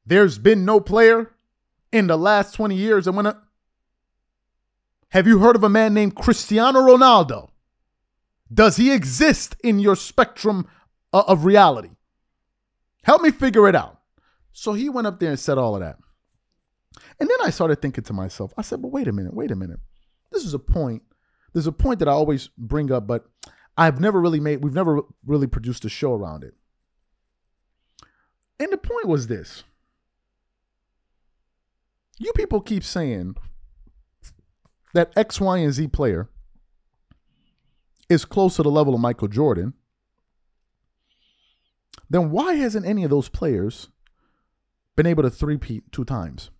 There's 0.04 0.38
been 0.38 0.64
no 0.64 0.80
player 0.80 1.30
in 1.92 2.06
the 2.06 2.16
last 2.16 2.54
20 2.54 2.74
years 2.74 3.08
went 3.08 3.28
up. 3.28 3.44
Have 5.10 5.26
you 5.26 5.38
heard 5.40 5.56
of 5.56 5.64
a 5.64 5.68
man 5.68 5.94
named 5.94 6.14
Cristiano 6.14 6.80
Ronaldo? 6.80 7.50
Does 8.52 8.76
he 8.76 8.92
exist 8.92 9.56
in 9.62 9.78
your 9.78 9.96
spectrum 9.96 10.66
uh, 11.12 11.24
of 11.26 11.44
reality? 11.44 11.90
Help 13.04 13.22
me 13.22 13.30
figure 13.30 13.68
it 13.68 13.74
out. 13.74 14.00
So 14.52 14.72
he 14.72 14.88
went 14.88 15.06
up 15.06 15.20
there 15.20 15.30
and 15.30 15.38
said 15.38 15.58
all 15.58 15.74
of 15.74 15.80
that. 15.80 15.96
And 17.18 17.28
then 17.28 17.38
I 17.42 17.50
started 17.50 17.80
thinking 17.80 18.04
to 18.04 18.12
myself, 18.12 18.52
I 18.56 18.62
said, 18.62 18.82
but 18.82 18.88
wait 18.88 19.08
a 19.08 19.12
minute, 19.12 19.34
wait 19.34 19.50
a 19.50 19.56
minute. 19.56 19.80
This 20.32 20.44
is 20.44 20.54
a 20.54 20.58
point. 20.58 21.02
There's 21.52 21.66
a 21.66 21.72
point 21.72 21.98
that 21.98 22.08
I 22.08 22.12
always 22.12 22.48
bring 22.56 22.92
up, 22.92 23.06
but 23.06 23.26
I've 23.76 24.00
never 24.00 24.20
really 24.20 24.40
made, 24.40 24.62
we've 24.62 24.74
never 24.74 25.02
really 25.26 25.46
produced 25.46 25.84
a 25.84 25.88
show 25.88 26.12
around 26.12 26.44
it. 26.44 26.54
And 28.58 28.70
the 28.72 28.78
point 28.78 29.08
was 29.08 29.26
this 29.26 29.64
you 32.18 32.32
people 32.34 32.60
keep 32.60 32.84
saying 32.84 33.36
that 34.92 35.12
X, 35.16 35.40
Y, 35.40 35.58
and 35.58 35.72
Z 35.72 35.88
player 35.88 36.28
is 38.10 38.24
close 38.24 38.56
to 38.56 38.62
the 38.62 38.70
level 38.70 38.94
of 38.94 39.00
Michael 39.00 39.28
Jordan, 39.28 39.72
then 42.10 42.30
why 42.30 42.54
hasn't 42.54 42.84
any 42.84 43.04
of 43.04 43.10
those 43.10 43.28
players 43.28 43.88
been 44.96 45.06
able 45.06 45.22
to 45.22 45.30
three-peat 45.30 45.90
two 45.92 46.04
times? 46.04 46.50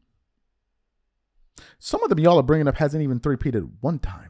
Some 1.78 2.02
of 2.02 2.08
them 2.08 2.20
y'all 2.20 2.38
are 2.38 2.42
bringing 2.42 2.68
up 2.68 2.76
hasn't 2.76 3.02
even 3.02 3.20
three-peated 3.20 3.68
one 3.80 3.98
time. 3.98 4.29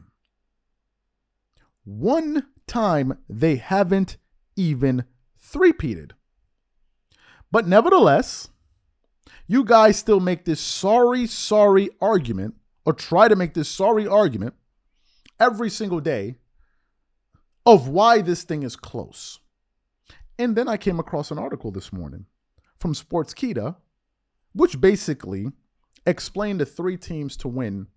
One 1.97 2.47
time 2.67 3.17
they 3.29 3.57
haven't 3.57 4.15
even 4.55 5.03
three-peated. 5.37 6.11
But 7.51 7.67
nevertheless, 7.67 8.47
you 9.45 9.65
guys 9.65 9.97
still 9.97 10.21
make 10.21 10.45
this 10.45 10.61
sorry, 10.61 11.27
sorry 11.27 11.89
argument, 11.99 12.55
or 12.85 12.93
try 12.93 13.27
to 13.27 13.35
make 13.35 13.53
this 13.55 13.67
sorry 13.67 14.07
argument 14.07 14.53
every 15.37 15.69
single 15.69 15.99
day 15.99 16.35
of 17.65 17.89
why 17.89 18.21
this 18.21 18.43
thing 18.43 18.63
is 18.63 18.77
close. 18.77 19.39
And 20.39 20.55
then 20.55 20.69
I 20.69 20.77
came 20.77 20.99
across 20.99 21.29
an 21.29 21.37
article 21.37 21.71
this 21.71 21.91
morning 21.91 22.25
from 22.79 22.93
Sports 22.93 23.33
Sportskeeda, 23.33 23.75
which 24.53 24.79
basically 24.79 25.47
explained 26.05 26.61
the 26.61 26.65
three 26.65 26.95
teams 26.95 27.35
to 27.37 27.49
win 27.49 27.87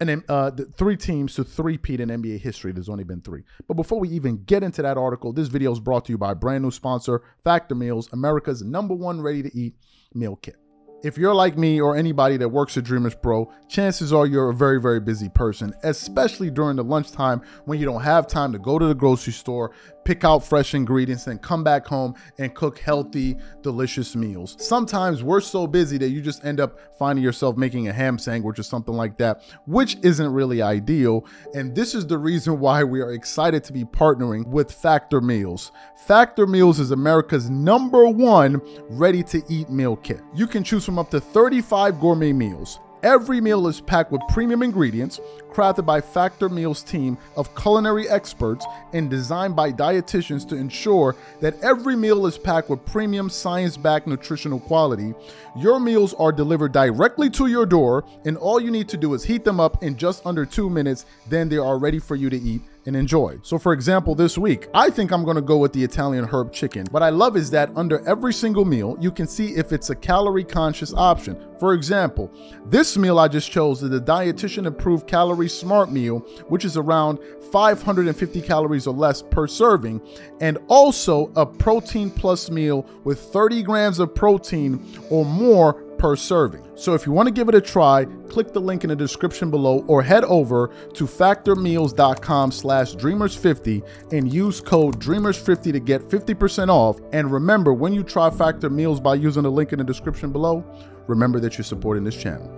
and 0.00 0.24
uh, 0.28 0.50
the 0.50 0.64
three 0.64 0.96
teams 0.96 1.34
to 1.34 1.44
three-peat 1.44 2.00
in 2.00 2.08
NBA 2.08 2.40
history. 2.40 2.72
There's 2.72 2.88
only 2.88 3.04
been 3.04 3.20
three. 3.20 3.42
But 3.68 3.74
before 3.74 4.00
we 4.00 4.08
even 4.08 4.44
get 4.44 4.62
into 4.62 4.80
that 4.82 4.96
article, 4.96 5.32
this 5.32 5.48
video 5.48 5.70
is 5.72 5.78
brought 5.78 6.06
to 6.06 6.12
you 6.12 6.18
by 6.18 6.34
brand 6.34 6.64
new 6.64 6.70
sponsor, 6.70 7.22
Factor 7.44 7.74
Meals, 7.74 8.08
America's 8.12 8.62
number 8.62 8.94
one 8.94 9.20
ready-to-eat 9.20 9.74
meal 10.14 10.36
kit. 10.36 10.56
If 11.02 11.16
you're 11.16 11.34
like 11.34 11.56
me 11.56 11.80
or 11.80 11.96
anybody 11.96 12.36
that 12.36 12.50
works 12.50 12.76
at 12.76 12.84
Dreamers 12.84 13.14
Pro, 13.14 13.50
chances 13.68 14.12
are 14.12 14.26
you're 14.26 14.50
a 14.50 14.54
very, 14.54 14.78
very 14.78 15.00
busy 15.00 15.30
person, 15.30 15.72
especially 15.82 16.50
during 16.50 16.76
the 16.76 16.84
lunchtime 16.84 17.40
when 17.64 17.78
you 17.78 17.86
don't 17.86 18.02
have 18.02 18.26
time 18.26 18.52
to 18.52 18.58
go 18.58 18.78
to 18.78 18.84
the 18.84 18.94
grocery 18.94 19.32
store, 19.32 19.70
pick 20.04 20.24
out 20.24 20.44
fresh 20.44 20.74
ingredients, 20.74 21.26
and 21.26 21.40
come 21.40 21.64
back 21.64 21.86
home 21.86 22.14
and 22.36 22.54
cook 22.54 22.80
healthy, 22.80 23.38
delicious 23.62 24.14
meals. 24.14 24.56
Sometimes 24.58 25.22
we're 25.22 25.40
so 25.40 25.66
busy 25.66 25.96
that 25.96 26.10
you 26.10 26.20
just 26.20 26.44
end 26.44 26.60
up 26.60 26.78
finding 26.98 27.24
yourself 27.24 27.56
making 27.56 27.88
a 27.88 27.92
ham 27.94 28.18
sandwich 28.18 28.58
or 28.58 28.62
something 28.62 28.94
like 28.94 29.16
that, 29.16 29.42
which 29.66 29.96
isn't 30.02 30.32
really 30.34 30.60
ideal. 30.60 31.24
And 31.54 31.74
this 31.74 31.94
is 31.94 32.06
the 32.06 32.18
reason 32.18 32.60
why 32.60 32.84
we 32.84 33.00
are 33.00 33.12
excited 33.12 33.64
to 33.64 33.72
be 33.72 33.84
partnering 33.84 34.46
with 34.46 34.70
Factor 34.70 35.22
Meals. 35.22 35.72
Factor 36.06 36.46
Meals 36.46 36.78
is 36.78 36.90
America's 36.90 37.48
number 37.48 38.06
one 38.06 38.60
ready 38.90 39.22
to 39.22 39.42
eat 39.48 39.70
meal 39.70 39.96
kit. 39.96 40.20
You 40.34 40.46
can 40.46 40.62
choose 40.62 40.89
from 40.90 40.98
up 40.98 41.08
to 41.08 41.20
35 41.20 42.00
gourmet 42.00 42.32
meals. 42.32 42.80
Every 43.04 43.40
meal 43.40 43.68
is 43.68 43.80
packed 43.80 44.10
with 44.10 44.22
premium 44.28 44.60
ingredients, 44.60 45.20
crafted 45.52 45.86
by 45.86 46.00
Factor 46.00 46.48
Meals 46.48 46.82
team 46.82 47.16
of 47.36 47.54
culinary 47.54 48.08
experts 48.08 48.66
and 48.92 49.08
designed 49.08 49.54
by 49.54 49.70
dietitians 49.70 50.48
to 50.48 50.56
ensure 50.56 51.14
that 51.40 51.54
every 51.62 51.94
meal 51.94 52.26
is 52.26 52.36
packed 52.36 52.68
with 52.68 52.84
premium 52.84 53.30
science-backed 53.30 54.08
nutritional 54.08 54.58
quality. 54.58 55.14
Your 55.56 55.78
meals 55.78 56.12
are 56.14 56.32
delivered 56.32 56.72
directly 56.72 57.30
to 57.30 57.46
your 57.46 57.66
door, 57.66 58.04
and 58.24 58.36
all 58.36 58.58
you 58.58 58.72
need 58.72 58.88
to 58.88 58.96
do 58.96 59.14
is 59.14 59.22
heat 59.22 59.44
them 59.44 59.60
up 59.60 59.84
in 59.84 59.96
just 59.96 60.26
under 60.26 60.44
2 60.44 60.68
minutes, 60.68 61.06
then 61.28 61.48
they 61.48 61.58
are 61.58 61.78
ready 61.78 62.00
for 62.00 62.16
you 62.16 62.28
to 62.30 62.36
eat 62.36 62.62
and 62.86 62.96
enjoy. 62.96 63.38
So, 63.42 63.58
for 63.58 63.72
example, 63.72 64.14
this 64.14 64.38
week, 64.38 64.68
I 64.74 64.90
think 64.90 65.10
I'm 65.12 65.24
gonna 65.24 65.40
go 65.40 65.58
with 65.58 65.72
the 65.72 65.84
Italian 65.84 66.24
herb 66.24 66.52
chicken. 66.52 66.86
What 66.90 67.02
I 67.02 67.10
love 67.10 67.36
is 67.36 67.50
that 67.50 67.70
under 67.76 68.00
every 68.06 68.32
single 68.32 68.64
meal, 68.64 68.96
you 69.00 69.10
can 69.10 69.26
see 69.26 69.54
if 69.56 69.72
it's 69.72 69.90
a 69.90 69.94
calorie 69.94 70.44
conscious 70.44 70.94
option. 70.94 71.36
For 71.58 71.74
example, 71.74 72.32
this 72.66 72.96
meal 72.96 73.18
I 73.18 73.28
just 73.28 73.50
chose 73.50 73.82
is 73.82 73.90
the 73.90 74.00
dietitian 74.00 74.66
approved 74.66 75.06
calorie 75.06 75.48
smart 75.48 75.92
meal, 75.92 76.20
which 76.48 76.64
is 76.64 76.76
around 76.76 77.18
550 77.52 78.40
calories 78.40 78.86
or 78.86 78.94
less 78.94 79.22
per 79.22 79.46
serving, 79.46 80.00
and 80.40 80.58
also 80.68 81.32
a 81.36 81.44
protein 81.44 82.10
plus 82.10 82.50
meal 82.50 82.86
with 83.04 83.20
30 83.20 83.62
grams 83.62 83.98
of 83.98 84.14
protein 84.14 84.82
or 85.10 85.24
more 85.24 85.82
per 86.00 86.16
serving. 86.16 86.66
So 86.76 86.94
if 86.94 87.04
you 87.04 87.12
want 87.12 87.28
to 87.28 87.32
give 87.32 87.50
it 87.50 87.54
a 87.54 87.60
try, 87.60 88.06
click 88.28 88.54
the 88.54 88.60
link 88.60 88.84
in 88.84 88.88
the 88.88 88.96
description 88.96 89.50
below 89.50 89.84
or 89.86 90.02
head 90.02 90.24
over 90.24 90.70
to 90.94 91.04
factormeals.com 91.04 92.52
slash 92.52 92.94
dreamers50 92.94 93.86
and 94.12 94.32
use 94.32 94.62
code 94.62 94.98
dreamers50 94.98 95.72
to 95.72 95.78
get 95.78 96.00
50% 96.00 96.70
off. 96.70 96.98
And 97.12 97.30
remember, 97.30 97.74
when 97.74 97.92
you 97.92 98.02
try 98.02 98.30
Factor 98.30 98.70
Meals 98.70 98.98
by 98.98 99.14
using 99.14 99.42
the 99.42 99.50
link 99.50 99.72
in 99.72 99.78
the 99.78 99.84
description 99.84 100.32
below, 100.32 100.64
remember 101.06 101.38
that 101.40 101.58
you're 101.58 101.64
supporting 101.64 102.02
this 102.02 102.16
channel. 102.16 102.50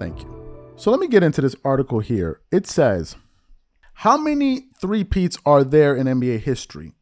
Thank 0.00 0.22
you. 0.22 0.74
So 0.74 0.90
let 0.90 0.98
me 0.98 1.06
get 1.06 1.22
into 1.22 1.40
this 1.40 1.56
article 1.64 2.00
here. 2.00 2.40
It 2.50 2.66
says, 2.66 3.14
how 4.00 4.18
many 4.18 4.66
three-peats 4.80 5.38
are 5.46 5.62
there 5.62 5.94
in 5.94 6.06
NBA 6.06 6.40
history? 6.40 6.92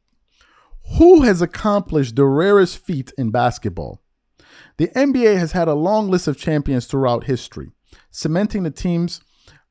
Who 0.98 1.22
has 1.22 1.40
accomplished 1.40 2.16
the 2.16 2.26
rarest 2.26 2.78
feat 2.78 3.12
in 3.16 3.30
basketball? 3.30 4.03
The 4.76 4.88
NBA 4.88 5.38
has 5.38 5.52
had 5.52 5.68
a 5.68 5.74
long 5.74 6.08
list 6.08 6.26
of 6.26 6.36
champions 6.36 6.86
throughout 6.86 7.24
history, 7.24 7.70
cementing 8.10 8.64
the 8.64 8.70
team's 8.70 9.20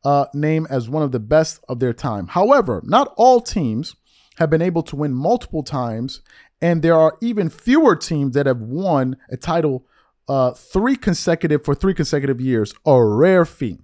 uh, 0.06 0.26
name 0.34 0.66
as 0.70 0.90
one 0.90 1.04
of 1.04 1.12
the 1.12 1.20
best 1.20 1.64
of 1.68 1.80
their 1.80 1.94
time. 1.94 2.28
However, 2.28 2.82
not 2.86 3.14
all 3.18 3.42
teams 3.42 3.96
have 4.38 4.50
been 4.50 4.62
able 4.62 4.84
to 4.84 4.96
win 4.96 5.14
multiple 5.14 5.64
times, 5.64 6.22
and 6.62 6.82
there 6.82 6.96
are 6.96 7.18
even 7.22 7.50
fewer 7.50 7.96
teams 7.96 8.34
that 8.36 8.46
have 8.46 8.62
won 8.62 9.18
a 9.30 9.38
title 9.38 9.86
uh, 10.28 10.52
three 10.52 10.96
consecutive 10.96 11.66
for 11.66 11.76
three 11.76 11.94
consecutive 11.94 12.40
years, 12.40 12.74
a 12.86 13.04
rare 13.04 13.46
feat. 13.46 13.82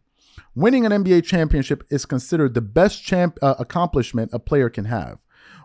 Winning 0.56 0.86
an 0.86 0.92
NBA 0.92 1.26
championship 1.26 1.84
is 1.90 2.06
considered 2.06 2.54
the 2.54 2.62
best 2.62 3.04
champ 3.04 3.38
uh, 3.42 3.56
accomplishment 3.60 4.32
a 4.34 4.40
player 4.40 4.70
can 4.70 4.86
have. 4.86 5.20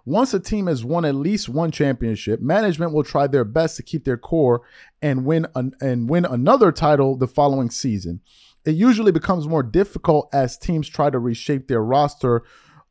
Once 0.06 0.34
a 0.34 0.40
team 0.40 0.66
has 0.66 0.84
won 0.84 1.04
at 1.04 1.14
least 1.14 1.48
one 1.48 1.70
championship, 1.70 2.40
management 2.40 2.92
will 2.92 3.02
try 3.02 3.26
their 3.26 3.44
best 3.44 3.76
to 3.76 3.82
keep 3.82 4.04
their 4.04 4.18
core 4.18 4.60
and 5.00 5.24
win 5.24 5.46
an, 5.54 5.72
and 5.80 6.10
win 6.10 6.26
another 6.26 6.70
title 6.70 7.16
the 7.16 7.26
following 7.26 7.70
season. 7.70 8.20
It 8.66 8.72
usually 8.72 9.12
becomes 9.12 9.48
more 9.48 9.62
difficult 9.62 10.28
as 10.32 10.58
teams 10.58 10.88
try 10.88 11.08
to 11.08 11.18
reshape 11.18 11.68
their 11.68 11.82
roster 11.82 12.42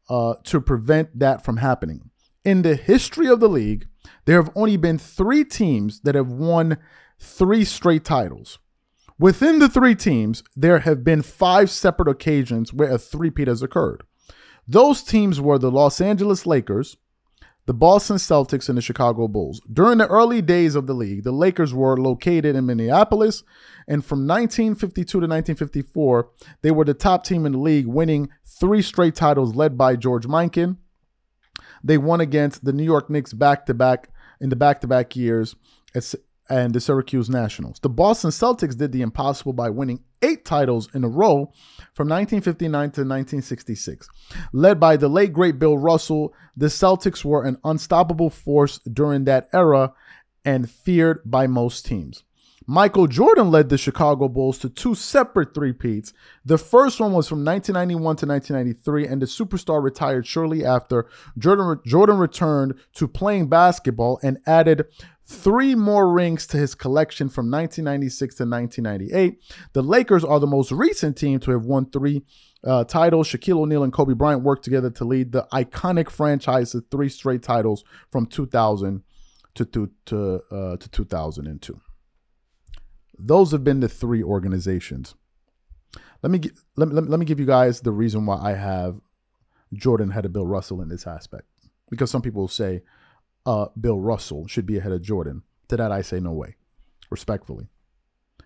uh, 0.09 0.35
to 0.45 0.59
prevent 0.59 1.19
that 1.19 1.45
from 1.45 1.57
happening. 1.57 2.09
In 2.43 2.63
the 2.63 2.75
history 2.75 3.27
of 3.27 3.39
the 3.39 3.49
league, 3.49 3.87
there 4.25 4.41
have 4.41 4.51
only 4.55 4.77
been 4.77 4.97
three 4.97 5.43
teams 5.43 6.01
that 6.01 6.15
have 6.15 6.27
won 6.27 6.77
three 7.19 7.63
straight 7.63 8.03
titles. 8.03 8.59
Within 9.19 9.59
the 9.59 9.69
three 9.69 9.95
teams, 9.95 10.43
there 10.55 10.79
have 10.79 11.03
been 11.03 11.21
five 11.21 11.69
separate 11.69 12.09
occasions 12.09 12.73
where 12.73 12.89
a 12.89 12.97
three-peat 12.97 13.47
has 13.47 13.61
occurred. 13.61 14.03
Those 14.67 15.03
teams 15.03 15.39
were 15.39 15.59
the 15.59 15.71
Los 15.71 16.01
Angeles 16.01 16.45
Lakers, 16.45 16.97
the 17.65 17.73
Boston 17.73 18.17
Celtics, 18.17 18.67
and 18.67 18.77
the 18.77 18.81
Chicago 18.81 19.27
Bulls. 19.27 19.61
During 19.71 19.99
the 19.99 20.07
early 20.07 20.41
days 20.41 20.75
of 20.75 20.87
the 20.87 20.93
league, 20.93 21.23
the 21.23 21.31
Lakers 21.31 21.73
were 21.73 21.97
located 21.97 22.55
in 22.55 22.65
Minneapolis, 22.65 23.43
and 23.87 24.03
from 24.03 24.27
1952 24.27 25.05
to 25.05 25.17
1954, 25.19 26.29
they 26.61 26.71
were 26.71 26.85
the 26.85 26.93
top 26.93 27.23
team 27.23 27.45
in 27.45 27.53
the 27.53 27.57
league, 27.57 27.87
winning 27.87 28.29
three 28.45 28.81
straight 28.81 29.15
titles 29.15 29.55
led 29.55 29.77
by 29.77 29.95
George 29.95 30.27
Mikan. 30.27 30.77
They 31.83 31.97
won 31.97 32.21
against 32.21 32.63
the 32.63 32.73
New 32.73 32.83
York 32.83 33.09
Knicks 33.09 33.33
back 33.33 33.65
to 33.65 33.73
back 33.73 34.09
in 34.39 34.49
the 34.49 34.55
back 34.55 34.81
to 34.81 34.87
back 34.87 35.15
years 35.15 35.55
and 36.49 36.73
the 36.73 36.81
Syracuse 36.81 37.29
Nationals. 37.29 37.79
The 37.79 37.89
Boston 37.89 38.31
Celtics 38.31 38.77
did 38.77 38.91
the 38.91 39.01
impossible 39.01 39.53
by 39.53 39.69
winning 39.69 40.03
eight 40.21 40.45
titles 40.45 40.89
in 40.93 41.03
a 41.03 41.09
row 41.09 41.51
from 41.93 42.09
1959 42.09 42.69
to 42.69 43.01
1966. 43.01 44.07
Led 44.51 44.79
by 44.79 44.97
the 44.97 45.07
late 45.07 45.33
great 45.33 45.59
Bill 45.59 45.77
Russell, 45.77 46.33
the 46.55 46.67
Celtics 46.67 47.23
were 47.23 47.43
an 47.43 47.57
unstoppable 47.63 48.29
force 48.29 48.79
during 48.79 49.25
that 49.25 49.47
era 49.53 49.93
and 50.45 50.69
feared 50.69 51.21
by 51.25 51.47
most 51.47 51.85
teams. 51.85 52.23
Michael 52.65 53.07
Jordan 53.07 53.51
led 53.51 53.69
the 53.69 53.77
Chicago 53.77 54.27
Bulls 54.29 54.57
to 54.59 54.69
two 54.69 54.95
separate 54.95 55.53
three-peats. 55.53 56.13
The 56.45 56.57
first 56.57 56.99
one 56.99 57.11
was 57.11 57.27
from 57.27 57.43
1991 57.43 58.15
to 58.17 58.25
1993, 58.25 59.07
and 59.07 59.21
the 59.21 59.25
superstar 59.25 59.83
retired 59.83 60.25
shortly 60.25 60.63
after. 60.63 61.07
Jordan, 61.37 61.79
Jordan 61.85 62.17
returned 62.17 62.75
to 62.93 63.07
playing 63.07 63.47
basketball 63.47 64.19
and 64.23 64.39
added 64.45 64.85
three 65.25 65.75
more 65.75 66.11
rings 66.11 66.45
to 66.47 66.57
his 66.57 66.75
collection 66.75 67.29
from 67.29 67.49
1996 67.49 68.35
to 68.35 68.43
1998. 68.43 69.41
The 69.73 69.81
Lakers 69.81 70.23
are 70.23 70.39
the 70.39 70.47
most 70.47 70.71
recent 70.71 71.17
team 71.17 71.39
to 71.41 71.51
have 71.51 71.65
won 71.65 71.89
three 71.89 72.23
uh, 72.63 72.83
titles. 72.83 73.27
Shaquille 73.27 73.59
O'Neal 73.59 73.83
and 73.83 73.93
Kobe 73.93 74.13
Bryant 74.13 74.43
worked 74.43 74.63
together 74.63 74.89
to 74.91 75.05
lead 75.05 75.31
the 75.31 75.47
iconic 75.51 76.09
franchise 76.09 76.71
to 76.71 76.81
three 76.91 77.09
straight 77.09 77.43
titles 77.43 77.83
from 78.11 78.25
2000 78.25 79.03
to, 79.55 79.65
to, 79.65 79.91
to, 80.05 80.41
uh, 80.51 80.77
to 80.77 80.89
2002. 80.89 81.79
Those 83.17 83.51
have 83.51 83.63
been 83.63 83.79
the 83.79 83.89
three 83.89 84.23
organizations. 84.23 85.15
Let 86.21 86.31
me, 86.31 86.41
let, 86.75 86.87
me, 86.87 86.95
let 86.95 87.19
me 87.19 87.25
give 87.25 87.39
you 87.39 87.45
guys 87.45 87.81
the 87.81 87.91
reason 87.91 88.25
why 88.25 88.37
I 88.37 88.53
have 88.53 89.01
Jordan 89.73 90.11
ahead 90.11 90.25
of 90.25 90.33
Bill 90.33 90.47
Russell 90.47 90.81
in 90.81 90.89
this 90.89 91.05
aspect. 91.05 91.47
Because 91.89 92.09
some 92.09 92.21
people 92.21 92.47
say 92.47 92.81
uh, 93.45 93.67
Bill 93.79 93.99
Russell 93.99 94.47
should 94.47 94.65
be 94.65 94.77
ahead 94.77 94.91
of 94.91 95.01
Jordan. 95.01 95.43
To 95.69 95.77
that, 95.77 95.91
I 95.91 96.01
say 96.01 96.19
no 96.19 96.31
way, 96.31 96.55
respectfully. 97.09 97.67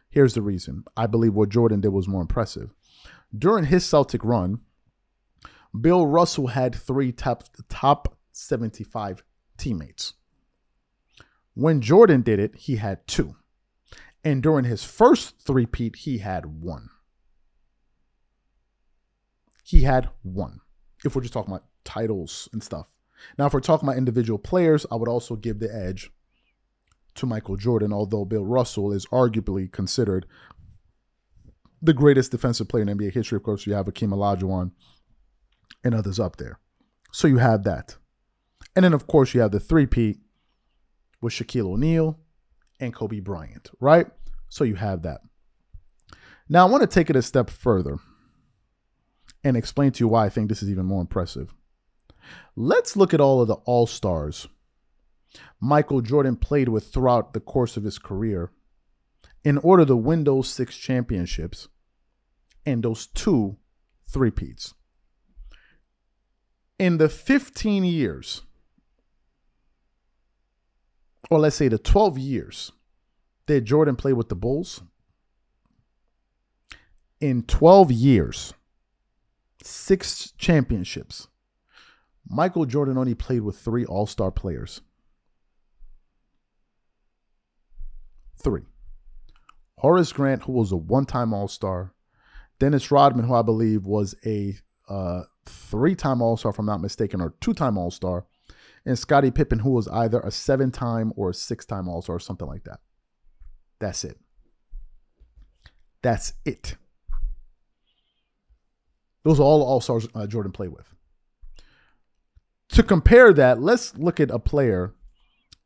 Here's 0.10 0.34
the 0.34 0.42
reason 0.42 0.84
I 0.96 1.08
believe 1.08 1.34
what 1.34 1.50
Jordan 1.50 1.82
did 1.82 1.90
was 1.90 2.08
more 2.08 2.22
impressive. 2.22 2.74
During 3.38 3.66
his 3.66 3.86
Celtic 3.86 4.24
run, 4.24 4.62
Bill 5.80 6.08
Russell 6.08 6.48
had 6.48 6.74
three 6.74 7.12
top, 7.12 7.44
top 7.70 8.18
75 8.32 9.24
teammates. 9.58 10.14
When 11.54 11.82
Jordan 11.82 12.22
did 12.22 12.40
it, 12.40 12.56
he 12.56 12.78
had 12.78 13.06
two. 13.08 13.36
And 14.24 14.44
during 14.44 14.66
his 14.66 14.84
first 14.84 15.40
three-peat, 15.40 15.98
he 15.98 16.18
had 16.18 16.46
one. 16.46 16.90
He 19.64 19.84
had 19.84 20.10
one. 20.22 20.62
If 21.06 21.16
we're 21.16 21.22
just 21.22 21.34
talking 21.34 21.54
about 21.54 21.66
titles 21.84 22.50
and 22.52 22.64
stuff. 22.64 22.92
Now, 23.38 23.46
if 23.48 23.54
we're 23.54 23.62
talking 23.62 23.88
about 23.88 23.98
individual 23.98 24.38
players, 24.38 24.86
I 24.92 24.96
would 24.96 25.08
also 25.10 25.36
give 25.36 25.60
the 25.60 25.74
edge 25.74 26.12
to 27.16 27.26
Michael 27.26 27.56
Jordan, 27.56 27.92
although 27.92 28.26
Bill 28.26 28.46
Russell 28.46 28.92
is 28.92 29.06
arguably 29.08 29.72
considered 29.72 30.26
the 31.82 31.94
greatest 31.94 32.32
defensive 32.32 32.68
player 32.68 32.84
in 32.84 32.90
NBA 32.90 33.14
history. 33.14 33.38
Of 33.38 33.44
course, 33.44 33.66
you 33.66 33.74
have 33.74 33.88
Akeem 33.88 34.10
Olajuwon 34.10 34.72
and 35.84 35.96
others 35.96 36.20
up 36.20 36.38
there. 36.38 36.60
So 37.12 37.28
you 37.28 37.38
have 37.38 37.64
that. 37.64 37.98
And 38.76 38.84
then, 38.84 38.94
of 38.94 39.08
course, 39.08 39.34
you 39.34 39.42
have 39.42 39.52
the 39.52 39.60
three-peat 39.60 40.20
with 41.22 41.34
Shaquille 41.34 41.74
O'Neal 41.74 42.20
and 42.80 42.94
Kobe 42.94 43.20
Bryant, 43.20 43.72
right? 43.80 44.08
So 44.50 44.64
you 44.64 44.76
have 44.76 45.02
that. 45.04 45.22
Now 46.50 46.68
I 46.68 46.70
want 46.70 46.82
to 46.82 46.88
take 46.88 47.10
it 47.10 47.16
a 47.16 47.22
step 47.22 47.50
further 47.50 47.98
and 49.44 49.58
explain 49.58 49.92
to 49.92 50.04
you 50.04 50.08
why 50.08 50.26
I 50.26 50.30
think 50.30 50.50
this 50.50 50.64
is 50.64 50.70
even 50.70 50.86
more 50.86 51.02
impressive. 51.02 51.54
Let's 52.56 52.96
look 52.96 53.14
at 53.14 53.22
all 53.22 53.42
of 53.42 53.48
the 53.48 53.56
All 53.56 53.88
Stars 53.88 54.48
Michael 55.60 56.02
Jordan 56.02 56.36
played 56.36 56.70
with 56.70 56.92
throughout 56.92 57.34
the 57.34 57.40
course 57.40 57.78
of 57.78 57.84
his 57.84 57.98
career 57.98 58.52
in 59.44 59.58
order 59.60 59.86
to 59.86 59.96
win 59.96 60.24
those 60.24 60.50
six 60.50 60.78
championships 60.78 61.68
and 62.66 62.84
those 62.84 63.08
two 63.08 63.58
three-peats. 64.10 64.74
In 66.80 66.98
the 66.98 67.10
15 67.10 67.84
years 67.84 68.44
or 71.30 71.40
let's 71.40 71.56
say 71.56 71.68
the 71.68 71.78
12 71.78 72.18
years 72.18 72.72
that 73.48 73.62
Jordan 73.62 73.96
played 73.96 74.14
with 74.14 74.30
the 74.30 74.36
Bulls, 74.36 74.82
in 77.20 77.44
12 77.44 77.92
years, 77.92 78.54
six 79.64 80.34
championships, 80.38 81.28
Michael 82.30 82.66
Jordan 82.66 82.98
only 82.98 83.16
played 83.16 83.42
with 83.42 83.58
three 83.58 83.86
all 83.86 84.06
star 84.06 84.32
players. 84.32 84.82
Three. 88.42 88.64
Horace 89.80 90.12
Grant, 90.12 90.44
who 90.44 90.54
was 90.54 90.72
a 90.72 90.78
one 90.78 91.06
time 91.06 91.34
all 91.34 91.48
star. 91.48 91.94
Dennis 92.60 92.92
Rodman, 92.92 93.26
who 93.26 93.34
I 93.34 93.44
believe 93.44 93.86
was 93.86 94.16
a 94.26 94.56
uh, 94.90 95.24
three 95.46 95.96
time 95.96 96.22
all 96.22 96.38
star, 96.38 96.52
if 96.52 96.60
I'm 96.60 96.66
not 96.66 96.82
mistaken, 96.82 97.22
or 97.22 97.34
two 97.40 97.54
time 97.54 97.78
all 97.78 97.92
star 97.92 98.26
and 98.88 98.98
Scottie 98.98 99.32
Pippen, 99.32 99.60
who 99.60 99.72
was 99.72 99.88
either 99.90 100.22
a 100.22 100.32
seven 100.32 100.72
time 100.72 101.12
or 101.18 101.34
six 101.34 101.66
time 101.66 101.90
All 101.90 102.02
Star 102.02 102.16
or 102.16 102.20
something 102.20 102.48
like 102.48 102.64
that. 102.64 102.80
That's 103.80 104.04
it. 104.06 104.18
That's 106.02 106.34
it. 106.46 106.78
Those 109.24 109.42
are 109.42 109.44
all 109.44 109.62
All 109.62 109.82
Stars 109.82 110.08
uh, 110.16 110.26
Jordan 110.26 110.54
played 110.54 110.72
with. 110.72 110.94
To 112.70 112.84
compare 112.84 113.34
that, 113.34 113.62
let's 113.62 113.98
look 113.98 114.22
at 114.22 114.32
a 114.32 114.40
player 114.40 114.94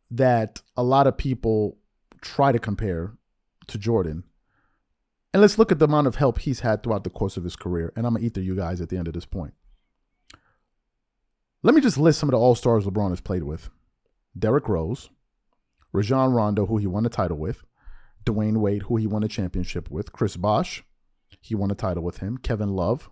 that 0.09 0.61
a 0.75 0.83
lot 0.83 1.05
of 1.05 1.15
people 1.15 1.77
try 2.21 2.51
to 2.51 2.59
compare 2.59 3.13
to 3.67 3.77
Jordan. 3.77 4.23
And 5.31 5.41
let's 5.41 5.59
look 5.59 5.71
at 5.71 5.79
the 5.79 5.85
amount 5.85 6.07
of 6.07 6.15
help 6.15 6.39
he's 6.39 6.61
had 6.61 6.81
throughout 6.81 7.03
the 7.03 7.09
course 7.09 7.37
of 7.37 7.43
his 7.43 7.55
career. 7.55 7.93
And 7.95 8.05
I'm 8.05 8.13
going 8.13 8.21
to 8.21 8.27
eat 8.27 8.33
through 8.33 8.43
you 8.43 8.55
guys 8.55 8.81
at 8.81 8.89
the 8.89 8.97
end 8.97 9.07
of 9.07 9.13
this 9.13 9.25
point. 9.25 9.53
Let 11.63 11.75
me 11.75 11.81
just 11.81 11.97
list 11.97 12.19
some 12.19 12.29
of 12.29 12.31
the 12.31 12.39
All 12.39 12.55
Stars 12.55 12.85
LeBron 12.85 13.09
has 13.11 13.21
played 13.21 13.43
with 13.43 13.69
Derrick 14.37 14.67
Rose, 14.67 15.11
Rajon 15.93 16.33
Rondo, 16.33 16.65
who 16.65 16.77
he 16.77 16.87
won 16.87 17.05
a 17.05 17.09
title 17.09 17.37
with, 17.37 17.61
Dwyane 18.25 18.57
Wade, 18.57 18.83
who 18.83 18.97
he 18.97 19.05
won 19.05 19.23
a 19.23 19.27
championship 19.27 19.91
with, 19.91 20.11
Chris 20.11 20.37
Bosh, 20.37 20.83
he 21.39 21.53
won 21.53 21.69
a 21.69 21.75
title 21.75 22.03
with 22.03 22.17
him, 22.17 22.39
Kevin 22.39 22.69
Love, 22.69 23.11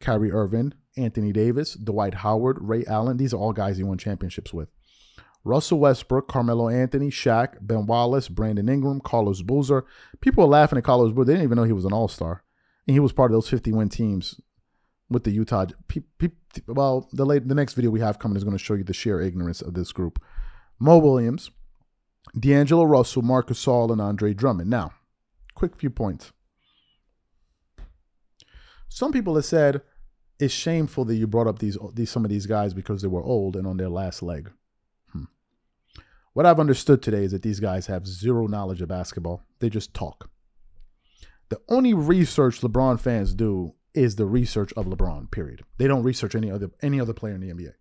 Kyrie 0.00 0.30
Irving, 0.30 0.74
Anthony 0.98 1.32
Davis, 1.32 1.74
Dwight 1.74 2.14
Howard, 2.14 2.58
Ray 2.60 2.84
Allen. 2.84 3.16
These 3.16 3.32
are 3.32 3.38
all 3.38 3.54
guys 3.54 3.78
he 3.78 3.84
won 3.84 3.96
championships 3.96 4.52
with. 4.52 4.68
Russell 5.42 5.78
Westbrook, 5.78 6.28
Carmelo 6.28 6.68
Anthony, 6.68 7.08
Shaq, 7.08 7.54
Ben 7.62 7.86
Wallace, 7.86 8.28
Brandon 8.28 8.68
Ingram, 8.68 9.00
Carlos 9.00 9.40
Boozer. 9.40 9.86
People 10.20 10.44
were 10.44 10.50
laughing 10.50 10.76
at 10.76 10.84
Carlos 10.84 11.12
Boozer. 11.12 11.24
They 11.24 11.32
didn't 11.34 11.44
even 11.44 11.56
know 11.56 11.64
he 11.64 11.72
was 11.72 11.86
an 11.86 11.94
all 11.94 12.08
star. 12.08 12.44
And 12.86 12.94
he 12.94 13.00
was 13.00 13.12
part 13.12 13.30
of 13.30 13.34
those 13.34 13.48
50 13.48 13.72
win 13.72 13.88
teams 13.88 14.38
with 15.10 15.24
the 15.24 15.30
Utah. 15.30 15.66
Pe- 15.88 16.02
pe- 16.18 16.28
well, 16.66 17.08
the 17.12 17.24
late, 17.24 17.48
the 17.48 17.54
next 17.54 17.74
video 17.74 17.90
we 17.90 18.00
have 18.00 18.18
coming 18.18 18.36
is 18.36 18.44
going 18.44 18.56
to 18.56 18.62
show 18.62 18.74
you 18.74 18.84
the 18.84 18.92
sheer 18.92 19.20
ignorance 19.20 19.60
of 19.60 19.74
this 19.74 19.92
group. 19.92 20.22
Mo 20.78 20.98
Williams, 20.98 21.50
D'Angelo 22.38 22.84
Russell, 22.84 23.22
Marcus 23.22 23.58
Saul, 23.58 23.90
and 23.90 24.00
Andre 24.00 24.34
Drummond. 24.34 24.70
Now, 24.70 24.92
quick 25.54 25.76
few 25.76 25.90
points. 25.90 26.32
Some 28.88 29.12
people 29.12 29.34
have 29.34 29.44
said 29.44 29.82
it's 30.38 30.54
shameful 30.54 31.04
that 31.06 31.16
you 31.16 31.26
brought 31.26 31.46
up 31.46 31.58
these, 31.58 31.76
these 31.94 32.10
some 32.10 32.24
of 32.24 32.30
these 32.30 32.46
guys 32.46 32.74
because 32.74 33.02
they 33.02 33.08
were 33.08 33.22
old 33.22 33.56
and 33.56 33.66
on 33.66 33.76
their 33.76 33.88
last 33.88 34.22
leg. 34.22 34.50
Hmm. 35.12 35.24
What 36.32 36.46
I've 36.46 36.60
understood 36.60 37.02
today 37.02 37.24
is 37.24 37.32
that 37.32 37.42
these 37.42 37.60
guys 37.60 37.86
have 37.86 38.06
zero 38.06 38.46
knowledge 38.46 38.80
of 38.80 38.88
basketball. 38.88 39.42
They 39.58 39.68
just 39.68 39.94
talk. 39.94 40.30
The 41.48 41.60
only 41.68 41.94
research 41.94 42.60
LeBron 42.60 43.00
fans 43.00 43.34
do 43.34 43.74
is 43.98 44.16
the 44.16 44.26
research 44.26 44.72
of 44.76 44.86
LeBron. 44.86 45.30
Period. 45.30 45.62
They 45.78 45.86
don't 45.86 46.02
research 46.02 46.34
any 46.34 46.50
other 46.50 46.70
any 46.82 47.00
other 47.00 47.12
player 47.12 47.34
in 47.34 47.40
the 47.40 47.52
NBA. 47.52 47.72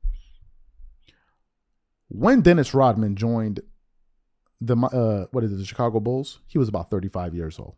When 2.09 2.41
Dennis 2.41 2.73
Rodman 2.73 3.15
joined 3.15 3.61
the 4.59 4.75
uh, 4.75 5.27
what 5.31 5.43
is 5.43 5.51
it, 5.51 5.57
the 5.57 5.65
Chicago 5.65 5.99
Bulls, 5.99 6.39
he 6.47 6.57
was 6.57 6.69
about 6.69 6.89
35 6.89 7.35
years 7.35 7.59
old. 7.59 7.75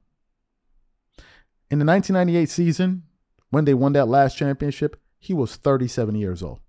In 1.71 1.77
the 1.77 1.85
1998 1.85 2.49
season, 2.49 3.03
when 3.51 3.65
they 3.65 3.73
won 3.73 3.93
that 3.93 4.07
last 4.07 4.37
championship, 4.37 4.99
he 5.19 5.33
was 5.33 5.55
37 5.55 6.15
years 6.15 6.41
old. 6.41 6.59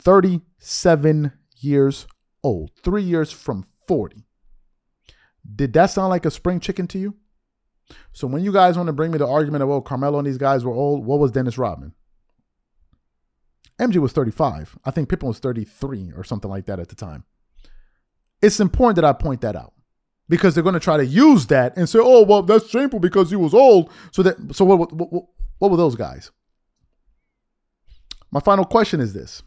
37 0.00 1.32
years 1.60 2.06
old. 2.42 2.70
Three 2.82 3.02
years 3.02 3.32
from 3.32 3.66
40. 3.88 4.24
Did 5.54 5.72
that 5.72 5.86
sound 5.86 6.10
like 6.10 6.26
a 6.26 6.30
spring 6.30 6.60
chicken 6.60 6.86
to 6.88 6.98
you? 6.98 7.16
So 8.12 8.26
when 8.26 8.44
you 8.44 8.52
guys 8.52 8.76
want 8.76 8.88
to 8.88 8.92
bring 8.92 9.10
me 9.10 9.18
the 9.18 9.26
argument 9.26 9.62
of, 9.62 9.70
oh, 9.70 9.80
Carmelo 9.80 10.18
and 10.18 10.26
these 10.26 10.38
guys 10.38 10.64
were 10.64 10.72
old, 10.72 11.04
what 11.04 11.18
was 11.18 11.30
Dennis 11.30 11.58
Rodman? 11.58 11.92
MJ 13.78 13.96
was 13.96 14.12
35. 14.12 14.78
I 14.84 14.90
think 14.90 15.08
Pippen 15.08 15.28
was 15.28 15.38
33 15.38 16.12
or 16.16 16.24
something 16.24 16.50
like 16.50 16.66
that 16.66 16.78
at 16.78 16.88
the 16.88 16.94
time. 16.94 17.24
It's 18.40 18.60
important 18.60 18.96
that 18.96 19.04
I 19.04 19.12
point 19.12 19.40
that 19.40 19.56
out 19.56 19.72
because 20.28 20.54
they're 20.54 20.62
going 20.62 20.74
to 20.74 20.80
try 20.80 20.96
to 20.96 21.06
use 21.06 21.46
that 21.46 21.76
and 21.76 21.88
say, 21.88 21.98
"Oh, 22.02 22.22
well, 22.22 22.42
that's 22.42 22.68
shameful 22.68 22.98
because 22.98 23.30
he 23.30 23.36
was 23.36 23.54
old." 23.54 23.90
So 24.10 24.22
that 24.22 24.36
so 24.54 24.64
what 24.64 24.78
what, 24.78 24.92
what, 24.92 25.24
what 25.58 25.70
were 25.70 25.76
those 25.76 25.94
guys? 25.94 26.32
My 28.30 28.40
final 28.40 28.64
question 28.64 29.00
is 29.00 29.12
this. 29.12 29.42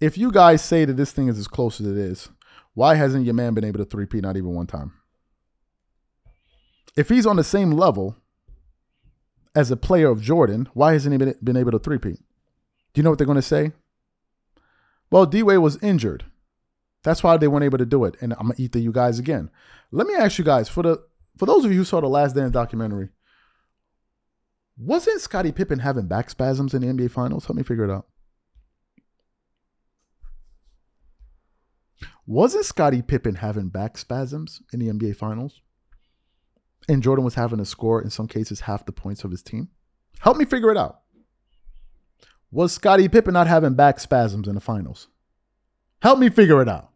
If 0.00 0.18
you 0.18 0.32
guys 0.32 0.62
say 0.62 0.84
that 0.84 0.94
this 0.94 1.12
thing 1.12 1.28
is 1.28 1.38
as 1.38 1.48
close 1.48 1.80
as 1.80 1.86
it 1.86 1.96
is, 1.96 2.28
why 2.74 2.96
hasn't 2.96 3.24
your 3.24 3.34
man 3.34 3.54
been 3.54 3.64
able 3.64 3.78
to 3.78 3.84
three 3.84 4.06
P 4.06 4.20
not 4.20 4.36
even 4.36 4.54
one 4.54 4.66
time? 4.66 4.92
If 6.96 7.08
he's 7.08 7.26
on 7.26 7.36
the 7.36 7.44
same 7.44 7.70
level 7.72 8.16
as 9.54 9.70
a 9.70 9.76
player 9.76 10.08
of 10.08 10.22
Jordan, 10.22 10.68
why 10.74 10.94
hasn't 10.94 11.12
he 11.12 11.18
been, 11.18 11.34
been 11.42 11.56
able 11.56 11.72
to 11.72 11.78
three-peat? 11.78 12.18
Do 12.18 12.98
you 12.98 13.02
know 13.02 13.10
what 13.10 13.18
they're 13.18 13.26
going 13.26 13.36
to 13.36 13.42
say? 13.42 13.72
Well, 15.10 15.26
D 15.26 15.42
Wade 15.42 15.58
was 15.58 15.82
injured. 15.82 16.24
That's 17.02 17.22
why 17.22 17.36
they 17.36 17.46
weren't 17.46 17.64
able 17.64 17.78
to 17.78 17.86
do 17.86 18.04
it. 18.04 18.16
And 18.20 18.32
I'm 18.32 18.48
gonna 18.48 18.54
eat 18.58 18.72
the 18.72 18.80
you 18.80 18.90
guys 18.90 19.18
again. 19.18 19.50
Let 19.92 20.06
me 20.08 20.14
ask 20.14 20.38
you 20.38 20.44
guys 20.44 20.68
for 20.68 20.82
the 20.82 21.04
for 21.36 21.46
those 21.46 21.64
of 21.64 21.70
you 21.70 21.78
who 21.78 21.84
saw 21.84 22.00
the 22.00 22.08
Last 22.08 22.34
Dance 22.34 22.50
documentary, 22.50 23.10
wasn't 24.76 25.20
Scottie 25.20 25.52
Pippen 25.52 25.78
having 25.78 26.08
back 26.08 26.30
spasms 26.30 26.74
in 26.74 26.82
the 26.82 26.88
NBA 26.88 27.12
Finals? 27.12 27.46
Help 27.46 27.56
me 27.56 27.62
figure 27.62 27.84
it 27.84 27.92
out. 27.92 28.06
Wasn't 32.26 32.64
Scottie 32.64 33.02
Pippen 33.02 33.36
having 33.36 33.68
back 33.68 33.96
spasms 33.96 34.60
in 34.72 34.80
the 34.80 34.88
NBA 34.88 35.14
Finals? 35.14 35.60
And 36.88 37.02
Jordan 37.02 37.24
was 37.24 37.34
having 37.34 37.58
to 37.58 37.64
score, 37.64 38.00
in 38.00 38.10
some 38.10 38.28
cases, 38.28 38.60
half 38.60 38.86
the 38.86 38.92
points 38.92 39.24
of 39.24 39.30
his 39.30 39.42
team? 39.42 39.68
Help 40.20 40.36
me 40.36 40.44
figure 40.44 40.70
it 40.70 40.76
out. 40.76 41.00
Was 42.50 42.72
Scottie 42.72 43.08
Pippen 43.08 43.34
not 43.34 43.48
having 43.48 43.74
back 43.74 43.98
spasms 43.98 44.46
in 44.46 44.54
the 44.54 44.60
finals? 44.60 45.08
Help 46.00 46.18
me 46.18 46.28
figure 46.28 46.62
it 46.62 46.68
out. 46.68 46.90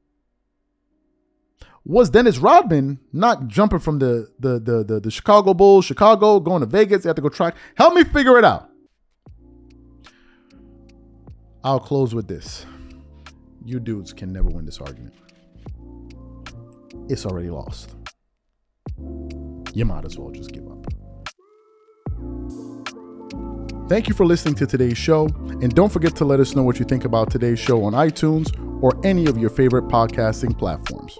Was 1.85 2.11
Dennis 2.11 2.39
Rodman 2.39 3.01
not 3.13 3.49
jumping 3.49 3.79
from 3.79 3.99
the 3.99 4.31
the 4.39 4.61
the 4.61 4.85
the, 4.85 5.01
the 5.01 5.11
Chicago 5.11 5.55
Bulls, 5.55 5.85
Chicago, 5.85 6.39
going 6.39 6.61
to 6.61 6.67
Vegas? 6.67 7.03
They 7.03 7.09
have 7.09 7.17
to 7.17 7.23
go 7.23 7.29
track. 7.29 7.57
Help 7.75 7.95
me 7.95 8.05
figure 8.05 8.39
it 8.39 8.45
out. 8.45 8.71
I'll 11.65 11.81
close 11.81 12.15
with 12.15 12.29
this. 12.29 12.65
You 13.65 13.81
dudes 13.81 14.13
can 14.13 14.33
never 14.33 14.49
win 14.49 14.65
this 14.65 14.79
argument. 14.79 15.15
It's 17.09 17.27
already 17.27 17.51
lost. 17.51 17.97
You 19.75 19.85
might 19.85 20.05
as 20.05 20.19
well 20.19 20.31
just 20.31 20.53
give 20.53 20.67
up. 20.69 20.87
Thank 23.89 24.07
you 24.07 24.15
for 24.15 24.25
listening 24.25 24.55
to 24.57 24.67
today's 24.67 24.97
show. 24.97 25.27
And 25.27 25.75
don't 25.75 25.93
forget 25.93 26.15
to 26.17 26.25
let 26.25 26.39
us 26.39 26.55
know 26.55 26.63
what 26.63 26.79
you 26.79 26.85
think 26.85 27.05
about 27.05 27.31
today's 27.31 27.59
show 27.59 27.83
on 27.85 27.93
iTunes 27.93 28.49
or 28.83 28.93
any 29.05 29.27
of 29.27 29.37
your 29.37 29.51
favorite 29.51 29.89
podcasting 29.89 30.57
platforms. 30.57 31.19